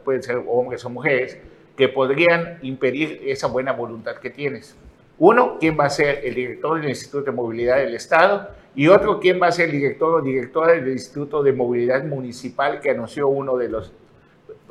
pueden 0.05 0.23
ser 0.23 0.43
hombres 0.47 0.85
o 0.85 0.91
mujeres, 0.91 1.39
que 1.77 1.89
podrían 1.89 2.59
impedir 2.63 3.23
esa 3.25 3.47
buena 3.47 3.73
voluntad 3.73 4.17
que 4.17 4.29
tienes. 4.29 4.77
Uno, 5.19 5.57
quién 5.59 5.79
va 5.79 5.87
a 5.87 5.91
ser 5.91 6.21
el 6.25 6.35
director 6.35 6.79
del 6.79 6.91
Instituto 6.91 7.25
de 7.25 7.33
Movilidad 7.33 7.77
del 7.77 7.95
Estado, 7.95 8.51
y 8.75 8.89
otro, 8.89 9.19
quién 9.19 9.41
va 9.41 9.47
a 9.49 9.53
ser 9.53 9.67
el 9.67 9.73
director 9.73 10.21
o 10.21 10.23
directora 10.23 10.75
del 10.75 10.89
Instituto 10.89 11.43
de 11.43 11.53
Movilidad 11.53 12.05
Municipal 12.05 12.81
que 12.81 12.91
anunció 12.91 13.29
uno 13.29 13.57
de 13.57 13.69
los 13.69 13.93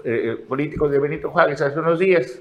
eh, 0.05 0.37
políticos 0.47 0.91
de 0.91 0.99
Benito 0.99 1.31
Juárez 1.31 1.61
hace 1.61 1.79
unos 1.79 1.99
días, 1.99 2.39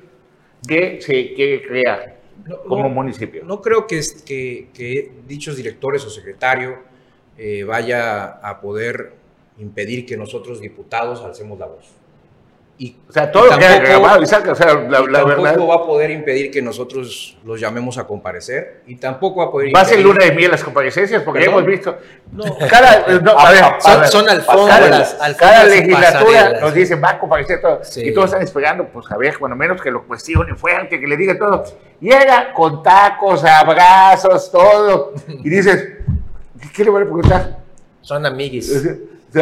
que 0.66 1.00
se 1.00 1.32
quiere 1.34 1.62
crear 1.62 2.17
como 2.66 2.84
no, 2.84 2.88
municipio. 2.90 3.44
No 3.44 3.60
creo 3.60 3.86
que, 3.86 3.98
es- 3.98 4.22
que, 4.22 4.68
que 4.74 5.10
dichos 5.26 5.56
directores 5.56 6.04
o 6.04 6.10
secretario 6.10 6.78
eh, 7.36 7.64
vaya 7.64 8.24
a 8.26 8.60
poder 8.60 9.12
impedir 9.58 10.06
que 10.06 10.16
nosotros 10.16 10.60
diputados 10.60 11.20
alcemos 11.22 11.58
la 11.58 11.66
voz. 11.66 11.86
Y, 12.80 12.96
O 13.08 13.12
sea, 13.12 13.32
todo 13.32 13.48
y 13.48 13.50
lo 13.50 13.58
que 13.58 13.64
ha 13.66 13.70
tampoco- 13.70 13.88
grabado, 13.90 14.22
Isaac, 14.22 14.48
o 14.52 14.54
sea, 14.54 14.66
la, 14.74 15.00
y 15.00 15.06
la 15.08 15.18
tampoco 15.24 15.42
verdad. 15.42 15.58
va 15.68 15.74
a 15.74 15.84
poder 15.84 16.10
impedir 16.12 16.48
que 16.52 16.62
nosotros 16.62 17.36
los 17.44 17.58
llamemos 17.60 17.98
a 17.98 18.06
comparecer 18.06 18.82
y 18.86 18.94
tampoco 18.94 19.40
va 19.40 19.46
a 19.46 19.50
poder 19.50 19.74
Va 19.74 19.80
a 19.80 19.84
ser 19.84 19.98
luna 20.00 20.24
de 20.24 20.30
miel 20.30 20.52
las 20.52 20.62
comparecencias, 20.62 21.22
porque 21.24 21.40
Perdón. 21.40 21.54
hemos 21.64 21.66
visto. 21.66 21.98
Cada, 22.70 23.18
no, 23.20 23.32
a 23.36 23.50
ver, 23.50 23.64
a 23.64 23.80
Son- 23.80 24.00
ver, 24.00 24.08
son 24.10 24.28
alfombras, 24.28 25.14
cada, 25.18 25.36
cada 25.36 25.64
legislatura 25.64 26.60
nos 26.60 26.72
dice, 26.72 26.94
va 26.94 27.10
a 27.10 27.18
comparecer 27.18 27.60
todo. 27.60 27.80
Sí. 27.82 28.02
Y 28.04 28.14
todos 28.14 28.26
están 28.26 28.42
esperando, 28.42 28.84
pues 28.86 29.10
a 29.10 29.16
ver, 29.16 29.36
cuando 29.38 29.56
menos 29.56 29.82
que 29.82 29.90
lo 29.90 30.06
cuestionen 30.06 30.56
fuerte, 30.56 31.00
que 31.00 31.06
le 31.08 31.16
diga 31.16 31.36
todo. 31.36 31.64
Llega 32.00 32.52
con 32.52 32.84
tacos, 32.84 33.42
abrazos, 33.44 34.52
todo. 34.52 35.14
Y 35.26 35.48
dices, 35.50 35.84
¿qué 36.76 36.84
le 36.84 36.90
van 36.90 37.02
a 37.02 37.06
preguntar? 37.06 37.58
Son 38.02 38.24
amiguis. 38.24 38.70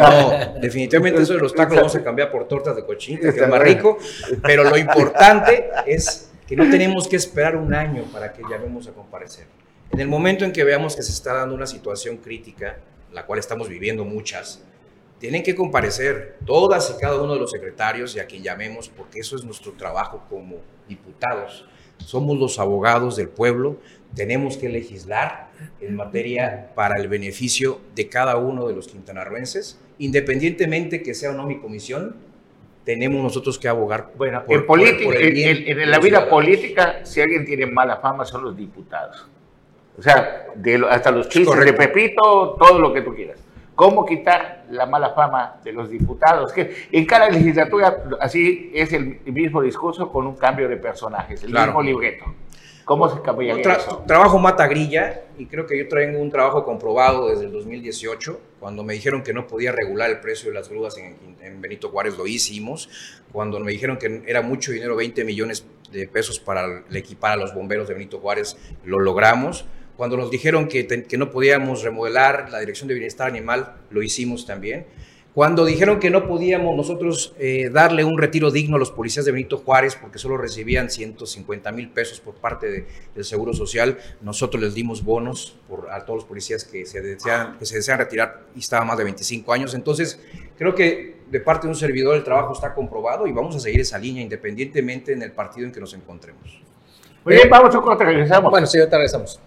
No, 0.01 0.53
definitivamente 0.61 1.21
eso 1.21 1.33
de 1.33 1.39
los 1.39 1.53
tacos 1.53 1.75
vamos 1.75 1.95
a 1.95 2.03
cambiar 2.03 2.31
por 2.31 2.47
tortas 2.47 2.75
de 2.75 2.85
cochinita, 2.85 3.33
que 3.33 3.39
es 3.39 3.47
más 3.47 3.61
rico, 3.61 3.97
pero 4.43 4.63
lo 4.63 4.77
importante 4.77 5.69
es 5.85 6.31
que 6.47 6.55
no 6.55 6.69
tenemos 6.69 7.07
que 7.07 7.17
esperar 7.17 7.55
un 7.55 7.73
año 7.73 8.03
para 8.11 8.31
que 8.31 8.41
llamemos 8.49 8.87
a 8.87 8.91
comparecer. 8.91 9.45
En 9.91 9.99
el 9.99 10.07
momento 10.07 10.45
en 10.45 10.51
que 10.51 10.63
veamos 10.63 10.95
que 10.95 11.03
se 11.03 11.11
está 11.11 11.33
dando 11.33 11.55
una 11.55 11.67
situación 11.67 12.17
crítica, 12.17 12.77
la 13.11 13.25
cual 13.25 13.39
estamos 13.39 13.69
viviendo 13.69 14.05
muchas, 14.05 14.61
tienen 15.19 15.43
que 15.43 15.55
comparecer 15.55 16.37
todas 16.45 16.93
y 16.95 17.01
cada 17.01 17.21
uno 17.21 17.33
de 17.33 17.39
los 17.39 17.51
secretarios 17.51 18.15
y 18.15 18.19
a 18.19 18.27
quien 18.27 18.43
llamemos, 18.43 18.89
porque 18.89 19.19
eso 19.19 19.35
es 19.35 19.43
nuestro 19.43 19.73
trabajo 19.73 20.23
como 20.29 20.57
diputados. 20.87 21.65
Somos 21.97 22.37
los 22.37 22.59
abogados 22.59 23.15
del 23.15 23.29
pueblo, 23.29 23.77
tenemos 24.15 24.57
que 24.57 24.69
legislar 24.69 25.49
en 25.79 25.95
materia 25.95 26.71
para 26.75 26.97
el 26.97 27.07
beneficio 27.07 27.79
de 27.95 28.09
cada 28.09 28.37
uno 28.37 28.67
de 28.67 28.75
los 28.75 28.87
quintanarroenses, 28.87 29.79
independientemente 29.99 31.01
que 31.03 31.13
sea 31.13 31.31
o 31.31 31.33
no 31.33 31.45
mi 31.45 31.59
comisión, 31.59 32.15
tenemos 32.83 33.21
nosotros 33.21 33.59
que 33.59 33.67
abogar 33.67 34.11
Bueno, 34.17 34.43
por- 34.45 34.55
en, 34.55 34.65
política, 34.65 35.03
por- 35.05 35.13
por 35.13 35.21
el 35.21 35.27
en, 35.29 35.33
bien 35.33 35.57
en- 35.57 35.67
en 35.71 35.77
de 35.77 35.85
la 35.85 35.97
vida 35.99 36.19
ciudadanos. 36.19 36.29
política, 36.29 36.99
si 37.03 37.21
alguien 37.21 37.45
tiene 37.45 37.65
mala 37.65 37.97
fama, 37.97 38.23
son 38.25 38.43
los 38.43 38.55
diputados. 38.55 39.27
O 39.97 40.01
sea, 40.01 40.45
de 40.55 40.75
hasta 40.89 41.11
los 41.11 41.27
chistes 41.27 41.47
Correcto. 41.49 41.81
de 41.81 41.87
Pepito, 41.87 42.55
todo 42.59 42.79
lo 42.79 42.93
que 42.93 43.01
tú 43.01 43.13
quieras. 43.15 43.39
¿Cómo 43.75 44.05
quitar 44.05 44.65
la 44.71 44.85
mala 44.85 45.11
fama 45.13 45.59
de 45.63 45.71
los 45.73 45.89
diputados? 45.89 46.51
Que 46.53 46.87
en 46.91 47.05
cada 47.05 47.29
legislatura 47.29 48.03
así 48.19 48.71
es 48.73 48.93
el 48.93 49.19
mismo 49.25 49.61
discurso 49.61 50.11
con 50.11 50.25
un 50.25 50.35
cambio 50.35 50.67
de 50.69 50.77
personajes, 50.77 51.43
el 51.43 51.51
Claro. 51.51 51.67
mismo 51.67 51.81
libreto. 51.83 52.25
¿Cómo 52.87 53.13
se 53.13 53.21
cambiaría 53.21 53.61
Tra- 53.61 53.79
eso? 53.79 54.03
trabajo 54.07 54.39
mata 54.39 54.65
grilla 54.65 55.23
y 55.37 55.45
creo 55.47 55.67
que 55.67 55.77
yo 55.77 55.89
traigo 55.89 56.19
un 56.19 56.31
trabajo 56.31 56.63
comprobado 56.63 57.27
desde 57.27 57.43
el 57.43 57.51
2018, 57.51 58.39
cuando 58.61 58.81
me 58.85 58.93
dijeron 58.93 59.23
que 59.23 59.33
no 59.33 59.45
podía 59.45 59.73
regular 59.73 60.09
el 60.09 60.21
precio 60.21 60.49
de 60.49 60.55
las 60.55 60.69
grúas 60.69 60.97
en, 60.97 61.17
en 61.41 61.61
Benito 61.61 61.89
Juárez, 61.89 62.17
lo 62.17 62.25
hicimos. 62.25 62.89
Cuando 63.33 63.59
me 63.59 63.73
dijeron 63.73 63.97
que 63.97 64.23
era 64.25 64.41
mucho 64.41 64.71
dinero, 64.71 64.95
20 64.95 65.25
millones 65.25 65.65
de 65.91 66.07
pesos 66.07 66.39
para 66.39 66.85
equipar 66.93 67.33
a 67.33 67.35
los 67.35 67.53
bomberos 67.53 67.89
de 67.89 67.93
Benito 67.93 68.19
Juárez, 68.19 68.55
lo 68.85 68.99
logramos. 68.99 69.65
Cuando 69.97 70.15
nos 70.15 70.31
dijeron 70.31 70.69
que 70.69 71.17
no 71.17 71.29
podíamos 71.29 71.83
remodelar 71.83 72.49
la 72.51 72.59
Dirección 72.61 72.87
de 72.87 72.93
Bienestar 72.93 73.27
Animal, 73.27 73.75
lo 73.89 74.01
hicimos 74.01 74.45
también. 74.45 74.85
Cuando 75.37 75.65
dijeron 75.65 75.99
que 75.99 76.09
no 76.09 76.27
podíamos 76.27 76.75
nosotros 76.75 77.35
eh, 77.37 77.69
darle 77.71 78.03
un 78.03 78.17
retiro 78.17 78.49
digno 78.49 78.77
a 78.77 78.79
los 78.79 78.89
policías 78.89 79.23
de 79.23 79.31
Benito 79.31 79.59
Juárez 79.59 79.95
porque 79.95 80.17
solo 80.17 80.35
recibían 80.35 80.89
150 80.89 81.71
mil 81.73 81.89
pesos 81.89 82.19
por 82.19 82.33
parte 82.33 82.65
de- 82.71 82.87
del 83.13 83.23
Seguro 83.23 83.53
Social, 83.53 83.99
nosotros 84.21 84.63
les 84.63 84.73
dimos 84.73 85.03
bonos 85.03 85.55
por, 85.69 85.91
a 85.91 86.03
todos 86.05 86.21
los 86.21 86.25
policías 86.25 86.63
que 86.63 86.87
se, 86.87 87.01
desean, 87.01 87.55
que 87.59 87.67
se 87.67 87.75
desean 87.75 87.99
retirar 87.99 88.45
y 88.55 88.59
estaban 88.61 88.87
más 88.87 88.97
de 88.97 89.03
25 89.03 89.53
años. 89.53 89.75
Entonces, 89.75 90.19
creo 90.57 90.73
que 90.73 91.17
de 91.29 91.39
parte 91.39 91.67
de 91.67 91.69
un 91.69 91.75
servidor 91.77 92.15
el 92.15 92.23
trabajo 92.23 92.53
está 92.53 92.73
comprobado 92.73 93.27
y 93.27 93.31
vamos 93.31 93.55
a 93.55 93.59
seguir 93.59 93.81
esa 93.81 93.99
línea 93.99 94.23
independientemente 94.23 95.13
en 95.13 95.21
el 95.21 95.33
partido 95.33 95.67
en 95.67 95.71
que 95.71 95.79
nos 95.79 95.93
encontremos. 95.93 96.59
Muy 97.23 97.35
bien, 97.35 97.47
vamos 97.47 97.75
a 97.75 97.79
corte, 97.79 98.03
regresamos. 98.03 98.49
Bueno, 98.49 98.65
sí, 98.65 98.79
ahorita 98.79 98.97
regresamos. 98.97 99.39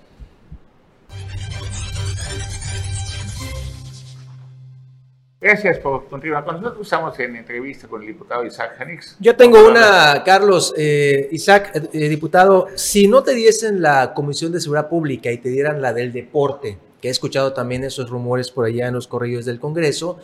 Gracias 5.41 5.79
por 5.79 6.07
continuar 6.07 6.45
con 6.45 6.61
nosotros. 6.61 6.87
Estamos 6.87 7.19
en 7.19 7.35
entrevista 7.35 7.89
con 7.89 8.03
el 8.03 8.09
diputado 8.09 8.45
Isaac 8.45 8.75
Janix. 8.77 9.17
Yo 9.21 9.35
tengo 9.35 9.67
una, 9.67 10.23
Carlos, 10.23 10.75
eh, 10.77 11.29
Isaac, 11.33 11.71
eh, 11.75 11.89
eh, 11.95 12.09
diputado, 12.11 12.67
si 12.75 13.09
no 13.09 13.23
te 13.23 13.35
diesen 13.35 13.81
la 13.81 14.13
Comisión 14.13 14.53
de 14.53 14.61
Seguridad 14.61 14.91
Pública 14.91 15.33
y 15.33 15.39
te 15.39 15.49
dieran 15.49 15.81
la 15.81 15.95
del 15.95 16.13
deporte, 16.13 16.77
que 17.01 17.09
he 17.09 17.11
escuchado 17.11 17.55
también 17.55 17.85
esos 17.85 18.11
rumores 18.11 18.51
por 18.51 18.67
allá 18.67 18.89
en 18.89 18.93
los 18.93 19.09
correos 19.09 19.47
del 19.47 19.59
Congreso, 19.59 20.19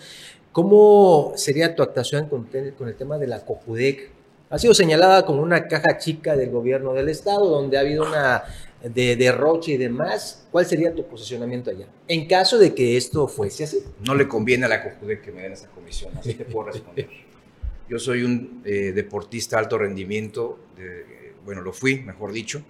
¿cómo 0.52 1.32
sería 1.36 1.74
tu 1.74 1.82
actuación 1.82 2.28
con, 2.28 2.46
el 2.52 2.94
tema 2.96 3.16
de 3.16 3.26
la 3.26 3.42
COJUDEC? 3.42 4.10
Ha 4.50 4.58
sido 4.58 4.74
señalada 4.74 5.24
como 5.24 5.40
una 5.40 5.66
caja 5.66 5.96
chica 5.96 6.36
del 6.36 6.50
gobierno 6.50 6.92
del 6.92 7.08
Estado, 7.08 7.48
donde 7.48 7.78
ha 7.78 7.80
habido 7.80 8.06
una 8.06 8.44
de 8.88 9.16
derroche 9.16 9.72
y 9.72 9.76
demás. 9.76 10.46
¿Cuál 10.50 10.66
sería 10.66 10.94
tu 10.94 11.06
posicionamiento 11.06 11.70
allá? 11.70 11.86
En 12.08 12.26
caso 12.26 12.58
de 12.58 12.74
que 12.74 12.96
esto 12.96 13.26
fuese 13.28 13.64
así. 13.64 13.78
No 14.04 14.14
le 14.14 14.26
conviene 14.28 14.66
a 14.66 14.68
la 14.68 14.82
COJUDE 14.82 15.20
que 15.20 15.32
me 15.32 15.42
den 15.42 15.52
esa 15.52 15.68
comisión, 15.68 16.12
así 16.18 16.34
te 16.34 16.44
puedo 16.44 16.68
responder. 16.70 17.08
Yo 17.88 17.98
soy 18.00 18.22
un 18.24 18.62
eh, 18.64 18.92
deportista 18.92 19.56
de 19.56 19.62
alto 19.62 19.78
rendimiento, 19.78 20.58
de- 20.76 21.16
bueno, 21.44 21.62
lo 21.62 21.72
fui, 21.72 22.00
mejor 22.00 22.32
dicho, 22.32 22.60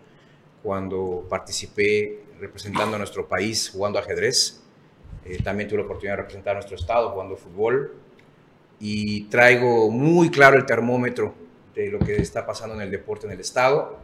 cuando 0.62 1.24
participé 1.30 2.20
representando 2.38 2.96
a 2.96 2.98
nuestro 2.98 3.26
país 3.26 3.70
jugando 3.70 3.98
ajedrez. 3.98 4.60
Eh, 5.24 5.38
también 5.42 5.68
tuve 5.68 5.78
la 5.78 5.84
oportunidad 5.86 6.14
de 6.14 6.22
representar 6.22 6.50
a 6.52 6.54
nuestro 6.58 6.76
estado 6.76 7.10
jugando 7.10 7.36
fútbol. 7.36 7.94
Y 8.78 9.22
traigo 9.24 9.90
muy 9.90 10.28
claro 10.30 10.58
el 10.58 10.66
termómetro 10.66 11.34
de 11.74 11.90
lo 11.90 11.98
que 11.98 12.16
está 12.16 12.44
pasando 12.46 12.74
en 12.74 12.82
el 12.82 12.90
deporte 12.90 13.26
en 13.26 13.32
el 13.32 13.40
estado. 13.40 13.98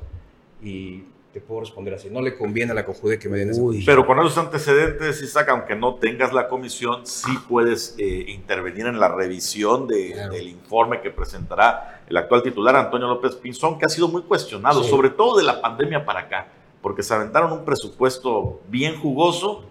Y 0.63 1.05
te 1.33 1.41
puedo 1.41 1.61
responder 1.63 1.95
así. 1.95 2.11
No 2.11 2.21
le 2.21 2.37
conviene 2.37 2.73
a 2.73 2.75
la 2.75 2.85
COJUDE 2.85 3.19
que 3.19 3.29
me 3.29 3.39
den 3.39 3.51
esa 3.51 3.63
Pero 3.87 4.07
con 4.07 4.19
esos 4.19 4.37
antecedentes, 4.37 5.23
Isaac, 5.23 5.49
aunque 5.49 5.75
no 5.75 5.95
tengas 5.95 6.33
la 6.33 6.47
comisión, 6.47 7.07
sí 7.07 7.33
puedes 7.49 7.95
eh, 7.99 8.25
intervenir 8.29 8.87
en 8.87 9.01
la 9.01 9.09
revisión 9.09 9.89
de- 9.89 10.29
del 10.31 10.49
informe 10.49 11.01
que 11.01 11.11
presentará 11.11 12.03
el 12.07 12.17
actual 12.19 12.43
titular, 12.43 12.77
Antonio 12.77 13.09
López 13.09 13.35
Pinzón, 13.37 13.79
que 13.79 13.87
ha 13.87 13.89
sido 13.89 14.09
muy 14.09 14.23
cuestionado, 14.23 14.83
Sí. 14.85 14.91
sobre 14.91 15.09
todo 15.11 15.39
de 15.39 15.45
la 15.45 15.63
pandemia 15.63 16.05
para 16.05 16.21
acá, 16.21 16.49
porque 16.83 17.03
se 17.03 17.15
aventaron 17.15 17.51
un 17.53 17.65
presupuesto 17.65 18.61
bien 18.69 18.97
jugoso 19.01 19.65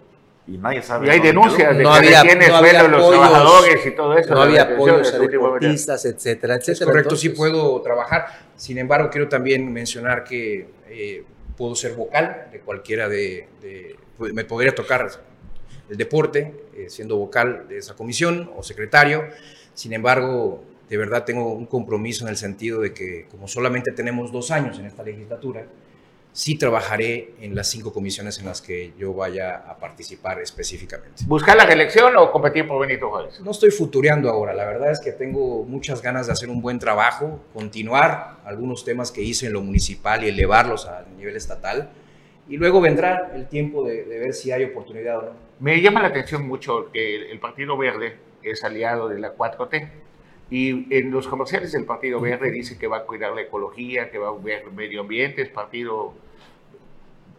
y 0.47 0.57
nadie 0.57 0.82
sabe. 0.82 1.05
Y 1.05 1.09
hay 1.12 1.20
denuncias 1.20 1.78
de 1.78 1.84
No 1.84 1.91
que 1.91 1.97
había, 1.97 2.24
retiene 2.24 2.47
no 2.47 2.57
sueldo 2.57 2.68
había 2.68 2.84
de 2.84 2.89
los 2.89 3.01
apoyos, 3.03 3.22
trabajadores 3.22 3.86
y 3.86 3.91
todo 3.91 4.18
eso. 4.18 4.34
No 4.34 4.41
había 4.41 4.62
apoyos 4.64 5.14
a 5.14 5.20
deportistas, 5.20 6.05
etcétera, 6.05 6.55
Es 6.55 6.62
etcétera. 6.70 6.91
correcto, 6.91 7.16
sí 7.16 7.30
puedo 7.30 7.80
trabajar. 7.82 8.26
Sin 8.55 8.80
embargo, 8.80 9.09
quiero 9.12 9.30
también 9.30 9.72
mencionar 9.72 10.24
que 10.24 10.68
eh, 10.89 11.24
puedo 11.62 11.76
ser 11.76 11.93
vocal 11.93 12.47
de 12.51 12.59
cualquiera 12.62 13.07
de, 13.07 13.47
pues, 14.18 14.34
me 14.34 14.43
podría 14.45 14.74
tocar 14.74 15.12
el 15.91 15.95
deporte, 15.95 16.55
eh, 16.76 16.89
siendo 16.89 17.18
vocal 17.18 17.68
de 17.70 17.78
esa 17.78 17.93
comisión 17.93 18.49
o 18.57 18.64
secretario. 18.64 19.26
Sin 19.76 19.93
embargo, 19.93 20.64
de 20.89 20.97
verdad 20.97 21.24
tengo 21.24 21.53
un 21.53 21.68
compromiso 21.68 22.26
en 22.26 22.32
el 22.32 22.38
sentido 22.38 22.82
de 22.82 22.95
que 22.95 23.28
como 23.30 23.47
solamente 23.47 23.91
tenemos 23.91 24.32
dos 24.32 24.49
años 24.49 24.80
en 24.80 24.88
esta 24.88 25.03
legislatura, 25.03 25.68
sí 26.34 26.57
trabajaré 26.57 27.34
en 27.41 27.55
las 27.55 27.69
cinco 27.69 27.93
comisiones 27.93 28.39
en 28.39 28.45
las 28.45 28.61
que 28.61 28.93
yo 28.97 29.13
vaya 29.13 29.55
a 29.55 29.77
participar 29.77 30.39
específicamente. 30.39 31.23
¿Buscar 31.27 31.57
la 31.57 31.65
reelección 31.65 32.15
o 32.17 32.32
competir 32.32 32.67
por 32.67 32.79
Benito 32.79 33.09
Juárez? 33.09 33.39
No 33.41 33.51
estoy 33.51 33.71
futureando 33.71 34.29
ahora, 34.29 34.53
la 34.53 34.65
verdad 34.65 34.91
es 34.91 34.99
que 34.99 35.11
tengo 35.11 35.63
muchas 35.63 36.01
ganas 36.01 36.27
de 36.27 36.34
hacer 36.34 36.49
un 36.49 36.61
buen 36.61 36.79
trabajo, 36.79 37.39
continuar 37.53 38.38
algunos 38.45 38.86
temas 38.86 39.11
que 39.11 39.21
hice 39.21 39.47
en 39.47 39.53
lo 39.53 39.61
municipal 39.61 40.23
y 40.23 40.29
elevarlos 40.29 40.86
al 40.86 41.15
nivel 41.17 41.36
estatal. 41.36 41.91
Y 42.47 42.57
luego 42.57 42.82
vendrá 42.82 43.32
el 43.36 43.47
tiempo 43.47 43.84
de, 43.84 44.03
de 44.03 44.19
ver 44.19 44.34
si 44.34 44.51
hay 44.51 44.63
oportunidad 44.63 45.19
o 45.19 45.21
no. 45.21 45.32
Me 45.59 45.79
llama 45.82 46.01
la 46.01 46.07
atención 46.07 46.47
mucho 46.47 46.89
que 46.91 47.15
el, 47.15 47.23
el 47.32 47.39
Partido 47.39 47.77
Verde 47.77 48.17
es 48.43 48.63
aliado 48.63 49.07
de 49.07 49.19
la 49.19 49.36
4T. 49.36 49.89
Y 50.52 50.93
en 50.93 51.10
los 51.12 51.28
comerciales 51.28 51.72
del 51.72 51.86
Partido 51.86 52.20
Verde 52.20 52.52
dice 52.52 52.78
que 52.78 52.86
va 52.86 52.97
a 52.97 53.04
cuidar 53.06 53.34
la 53.34 53.41
ecología, 53.41 54.12
que 54.12 54.18
va 54.20 54.30
a 54.30 54.34
cuidar 54.34 54.62
el 54.64 54.72
medio 54.74 55.02
ambiente, 55.02 55.41
es 55.41 55.49
Partido 55.49 56.14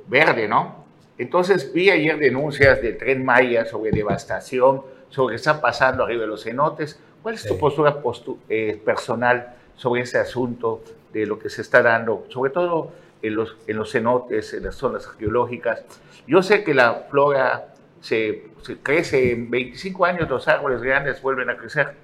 Verde, 0.08 0.48
¿no? 0.48 0.84
Entonces 1.18 1.72
vi 1.72 1.90
ayer 1.90 2.18
denuncias 2.18 2.80
del 2.82 2.96
Tren 2.98 3.24
Maya 3.24 3.64
sobre 3.66 3.90
devastación, 3.90 4.82
sobre 5.10 5.34
qué 5.34 5.36
está 5.36 5.60
pasando 5.60 6.04
arriba 6.04 6.22
de 6.22 6.26
los 6.26 6.42
cenotes. 6.42 6.98
¿Cuál 7.22 7.34
es 7.34 7.44
tu 7.46 7.58
postura 7.58 8.02
postu- 8.02 8.38
eh, 8.48 8.80
personal 8.84 9.54
sobre 9.76 10.00
ese 10.02 10.18
asunto 10.18 10.82
de 11.12 11.26
lo 11.26 11.38
que 11.38 11.50
se 11.50 11.62
está 11.62 11.82
dando, 11.82 12.24
sobre 12.30 12.50
todo 12.50 12.92
en 13.20 13.36
los, 13.36 13.56
en 13.66 13.76
los 13.76 13.92
cenotes, 13.92 14.54
en 14.54 14.64
las 14.64 14.74
zonas 14.74 15.06
arqueológicas? 15.06 15.84
Yo 16.26 16.42
sé 16.42 16.64
que 16.64 16.74
la 16.74 17.06
flora 17.10 17.74
se, 18.00 18.46
se 18.62 18.78
crece 18.78 19.32
en 19.32 19.50
25 19.50 20.04
años, 20.06 20.28
los 20.28 20.48
árboles 20.48 20.80
grandes 20.82 21.20
vuelven 21.22 21.50
a 21.50 21.56
crecer. 21.56 21.94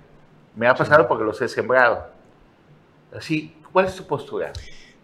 Me 0.59 0.67
ha 0.67 0.75
pasado 0.75 1.07
porque 1.07 1.23
los 1.23 1.41
he 1.41 1.47
sembrado. 1.47 2.11
Así, 3.13 3.55
¿cuál 3.71 3.87
es 3.87 3.95
tu 3.95 4.05
postura? 4.05 4.53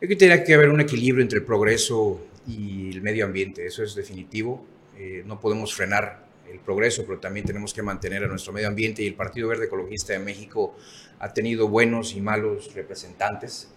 Creo 0.01 0.09
que 0.09 0.17
tiene 0.17 0.43
que 0.43 0.53
haber 0.53 0.69
un 0.69 0.81
equilibrio 0.81 1.23
entre 1.23 1.39
el 1.39 1.45
progreso 1.45 2.21
y 2.45 2.91
el 2.91 3.01
medio 3.01 3.25
ambiente, 3.25 3.65
eso 3.65 3.85
es 3.85 3.95
definitivo. 3.95 4.67
Eh, 4.99 5.23
no 5.25 5.39
podemos 5.39 5.73
frenar 5.73 6.25
el 6.51 6.59
progreso, 6.59 7.05
pero 7.07 7.21
también 7.21 7.47
tenemos 7.47 7.73
que 7.73 7.83
mantener 7.83 8.25
a 8.25 8.27
nuestro 8.27 8.53
medio 8.53 8.67
ambiente 8.67 9.05
y 9.05 9.07
el 9.07 9.15
Partido 9.15 9.47
Verde 9.47 9.67
Ecologista 9.67 10.13
de 10.13 10.19
México 10.19 10.77
ha 11.21 11.33
tenido 11.33 11.69
buenos 11.69 12.17
y 12.17 12.21
malos 12.21 12.75
representantes. 12.75 13.73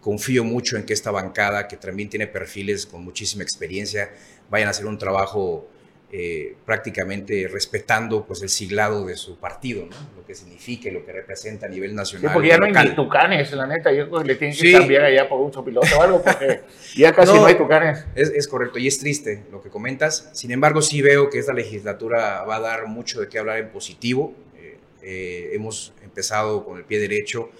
Confío 0.00 0.44
mucho 0.44 0.76
en 0.76 0.86
que 0.86 0.92
esta 0.92 1.10
bancada, 1.10 1.66
que 1.66 1.76
también 1.76 2.08
tiene 2.08 2.28
perfiles 2.28 2.86
con 2.86 3.02
muchísima 3.02 3.42
experiencia, 3.42 4.12
vayan 4.48 4.68
a 4.68 4.70
hacer 4.70 4.86
un 4.86 4.96
trabajo 4.96 5.68
eh, 6.12 6.56
prácticamente 6.66 7.46
respetando 7.46 8.24
pues, 8.26 8.42
el 8.42 8.48
siglado 8.48 9.06
de 9.06 9.16
su 9.16 9.38
partido, 9.38 9.86
¿no? 9.86 9.96
lo 10.16 10.26
que 10.26 10.34
significa 10.34 10.88
y 10.88 10.92
lo 10.92 11.04
que 11.06 11.12
representa 11.12 11.66
a 11.66 11.68
nivel 11.68 11.90
Sí, 11.90 11.96
nacional. 11.96 12.32
porque 12.32 12.48
ya 12.48 12.58
no 12.58 12.66
hay 12.66 12.72
ni 12.88 12.94
tucanes, 12.96 13.52
la 13.52 13.66
neta. 13.66 13.92
Yo 13.92 14.08
creo 14.08 14.22
que 14.22 14.26
le 14.26 14.34
tienen 14.34 14.56
que 14.56 14.62
Sí. 14.62 14.72
cambiar 14.72 15.04
allá 15.04 15.28
por 15.28 15.40
un 15.40 15.52
sopilote 15.52 15.94
o 15.94 16.02
algo, 16.02 16.22
porque 16.22 16.62
ya 16.96 17.12
casi 17.14 17.32
no, 17.32 17.46
hay 17.46 17.54
tucanes. 17.54 18.04
Es, 18.16 18.30
es 18.30 18.48
correcto 18.48 18.78
y 18.80 18.88
es 18.88 18.98
triste 18.98 19.44
lo 19.52 19.62
que 19.62 19.70
comentas. 19.70 20.30
Sin 20.32 20.50
embargo, 20.50 20.82
sí 20.82 21.00
veo 21.00 21.30
que 21.30 21.38
esta 21.38 21.52
legislatura 21.52 22.42
va 22.42 22.56
a 22.56 22.60
dar 22.60 22.86
mucho 22.88 23.20
de 23.20 23.28
qué 23.28 23.38
hablar 23.38 23.58
en 23.58 23.68
positivo. 23.68 24.34
Eh, 24.56 24.78
eh, 25.02 25.50
hemos 25.52 25.92
empezado 26.02 26.64
con 26.64 26.76
el 26.78 26.84
pie 26.84 26.98
derecho 26.98 27.50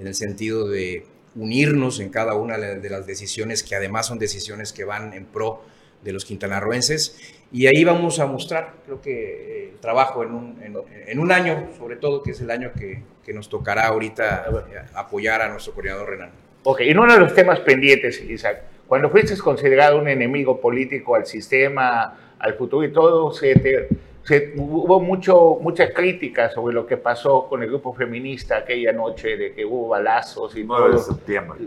en 0.00 0.06
el 0.06 0.14
sentido 0.14 0.66
de 0.66 1.04
unirnos 1.34 2.00
en 2.00 2.08
cada 2.08 2.34
una 2.34 2.56
de 2.56 2.88
las 2.90 3.06
decisiones 3.06 3.62
que 3.62 3.74
además 3.76 4.06
son 4.06 4.18
decisiones 4.18 4.72
que 4.72 4.84
van 4.84 5.12
en 5.12 5.26
pro 5.26 5.62
de 6.02 6.12
los 6.12 6.24
quintanarroenses. 6.24 7.34
Y 7.50 7.66
ahí 7.66 7.82
vamos 7.84 8.18
a 8.20 8.26
mostrar, 8.26 8.74
creo 8.84 9.00
que 9.00 9.64
eh, 9.66 9.70
el 9.72 9.78
trabajo 9.80 10.22
en 10.22 10.32
un, 10.32 10.62
en, 10.62 10.76
en 11.06 11.18
un 11.18 11.32
año, 11.32 11.68
sobre 11.78 11.96
todo, 11.96 12.22
que 12.22 12.32
es 12.32 12.40
el 12.40 12.50
año 12.50 12.72
que, 12.78 13.02
que 13.24 13.32
nos 13.32 13.48
tocará 13.48 13.86
ahorita 13.86 14.46
eh, 14.70 14.78
apoyar 14.94 15.40
a 15.42 15.48
nuestro 15.48 15.72
coordinador 15.72 16.10
Renan. 16.10 16.30
Ok, 16.64 16.80
y 16.82 16.92
uno 16.92 17.12
de 17.12 17.20
los 17.20 17.34
temas 17.34 17.60
pendientes, 17.60 18.22
Isaac, 18.22 18.62
cuando 18.86 19.08
fuiste 19.10 19.36
considerado 19.38 19.98
un 19.98 20.08
enemigo 20.08 20.60
político 20.60 21.14
al 21.14 21.24
sistema, 21.26 22.34
al 22.38 22.54
futuro 22.54 22.84
y 22.86 22.92
todo, 22.92 23.32
se 23.32 23.54
te- 23.56 23.88
se- 24.24 24.52
hubo 24.56 25.00
mucho, 25.00 25.58
mucha 25.60 25.92
crítica 25.94 26.50
sobre 26.50 26.74
lo 26.74 26.86
que 26.86 26.96
pasó 26.98 27.46
con 27.48 27.62
el 27.62 27.68
grupo 27.70 27.94
feminista 27.94 28.58
aquella 28.58 28.92
noche, 28.92 29.36
de 29.38 29.54
que 29.54 29.64
hubo 29.64 29.88
balazos 29.88 30.54
y 30.56 30.64
9 30.64 30.84
de 30.86 30.90
todo. 30.92 31.02
septiembre. 31.02 31.58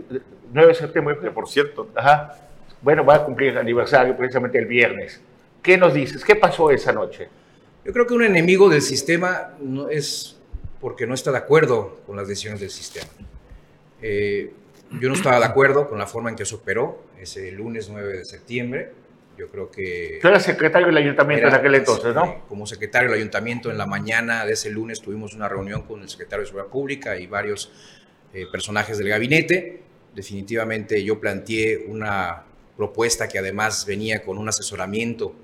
9 0.52 0.68
de 0.68 0.74
septiembre. 0.74 1.16
Que 1.20 1.30
por 1.32 1.48
cierto, 1.48 1.88
Ajá. 1.96 2.36
Bueno, 2.82 3.04
va 3.04 3.16
a 3.16 3.24
cumplir 3.24 3.50
el 3.50 3.58
aniversario 3.58 4.16
precisamente 4.16 4.58
el 4.58 4.66
viernes. 4.66 5.20
¿Qué 5.62 5.78
nos 5.78 5.94
dices? 5.94 6.24
¿Qué 6.24 6.34
pasó 6.34 6.70
esa 6.70 6.92
noche? 6.92 7.28
Yo 7.84 7.92
creo 7.92 8.06
que 8.06 8.14
un 8.14 8.24
enemigo 8.24 8.68
del 8.68 8.82
sistema 8.82 9.54
no 9.60 9.88
es 9.88 10.36
porque 10.80 11.06
no 11.06 11.14
está 11.14 11.30
de 11.30 11.38
acuerdo 11.38 12.00
con 12.06 12.16
las 12.16 12.26
decisiones 12.26 12.60
del 12.60 12.70
sistema. 12.70 13.08
Eh, 14.00 14.52
yo 15.00 15.08
no 15.08 15.14
estaba 15.14 15.38
de 15.38 15.44
acuerdo 15.44 15.88
con 15.88 15.98
la 15.98 16.06
forma 16.06 16.30
en 16.30 16.36
que 16.36 16.44
se 16.44 16.56
operó 16.56 17.04
ese 17.20 17.52
lunes 17.52 17.88
9 17.88 18.18
de 18.18 18.24
septiembre. 18.24 18.90
Yo 19.38 19.48
creo 19.48 19.70
que... 19.70 20.18
Tú 20.20 20.28
eras 20.28 20.42
secretario 20.42 20.88
del 20.88 20.96
ayuntamiento 20.96 21.46
en 21.46 21.54
aquel 21.54 21.74
entonces, 21.76 22.14
¿no? 22.14 22.24
eh, 22.24 22.38
Como 22.48 22.66
secretario 22.66 23.10
del 23.10 23.20
ayuntamiento, 23.20 23.70
en 23.70 23.78
la 23.78 23.86
mañana 23.86 24.44
de 24.44 24.52
ese 24.52 24.70
lunes 24.70 25.00
tuvimos 25.00 25.34
una 25.34 25.48
reunión 25.48 25.82
con 25.82 26.02
el 26.02 26.08
secretario 26.08 26.42
de 26.42 26.46
Seguridad 26.48 26.70
Pública 26.70 27.16
y 27.16 27.28
varios 27.28 27.72
eh, 28.34 28.46
personajes 28.50 28.98
del 28.98 29.08
gabinete. 29.08 29.82
Definitivamente 30.14 31.02
yo 31.02 31.18
planteé 31.18 31.86
una 31.88 32.44
propuesta 32.76 33.28
que 33.28 33.38
además 33.38 33.84
venía 33.86 34.22
con 34.22 34.38
un 34.38 34.48
asesoramiento 34.48 35.34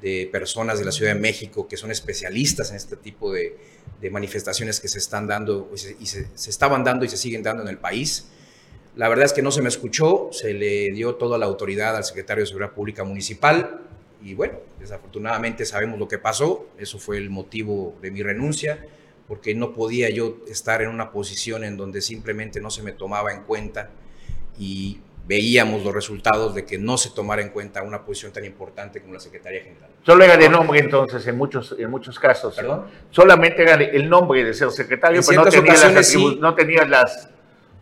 de 0.00 0.28
personas 0.32 0.78
de 0.78 0.84
la 0.84 0.92
Ciudad 0.92 1.14
de 1.14 1.20
México 1.20 1.68
que 1.68 1.76
son 1.76 1.90
especialistas 1.92 2.70
en 2.70 2.76
este 2.76 2.96
tipo 2.96 3.32
de, 3.32 3.56
manifestaciones 4.10 4.80
que 4.80 4.88
se 4.88 4.98
están 4.98 5.28
dando 5.28 5.70
y 6.00 6.06
se- 6.06 6.26
se 6.34 6.50
estaban 6.50 6.82
dando 6.82 7.04
y 7.04 7.08
se 7.08 7.16
siguen 7.16 7.44
dando 7.44 7.62
en 7.62 7.68
el 7.68 7.78
país. 7.78 8.26
La 8.96 9.08
verdad 9.08 9.26
es 9.26 9.32
que 9.32 9.42
no 9.42 9.52
se 9.52 9.62
me 9.62 9.68
escuchó, 9.68 10.28
se 10.32 10.52
le 10.54 10.90
dio 10.90 11.14
toda 11.14 11.38
la 11.38 11.46
autoridad 11.46 11.96
al 11.96 12.02
secretario 12.04 12.42
de 12.42 12.48
Seguridad 12.48 12.72
Pública 12.72 13.04
Municipal 13.04 13.80
y 14.20 14.34
bueno, 14.34 14.58
desafortunadamente 14.80 15.64
sabemos 15.64 16.00
lo 16.00 16.08
que 16.08 16.18
pasó, 16.18 16.66
eso 16.78 16.98
fue 16.98 17.16
el 17.16 17.30
motivo 17.30 17.96
de 18.02 18.10
mi 18.10 18.24
renuncia, 18.24 18.84
porque 19.28 19.54
no 19.54 19.72
podía 19.72 20.10
yo 20.10 20.38
estar 20.48 20.82
en 20.82 20.88
una 20.88 21.12
posición 21.12 21.62
en 21.62 21.76
donde 21.76 22.00
simplemente 22.02 22.60
no 22.60 22.70
se 22.70 22.82
me 22.82 22.90
tomaba 22.92 23.32
en 23.32 23.44
cuenta 23.44 23.88
y 24.58 24.98
veíamos 25.26 25.84
los 25.84 25.94
resultados 25.94 26.54
de 26.54 26.64
que 26.64 26.78
no 26.78 26.98
se 26.98 27.10
tomara 27.10 27.42
en 27.42 27.50
cuenta 27.50 27.82
una 27.82 28.04
posición 28.04 28.32
tan 28.32 28.44
importante 28.44 29.00
como 29.00 29.14
la 29.14 29.20
Secretaría 29.20 29.62
General. 29.62 29.88
Solo 30.04 30.24
era 30.24 30.36
de 30.36 30.48
nombre 30.48 30.80
entonces 30.80 31.26
en 31.26 31.36
muchos, 31.36 31.76
en 31.78 31.90
muchos 31.90 32.18
casos. 32.18 32.56
¿Perdón? 32.56 32.86
Solamente 33.10 33.62
era 33.62 33.74
el 33.74 34.08
nombre 34.08 34.44
de 34.44 34.52
ser 34.52 34.70
secretario, 34.70 35.20
En 35.20 35.26
pero 35.26 35.44
no 35.44 35.50
tenía, 35.50 35.90
las 35.90 36.06
sí. 36.06 36.38
no 36.40 36.54
tenía 36.54 36.84
las, 36.84 37.28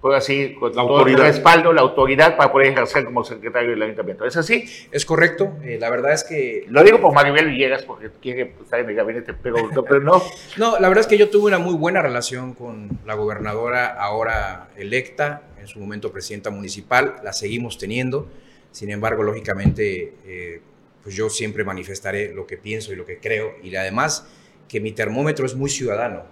por 0.01 0.15
así, 0.15 0.55
con 0.55 0.73
todo 0.73 0.81
autoridad. 0.81 1.27
el 1.27 1.33
respaldo, 1.33 1.73
la 1.73 1.83
autoridad 1.83 2.37
para 2.37 2.51
poder 2.51 2.69
ejercer 2.69 3.05
como 3.05 3.23
secretario 3.23 3.71
del 3.71 3.83
ayuntamiento. 3.83 4.25
¿Es 4.25 4.37
así? 4.37 4.65
Es 4.91 5.05
correcto, 5.05 5.53
eh, 5.63 5.77
la 5.79 5.91
verdad 5.91 6.13
es 6.13 6.25
que... 6.25 6.65
Lo 6.69 6.83
digo 6.83 7.01
por 7.01 7.13
Maribel 7.13 7.51
Villegas 7.51 7.83
porque 7.83 8.11
quiere 8.21 8.55
estar 8.63 8.81
en 8.81 8.89
el 8.89 8.97
gabinete, 8.97 9.35
pero, 9.35 9.71
no, 9.71 9.85
pero 9.85 10.01
no. 10.01 10.23
No, 10.57 10.79
la 10.79 10.89
verdad 10.89 11.03
es 11.03 11.07
que 11.07 11.19
yo 11.19 11.29
tuve 11.29 11.49
una 11.49 11.59
muy 11.59 11.75
buena 11.75 12.01
relación 12.01 12.55
con 12.55 12.89
la 13.05 13.15
gobernadora 13.15 13.89
ahora 13.89 14.69
electa, 14.77 15.43
en 15.61 15.67
su 15.67 15.79
momento 15.79 16.11
presidenta 16.11 16.51
municipal, 16.51 17.17
la 17.23 17.33
seguimos 17.33 17.77
teniendo. 17.77 18.29
Sin 18.71 18.91
embargo, 18.91 19.23
lógicamente, 19.23 20.15
eh, 20.25 20.63
pues 21.03 21.15
yo 21.15 21.29
siempre 21.29 21.65
manifestaré 21.65 22.33
lo 22.33 22.47
que 22.47 22.57
pienso 22.57 22.93
y 22.93 22.97
lo 22.97 23.05
que 23.05 23.19
creo. 23.19 23.55
Y 23.63 23.75
además, 23.77 24.27
que 24.69 24.81
mi 24.81 24.93
termómetro 24.93 25.45
es 25.45 25.55
muy 25.55 25.69
ciudadano. 25.69 26.25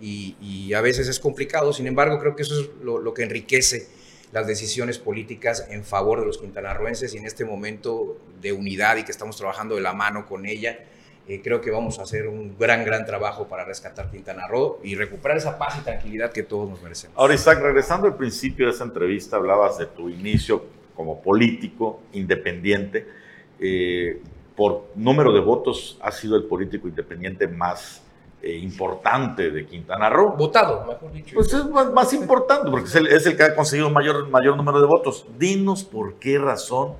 Y, 0.00 0.36
y 0.40 0.74
a 0.74 0.80
veces 0.80 1.08
es 1.08 1.18
complicado, 1.18 1.72
sin 1.72 1.86
embargo, 1.86 2.18
creo 2.20 2.36
que 2.36 2.42
eso 2.42 2.60
es 2.60 2.68
lo, 2.82 2.98
lo 2.98 3.14
que 3.14 3.24
enriquece 3.24 3.88
las 4.32 4.46
decisiones 4.46 4.98
políticas 4.98 5.66
en 5.70 5.84
favor 5.84 6.20
de 6.20 6.26
los 6.26 6.38
quintanarroenses 6.38 7.14
y 7.14 7.18
en 7.18 7.26
este 7.26 7.44
momento 7.44 8.18
de 8.40 8.52
unidad 8.52 8.96
y 8.96 9.04
que 9.04 9.10
estamos 9.10 9.36
trabajando 9.36 9.74
de 9.74 9.80
la 9.80 9.94
mano 9.94 10.26
con 10.26 10.46
ella, 10.46 10.78
eh, 11.26 11.40
creo 11.42 11.60
que 11.60 11.70
vamos 11.70 11.98
a 11.98 12.02
hacer 12.02 12.26
un 12.26 12.56
gran, 12.58 12.84
gran 12.84 13.04
trabajo 13.04 13.48
para 13.48 13.64
rescatar 13.64 14.10
Quintana 14.10 14.46
Roo 14.48 14.80
y 14.82 14.94
recuperar 14.94 15.36
esa 15.36 15.58
paz 15.58 15.76
y 15.78 15.82
tranquilidad 15.82 16.32
que 16.32 16.42
todos 16.42 16.68
nos 16.68 16.82
merecemos. 16.82 17.16
Ahora, 17.18 17.34
Isaac, 17.34 17.60
regresando 17.60 18.06
al 18.06 18.16
principio 18.16 18.66
de 18.66 18.72
esa 18.72 18.84
entrevista, 18.84 19.36
hablabas 19.36 19.78
de 19.78 19.86
tu 19.86 20.08
inicio 20.08 20.64
como 20.94 21.20
político 21.20 22.00
independiente, 22.12 23.06
eh, 23.60 24.20
por 24.56 24.88
número 24.94 25.32
de 25.32 25.40
votos, 25.40 25.98
ha 26.00 26.10
sido 26.10 26.36
el 26.36 26.44
político 26.44 26.88
independiente 26.88 27.46
más 27.46 28.02
eh, 28.42 28.56
importante 28.56 29.50
de 29.50 29.66
Quintana 29.66 30.08
Roo. 30.08 30.36
Votado, 30.36 30.84
mejor 30.86 31.12
dicho. 31.12 31.34
Pues 31.34 31.52
es 31.52 31.64
más, 31.66 31.92
más 31.92 32.12
importante, 32.12 32.70
porque 32.70 32.86
es 32.86 32.94
el, 32.94 33.06
es 33.08 33.26
el 33.26 33.36
que 33.36 33.42
ha 33.42 33.54
conseguido 33.54 33.90
mayor, 33.90 34.28
mayor 34.28 34.56
número 34.56 34.80
de 34.80 34.86
votos. 34.86 35.26
Dinos 35.38 35.84
por 35.84 36.14
qué 36.14 36.38
razón 36.38 36.94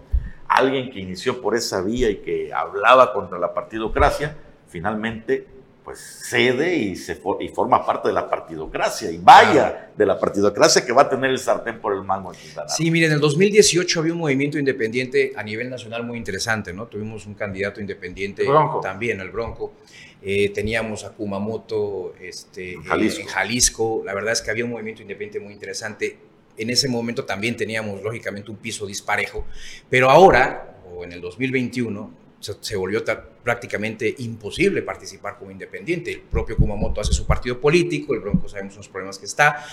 alguien 0.48 0.90
que 0.90 1.00
inició 1.00 1.40
por 1.40 1.54
esa 1.54 1.82
vía 1.82 2.10
y 2.10 2.16
que 2.16 2.52
hablaba 2.52 3.12
contra 3.12 3.38
la 3.38 3.54
partidocracia, 3.54 4.36
finalmente 4.66 5.57
pues 5.88 6.20
cede 6.28 6.76
y, 6.76 6.96
se 6.96 7.18
y 7.40 7.48
forma 7.48 7.86
parte 7.86 8.08
de 8.08 8.14
la 8.14 8.28
partidocracia. 8.28 9.10
Y 9.10 9.16
vaya 9.16 9.90
de 9.96 10.04
la 10.04 10.20
partidocracia 10.20 10.84
que 10.84 10.92
va 10.92 11.02
a 11.02 11.08
tener 11.08 11.30
el 11.30 11.38
sartén 11.38 11.80
por 11.80 11.94
el 11.94 12.02
mango 12.02 12.30
en 12.30 12.38
Quintana. 12.38 12.68
Sí, 12.68 12.90
miren, 12.90 13.08
en 13.08 13.14
el 13.14 13.20
2018 13.22 14.00
había 14.00 14.12
un 14.12 14.18
movimiento 14.18 14.58
independiente 14.58 15.32
a 15.34 15.42
nivel 15.42 15.70
nacional 15.70 16.04
muy 16.04 16.18
interesante, 16.18 16.74
¿no? 16.74 16.88
Tuvimos 16.88 17.24
un 17.24 17.32
candidato 17.32 17.80
independiente 17.80 18.42
El 18.42 18.52
también, 18.82 19.18
el 19.22 19.30
Bronco. 19.30 19.72
Eh, 20.20 20.50
teníamos 20.50 21.04
a 21.04 21.12
Kumamoto 21.12 22.12
este, 22.20 22.72
eh, 22.72 22.78
Jalisco. 22.84 23.20
en 23.22 23.26
Jalisco. 23.26 24.02
La 24.04 24.12
verdad 24.12 24.34
es 24.34 24.42
que 24.42 24.50
había 24.50 24.66
un 24.66 24.72
movimiento 24.72 25.00
independiente 25.00 25.40
muy 25.40 25.54
interesante. 25.54 26.18
En 26.58 26.68
ese 26.68 26.86
momento 26.90 27.24
también 27.24 27.56
teníamos, 27.56 28.02
lógicamente, 28.02 28.50
un 28.50 28.58
piso 28.58 28.84
disparejo. 28.84 29.46
Pero 29.88 30.10
ahora, 30.10 30.82
o 30.94 31.02
en 31.04 31.12
el 31.12 31.22
2021, 31.22 32.27
se, 32.40 32.54
se 32.60 32.76
volvió 32.76 33.04
prácticamente 33.42 34.14
imposible 34.18 34.82
participar 34.82 35.38
como 35.38 35.50
independiente. 35.50 36.12
El 36.12 36.20
propio 36.20 36.56
Kumamoto 36.56 37.00
hace 37.00 37.12
su 37.12 37.26
partido 37.26 37.60
político, 37.60 38.14
el 38.14 38.20
Bronco 38.20 38.48
sabemos 38.48 38.76
los 38.76 38.88
problemas 38.88 39.18
que 39.18 39.26
está. 39.26 39.64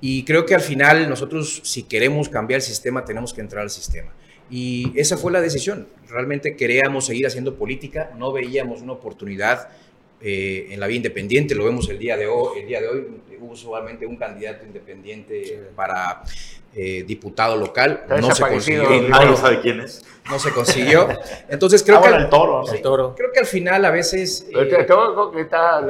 Y 0.00 0.24
creo 0.24 0.44
que 0.44 0.54
al 0.54 0.60
final 0.60 1.08
nosotros, 1.08 1.60
si 1.64 1.84
queremos 1.84 2.28
cambiar 2.28 2.58
el 2.58 2.62
sistema, 2.62 3.04
tenemos 3.04 3.32
que 3.32 3.40
entrar 3.40 3.62
al 3.62 3.70
sistema. 3.70 4.12
Y 4.50 4.92
esa 4.96 5.16
fue 5.16 5.30
la 5.30 5.40
decisión. 5.40 5.86
Realmente 6.08 6.56
queríamos 6.56 7.06
seguir 7.06 7.26
haciendo 7.26 7.54
política, 7.54 8.12
no 8.18 8.32
veíamos 8.32 8.82
una 8.82 8.92
oportunidad 8.92 9.68
eh, 10.20 10.66
en 10.70 10.80
la 10.80 10.86
vía 10.86 10.96
independiente, 10.96 11.54
lo 11.54 11.64
vemos 11.64 11.88
el 11.88 11.98
día 11.98 12.16
de 12.16 12.26
hoy. 12.26 12.60
El 12.60 12.66
día 12.66 12.80
de 12.80 12.88
hoy 12.88 13.06
hubo 13.40 13.56
solamente 13.56 14.06
un 14.06 14.16
candidato 14.16 14.66
independiente 14.66 15.70
para 15.74 16.22
eh, 16.74 17.04
diputado 17.06 17.56
local, 17.56 18.04
no 18.08 18.34
se 18.34 18.42
consiguió. 18.42 18.88
Nadie 19.08 19.36
sabe 19.36 19.60
quién 19.60 19.80
es. 19.80 20.04
No 20.30 20.38
se 20.38 20.52
consiguió. 20.52 21.08
Entonces 21.48 21.82
creo 21.82 21.98
Ah, 21.98 22.02
que 22.02 22.08
bueno, 22.10 22.24
el 22.24 22.30
toro, 22.30 22.60
¿no? 22.60 22.66
sí, 22.66 22.76
El 22.76 22.82
toro. 22.82 23.14
creo 23.16 23.32
que 23.32 23.40
al 23.40 23.46
final 23.46 23.84
a 23.84 23.90
veces 23.90 24.46
eh, 24.54 24.86
está, 25.38 25.80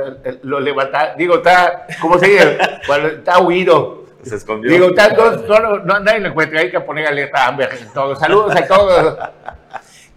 lo 0.42 0.60
levanta, 0.60 1.14
digo, 1.16 1.36
está, 1.36 1.86
¿cómo 2.00 2.18
se 2.18 2.26
dice? 2.28 2.58
Cuando 2.86 3.08
está 3.08 3.38
huido. 3.40 4.00
Se 4.22 4.36
escondió. 4.36 4.70
Digo, 4.70 4.88
está, 4.88 5.08
no, 5.14 5.30
no, 5.36 5.78
no, 5.78 6.00
nadie 6.00 6.20
lo 6.20 6.28
encuentra, 6.28 6.60
hay 6.60 6.70
que 6.70 6.80
poner 6.80 7.06
alerta 7.06 7.46
Amber. 7.46 7.70
en 7.80 7.92
todo. 7.92 8.14
Saludos 8.16 8.54
a 8.54 8.66
todos. 8.66 9.18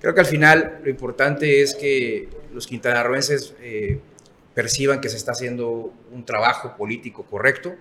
Creo 0.02 0.14
que 0.14 0.20
al 0.20 0.26
final 0.26 0.80
lo 0.84 0.90
importante 0.90 1.62
es 1.62 1.74
que 1.76 2.28
los 2.54 2.68
quintanarroenses 2.68 3.56
eh, 3.62 4.00
perciban 4.54 5.00
que 5.00 5.08
se 5.10 5.16
está 5.18 5.32
haciendo 5.32 5.92
un 6.12 6.26
trabajo 6.26 6.76
político 6.78 7.24
correcto. 7.24 7.74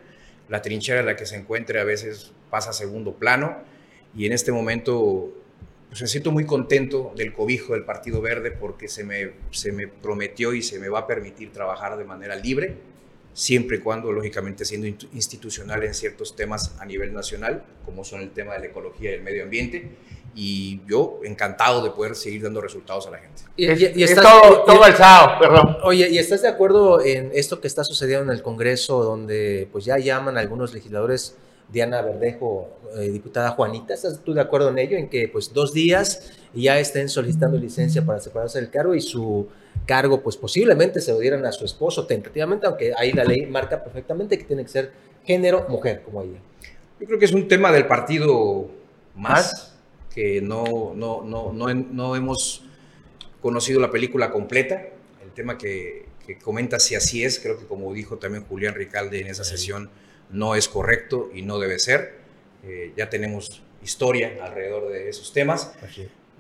La 0.48 0.62
trinchera 0.62 1.00
en 1.00 1.06
la 1.06 1.16
que 1.16 1.26
se 1.26 1.36
encuentre 1.36 1.80
a 1.80 1.84
veces 1.84 2.32
pasa 2.50 2.70
a 2.70 2.72
segundo 2.72 3.14
plano 3.14 3.56
y 4.14 4.26
en 4.26 4.32
este 4.32 4.52
momento 4.52 5.32
pues, 5.92 6.00
me 6.00 6.08
siento 6.08 6.32
muy 6.32 6.46
contento 6.46 7.12
del 7.16 7.34
cobijo 7.34 7.74
del 7.74 7.84
Partido 7.84 8.22
Verde 8.22 8.50
porque 8.50 8.88
se 8.88 9.04
me, 9.04 9.32
se 9.50 9.72
me 9.72 9.88
prometió 9.88 10.54
y 10.54 10.62
se 10.62 10.78
me 10.78 10.88
va 10.88 11.00
a 11.00 11.06
permitir 11.06 11.52
trabajar 11.52 11.98
de 11.98 12.04
manera 12.04 12.34
libre, 12.34 12.76
siempre 13.34 13.76
y 13.76 13.80
cuando, 13.80 14.10
lógicamente, 14.10 14.64
siendo 14.64 14.86
institucional 14.86 15.82
en 15.84 15.92
ciertos 15.92 16.34
temas 16.34 16.74
a 16.80 16.86
nivel 16.86 17.12
nacional, 17.12 17.64
como 17.84 18.04
son 18.04 18.22
el 18.22 18.30
tema 18.30 18.54
de 18.54 18.60
la 18.60 18.66
ecología 18.68 19.10
y 19.10 19.14
el 19.16 19.22
medio 19.22 19.42
ambiente. 19.42 19.90
Y 20.34 20.80
yo 20.88 21.20
encantado 21.24 21.82
de 21.84 21.90
poder 21.90 22.14
seguir 22.14 22.42
dando 22.42 22.60
resultados 22.60 23.06
a 23.06 23.10
la 23.10 23.18
gente. 23.18 23.42
Y, 23.56 23.66
Es, 23.66 23.80
y- 23.80 23.92
y 24.00 24.02
es 24.02 24.10
estás- 24.12 24.24
todo, 24.24 24.62
y- 24.62 24.66
todo 24.66 24.82
alzado, 24.84 25.38
perdón. 25.38 25.76
Oye, 25.84 26.08
¿y 26.10 26.18
estás 26.18 26.40
de 26.42 26.48
acuerdo 26.48 27.02
en 27.04 27.30
esto 27.34 27.60
que 27.60 27.66
está 27.68 27.84
sucediendo 27.84 28.24
en 28.32 28.36
el 28.38 28.42
Congreso, 28.42 29.02
donde 29.04 29.68
pues 29.72 29.84
ya 29.84 29.98
llaman 29.98 30.38
algunos 30.38 30.72
legisladores, 30.72 31.36
Diana 31.68 32.00
Verdejo, 32.02 32.68
eh, 32.96 33.08
diputada 33.10 33.50
Juanita, 33.50 33.94
¿estás 33.94 34.20
tú 34.24 34.32
de 34.34 34.40
acuerdo 34.40 34.68
en 34.70 34.78
ello? 34.78 34.96
En 34.96 35.08
que 35.08 35.28
pues 35.28 35.52
dos 35.52 35.72
días 35.72 36.32
y 36.54 36.64
ya 36.64 36.78
estén 36.78 37.08
solicitando 37.08 37.56
licencia 37.58 38.04
para 38.04 38.20
separarse 38.20 38.58
del 38.60 38.70
cargo 38.70 38.94
y 38.94 39.00
su 39.00 39.48
cargo 39.86 40.22
pues 40.22 40.36
posiblemente 40.36 41.00
se 41.00 41.12
lo 41.12 41.18
dieran 41.18 41.44
a 41.46 41.52
su 41.52 41.64
esposo 41.64 42.06
tentativamente, 42.06 42.66
aunque 42.66 42.92
ahí 42.96 43.12
la 43.12 43.24
ley 43.24 43.46
marca 43.46 43.82
perfectamente 43.82 44.36
que 44.38 44.44
tiene 44.44 44.62
que 44.62 44.68
ser 44.68 44.92
género 45.24 45.66
mujer 45.68 46.02
como 46.04 46.22
ella. 46.22 46.38
Yo 47.00 47.06
creo 47.06 47.18
que 47.18 47.24
es 47.24 47.32
un 47.32 47.48
tema 47.48 47.72
del 47.72 47.86
partido 47.86 48.66
más, 49.14 49.30
¿Más? 49.52 49.71
Que 50.14 50.40
no, 50.40 50.92
no, 50.94 51.22
no, 51.22 51.52
no, 51.52 51.74
no 51.74 52.16
hemos 52.16 52.64
conocido 53.40 53.80
la 53.80 53.90
película 53.90 54.30
completa. 54.30 54.88
El 55.22 55.30
tema 55.32 55.58
que, 55.58 56.06
que 56.26 56.38
comenta 56.38 56.78
si 56.78 56.94
así 56.94 57.24
es, 57.24 57.38
creo 57.38 57.58
que 57.58 57.66
como 57.66 57.92
dijo 57.92 58.18
también 58.18 58.44
Julián 58.44 58.74
Ricalde 58.74 59.20
en 59.20 59.26
esa 59.28 59.44
sesión, 59.44 59.90
no 60.30 60.54
es 60.54 60.68
correcto 60.68 61.30
y 61.34 61.42
no 61.42 61.58
debe 61.58 61.78
ser. 61.78 62.22
Eh, 62.64 62.92
ya 62.96 63.10
tenemos 63.10 63.62
historia 63.82 64.38
alrededor 64.42 64.90
de 64.90 65.08
esos 65.08 65.32
temas. 65.32 65.72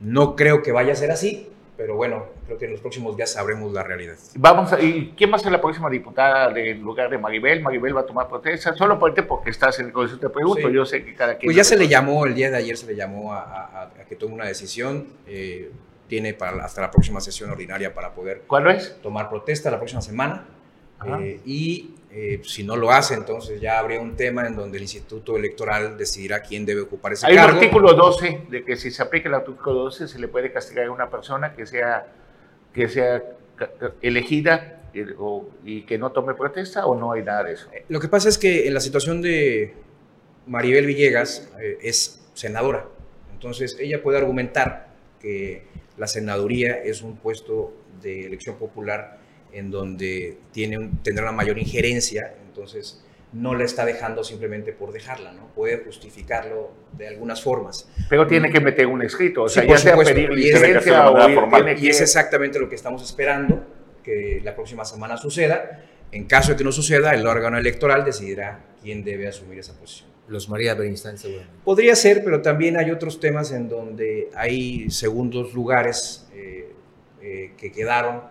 No 0.00 0.36
creo 0.36 0.62
que 0.62 0.72
vaya 0.72 0.92
a 0.92 0.96
ser 0.96 1.10
así, 1.10 1.48
pero 1.82 1.96
bueno, 1.96 2.26
creo 2.46 2.56
que 2.58 2.66
en 2.66 2.70
los 2.70 2.80
próximos 2.80 3.16
días 3.16 3.32
sabremos 3.32 3.72
la 3.72 3.82
realidad. 3.82 4.14
Vamos 4.36 4.72
a, 4.72 4.80
¿Y 4.80 5.14
quién 5.16 5.32
va 5.32 5.34
a 5.34 5.38
ser 5.40 5.50
la 5.50 5.60
próxima 5.60 5.90
diputada 5.90 6.48
del 6.48 6.78
lugar 6.78 7.10
de 7.10 7.18
Maribel? 7.18 7.60
Maribel 7.60 7.96
va 7.96 8.02
a 8.02 8.06
tomar 8.06 8.28
protesta, 8.28 8.72
solo 8.76 9.00
por 9.00 9.12
porque 9.26 9.50
estás 9.50 9.80
en 9.80 9.86
el 9.86 9.92
Congreso, 9.92 10.16
te 10.20 10.28
pregunto, 10.28 10.68
Sí. 10.68 10.72
yo 10.72 10.86
sé 10.86 11.04
que 11.04 11.12
cada 11.12 11.36
quien... 11.36 11.48
Pues 11.48 11.56
ya 11.56 11.64
se 11.64 11.76
le 11.76 11.88
llamó, 11.88 12.24
el 12.24 12.36
día 12.36 12.52
de 12.52 12.56
ayer 12.58 12.76
se 12.76 12.86
le 12.86 12.94
llamó 12.94 13.32
a, 13.32 13.40
a- 13.40 13.82
a 13.82 14.04
que 14.08 14.14
tome 14.14 14.32
una 14.34 14.46
decisión. 14.46 15.08
eh, 15.26 15.72
tiene 16.06 16.34
para, 16.34 16.62
hasta 16.64 16.82
la 16.82 16.90
próxima 16.92 17.20
sesión 17.20 17.50
ordinaria 17.50 17.92
para 17.94 18.14
poder 18.14 18.42
¿Cuándo 18.46 18.70
es? 18.70 19.00
tomar 19.02 19.28
protesta 19.28 19.68
la 19.72 19.78
próxima 19.78 20.02
semana. 20.02 20.44
Eh, 21.20 21.40
y 21.44 21.94
eh, 22.14 22.42
si 22.44 22.62
no 22.62 22.76
lo 22.76 22.90
hace, 22.90 23.14
entonces 23.14 23.58
ya 23.58 23.78
habría 23.78 23.98
un 23.98 24.16
tema 24.16 24.46
en 24.46 24.54
donde 24.54 24.76
el 24.76 24.82
Instituto 24.82 25.34
Electoral 25.34 25.96
decidirá 25.96 26.42
quién 26.42 26.66
debe 26.66 26.82
ocupar 26.82 27.14
ese 27.14 27.26
Hay 27.26 27.32
un 27.32 27.38
cargo. 27.38 27.56
artículo 27.58 27.94
12 27.94 28.42
de 28.50 28.64
que 28.64 28.76
si 28.76 28.90
se 28.90 29.02
aplica 29.02 29.30
el 29.30 29.34
artículo 29.34 29.84
12 29.84 30.08
se 30.08 30.18
le 30.18 30.28
puede 30.28 30.52
castigar 30.52 30.84
a 30.86 30.90
una 30.90 31.08
persona 31.08 31.54
que 31.54 31.64
sea, 31.64 32.06
que 32.74 32.88
sea 32.88 33.22
elegida 34.02 34.82
eh, 34.92 35.06
y 35.64 35.82
que 35.82 35.96
no 35.96 36.12
tome 36.12 36.34
protesta 36.34 36.84
o 36.84 36.94
no 36.94 37.12
hay 37.12 37.22
nada 37.22 37.44
de 37.44 37.54
eso. 37.54 37.70
Lo 37.88 37.98
que 37.98 38.08
pasa 38.08 38.28
es 38.28 38.36
que 38.36 38.66
en 38.66 38.74
la 38.74 38.80
situación 38.80 39.22
de 39.22 39.74
Maribel 40.46 40.84
Villegas 40.84 41.50
eh, 41.58 41.78
es 41.80 42.28
senadora, 42.34 42.88
entonces 43.32 43.78
ella 43.80 44.02
puede 44.02 44.18
argumentar 44.18 44.88
que 45.18 45.64
la 45.96 46.06
senaduría 46.06 46.74
es 46.74 47.00
un 47.00 47.16
puesto 47.16 47.72
de 48.02 48.26
elección 48.26 48.56
popular 48.56 49.21
en 49.52 49.70
donde 49.70 50.38
tiene 50.52 50.78
un- 50.78 51.02
tendrá 51.02 51.24
una 51.24 51.32
mayor 51.32 51.58
injerencia, 51.58 52.34
entonces 52.46 53.02
no 53.32 53.54
la 53.54 53.64
está 53.64 53.84
dejando 53.86 54.24
simplemente 54.24 54.72
por 54.72 54.92
dejarla, 54.92 55.32
¿no? 55.32 55.46
Puede 55.54 55.78
justificarlo 55.84 56.70
de 56.96 57.08
algunas 57.08 57.42
formas. 57.42 57.88
Pero 58.10 58.26
tiene 58.26 58.50
que 58.50 58.60
meter 58.60 58.86
un 58.86 59.02
escrito, 59.02 59.44
o 59.44 59.48
Sí, 59.48 59.54
sea, 59.60 59.66
por 59.66 59.76
ya 59.76 59.82
sea 59.82 59.96
pedir 59.96 60.30
y 60.38 60.50
es- 60.50 60.60
licencia 60.60 61.10
o 61.10 61.48
tiene 61.50 61.76
y 61.78 61.88
es 61.88 62.00
exactamente 62.02 62.58
lo 62.58 62.68
que 62.68 62.74
estamos 62.74 63.02
esperando 63.02 63.64
que 64.02 64.40
la 64.44 64.54
próxima 64.54 64.84
semana 64.84 65.16
suceda. 65.16 65.84
En 66.10 66.24
caso 66.24 66.50
de 66.52 66.58
que 66.58 66.64
no 66.64 66.72
suceda, 66.72 67.14
el 67.14 67.26
órgano 67.26 67.56
electoral 67.56 68.04
decidirá 68.04 68.66
quién 68.82 69.02
debe 69.02 69.28
asumir 69.28 69.58
esa 69.60 69.72
posición. 69.78 70.10
Los 70.28 70.48
María 70.50 70.74
Bernstein 70.74 71.16
seguramente. 71.16 71.56
Podría 71.64 71.96
ser, 71.96 72.22
pero 72.22 72.42
también 72.42 72.76
hay 72.76 72.90
otros 72.90 73.18
temas 73.18 73.50
en 73.52 73.68
donde 73.70 74.28
hay 74.34 74.90
segundos 74.90 75.54
lugares 75.54 76.28
eh, 76.34 76.68
eh, 77.22 77.52
que 77.56 77.72
quedaron 77.72 78.22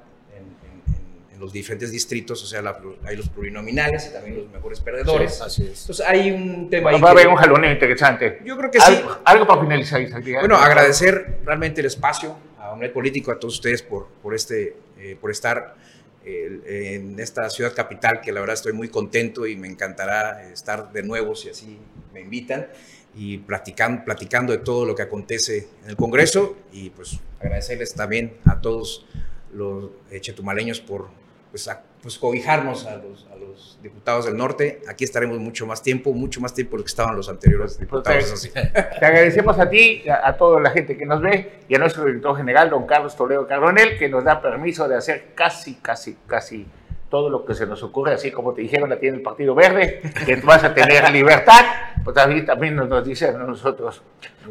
los 1.42 1.52
diferentes 1.52 1.92
distritos, 1.92 2.42
o 2.44 2.46
sea, 2.46 2.62
la- 2.62 2.80
hay 3.04 3.18
los 3.18 3.28
plurinominales 3.30 4.08
y 4.10 4.14
también 4.14 4.38
los 4.38 4.50
mejores 4.52 4.80
perdedores. 4.80 5.36
Sí, 5.36 5.44
así 5.44 5.64
es. 5.64 5.82
Entonces 5.82 6.06
hay 6.08 6.32
un 6.32 6.70
tema 6.70 6.92
ahí 6.92 7.02
Va 7.02 7.10
a 7.10 7.12
haber 7.12 7.28
un 7.28 7.36
jaloneo 7.36 7.72
interesante. 7.72 8.40
Yo 8.46 8.56
creo 8.58 8.72
que 8.72 8.80
sí. 8.80 8.86
Algo, 8.88 9.18
algo 9.26 9.48
para 9.48 9.62
finalizar, 9.62 10.02
Isaac. 10.02 10.24
Bueno, 10.40 10.56
agradecer 10.56 11.40
realmente 11.44 11.82
el 11.82 11.88
espacio 11.88 12.38
a 12.60 12.72
Omelet 12.72 12.94
Político, 12.94 13.32
a 13.32 13.40
todos 13.40 13.56
ustedes 13.56 13.82
por, 13.82 14.08
por, 14.22 14.34
este, 14.36 14.76
eh, 15.00 15.18
por 15.20 15.32
estar 15.32 15.76
eh, 16.24 16.94
en 16.96 17.20
esta 17.20 17.50
ciudad 17.50 17.74
capital, 17.74 18.22
que 18.22 18.32
la 18.32 18.40
verdad 18.40 18.54
estoy 18.54 18.74
muy 18.74 18.88
contento 18.90 19.48
y 19.48 19.56
me 19.56 19.68
encantará 19.68 20.44
estar 20.52 20.92
de 20.92 21.02
nuevo 21.02 21.36
si 21.36 21.50
así 21.50 21.80
me 22.14 22.22
invitan 22.22 22.68
y 23.16 23.40
platicando, 23.40 24.06
platicando 24.06 24.54
de 24.54 24.60
todo 24.60 24.86
lo 24.86 24.94
que 24.96 25.02
acontece 25.02 25.68
en 25.84 25.90
el 25.90 25.96
Congreso 25.96 26.56
y 26.72 26.92
pues 26.92 27.20
agradecerles 27.40 27.94
también 27.96 28.38
a 28.46 28.62
todos 28.62 29.06
los 29.54 29.90
eh, 30.12 30.22
chetumaleños 30.22 30.80
por 30.80 31.10
pues, 31.52 31.68
a- 31.68 31.84
pues, 32.02 32.18
cobijarnos 32.18 32.88
a 32.88 32.96
los, 32.98 33.28
a 33.32 33.36
los 33.36 33.78
diputados 33.84 34.26
del 34.26 34.36
norte. 34.36 34.82
Aquí 34.90 35.04
estaremos 35.04 35.38
mucho 35.38 35.68
más 35.68 35.84
tiempo, 35.84 36.14
mucho 36.14 36.42
más 36.42 36.54
tiempo 36.54 36.72
de 36.72 36.78
lo 36.80 36.84
que 36.86 36.90
estaban 36.90 37.16
los 37.16 37.30
anteriores 37.30 37.78
diputados. 37.80 38.24
eso 38.24 38.36
sí. 38.38 38.50
Te 38.50 39.06
agradecemos 39.06 39.60
a 39.60 39.70
ti, 39.70 40.10
a, 40.10 40.28
a 40.30 40.36
toda 40.38 40.60
la 40.60 40.72
gente 40.72 40.98
que 40.98 41.06
nos 41.06 41.22
ve 41.22 41.60
y 41.70 41.76
a 41.76 41.78
nuestro 41.78 42.06
director 42.06 42.36
general, 42.38 42.70
don 42.72 42.88
Carlos 42.88 43.16
Toledo 43.16 43.46
Cardonel, 43.48 43.98
que 44.00 44.10
nos 44.10 44.24
da 44.24 44.42
permiso 44.42 44.88
de 44.88 44.96
hacer 44.96 45.34
casi, 45.36 45.76
casi, 45.76 46.18
casi 46.26 46.66
todo 47.10 47.30
lo 47.30 47.44
que 47.46 47.54
se 47.54 47.66
nos 47.68 47.84
ocurre, 47.84 48.14
así 48.14 48.32
como 48.32 48.54
te 48.54 48.62
dijeron, 48.62 48.90
la 48.90 48.98
tiene 48.98 49.18
el 49.18 49.22
Partido 49.24 49.54
Verde, 49.54 50.00
que 50.26 50.38
vas 50.38 50.64
a 50.64 50.74
tener 50.74 51.10
libertad 51.12 51.66
pues 52.06 52.16
también, 52.16 52.46
también 52.46 52.74
nos, 52.76 52.88
nos 52.88 53.06
dicen 53.06 53.36
a 53.36 53.40
nosotros. 53.44 54.02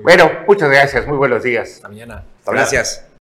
Bueno, 0.02 0.30
muchas 0.46 0.68
gracias, 0.70 1.06
muy 1.06 1.16
buenos 1.16 1.42
días. 1.42 1.70
Hasta 1.76 1.88
mañana. 1.88 2.22
Gracias. 2.46 3.10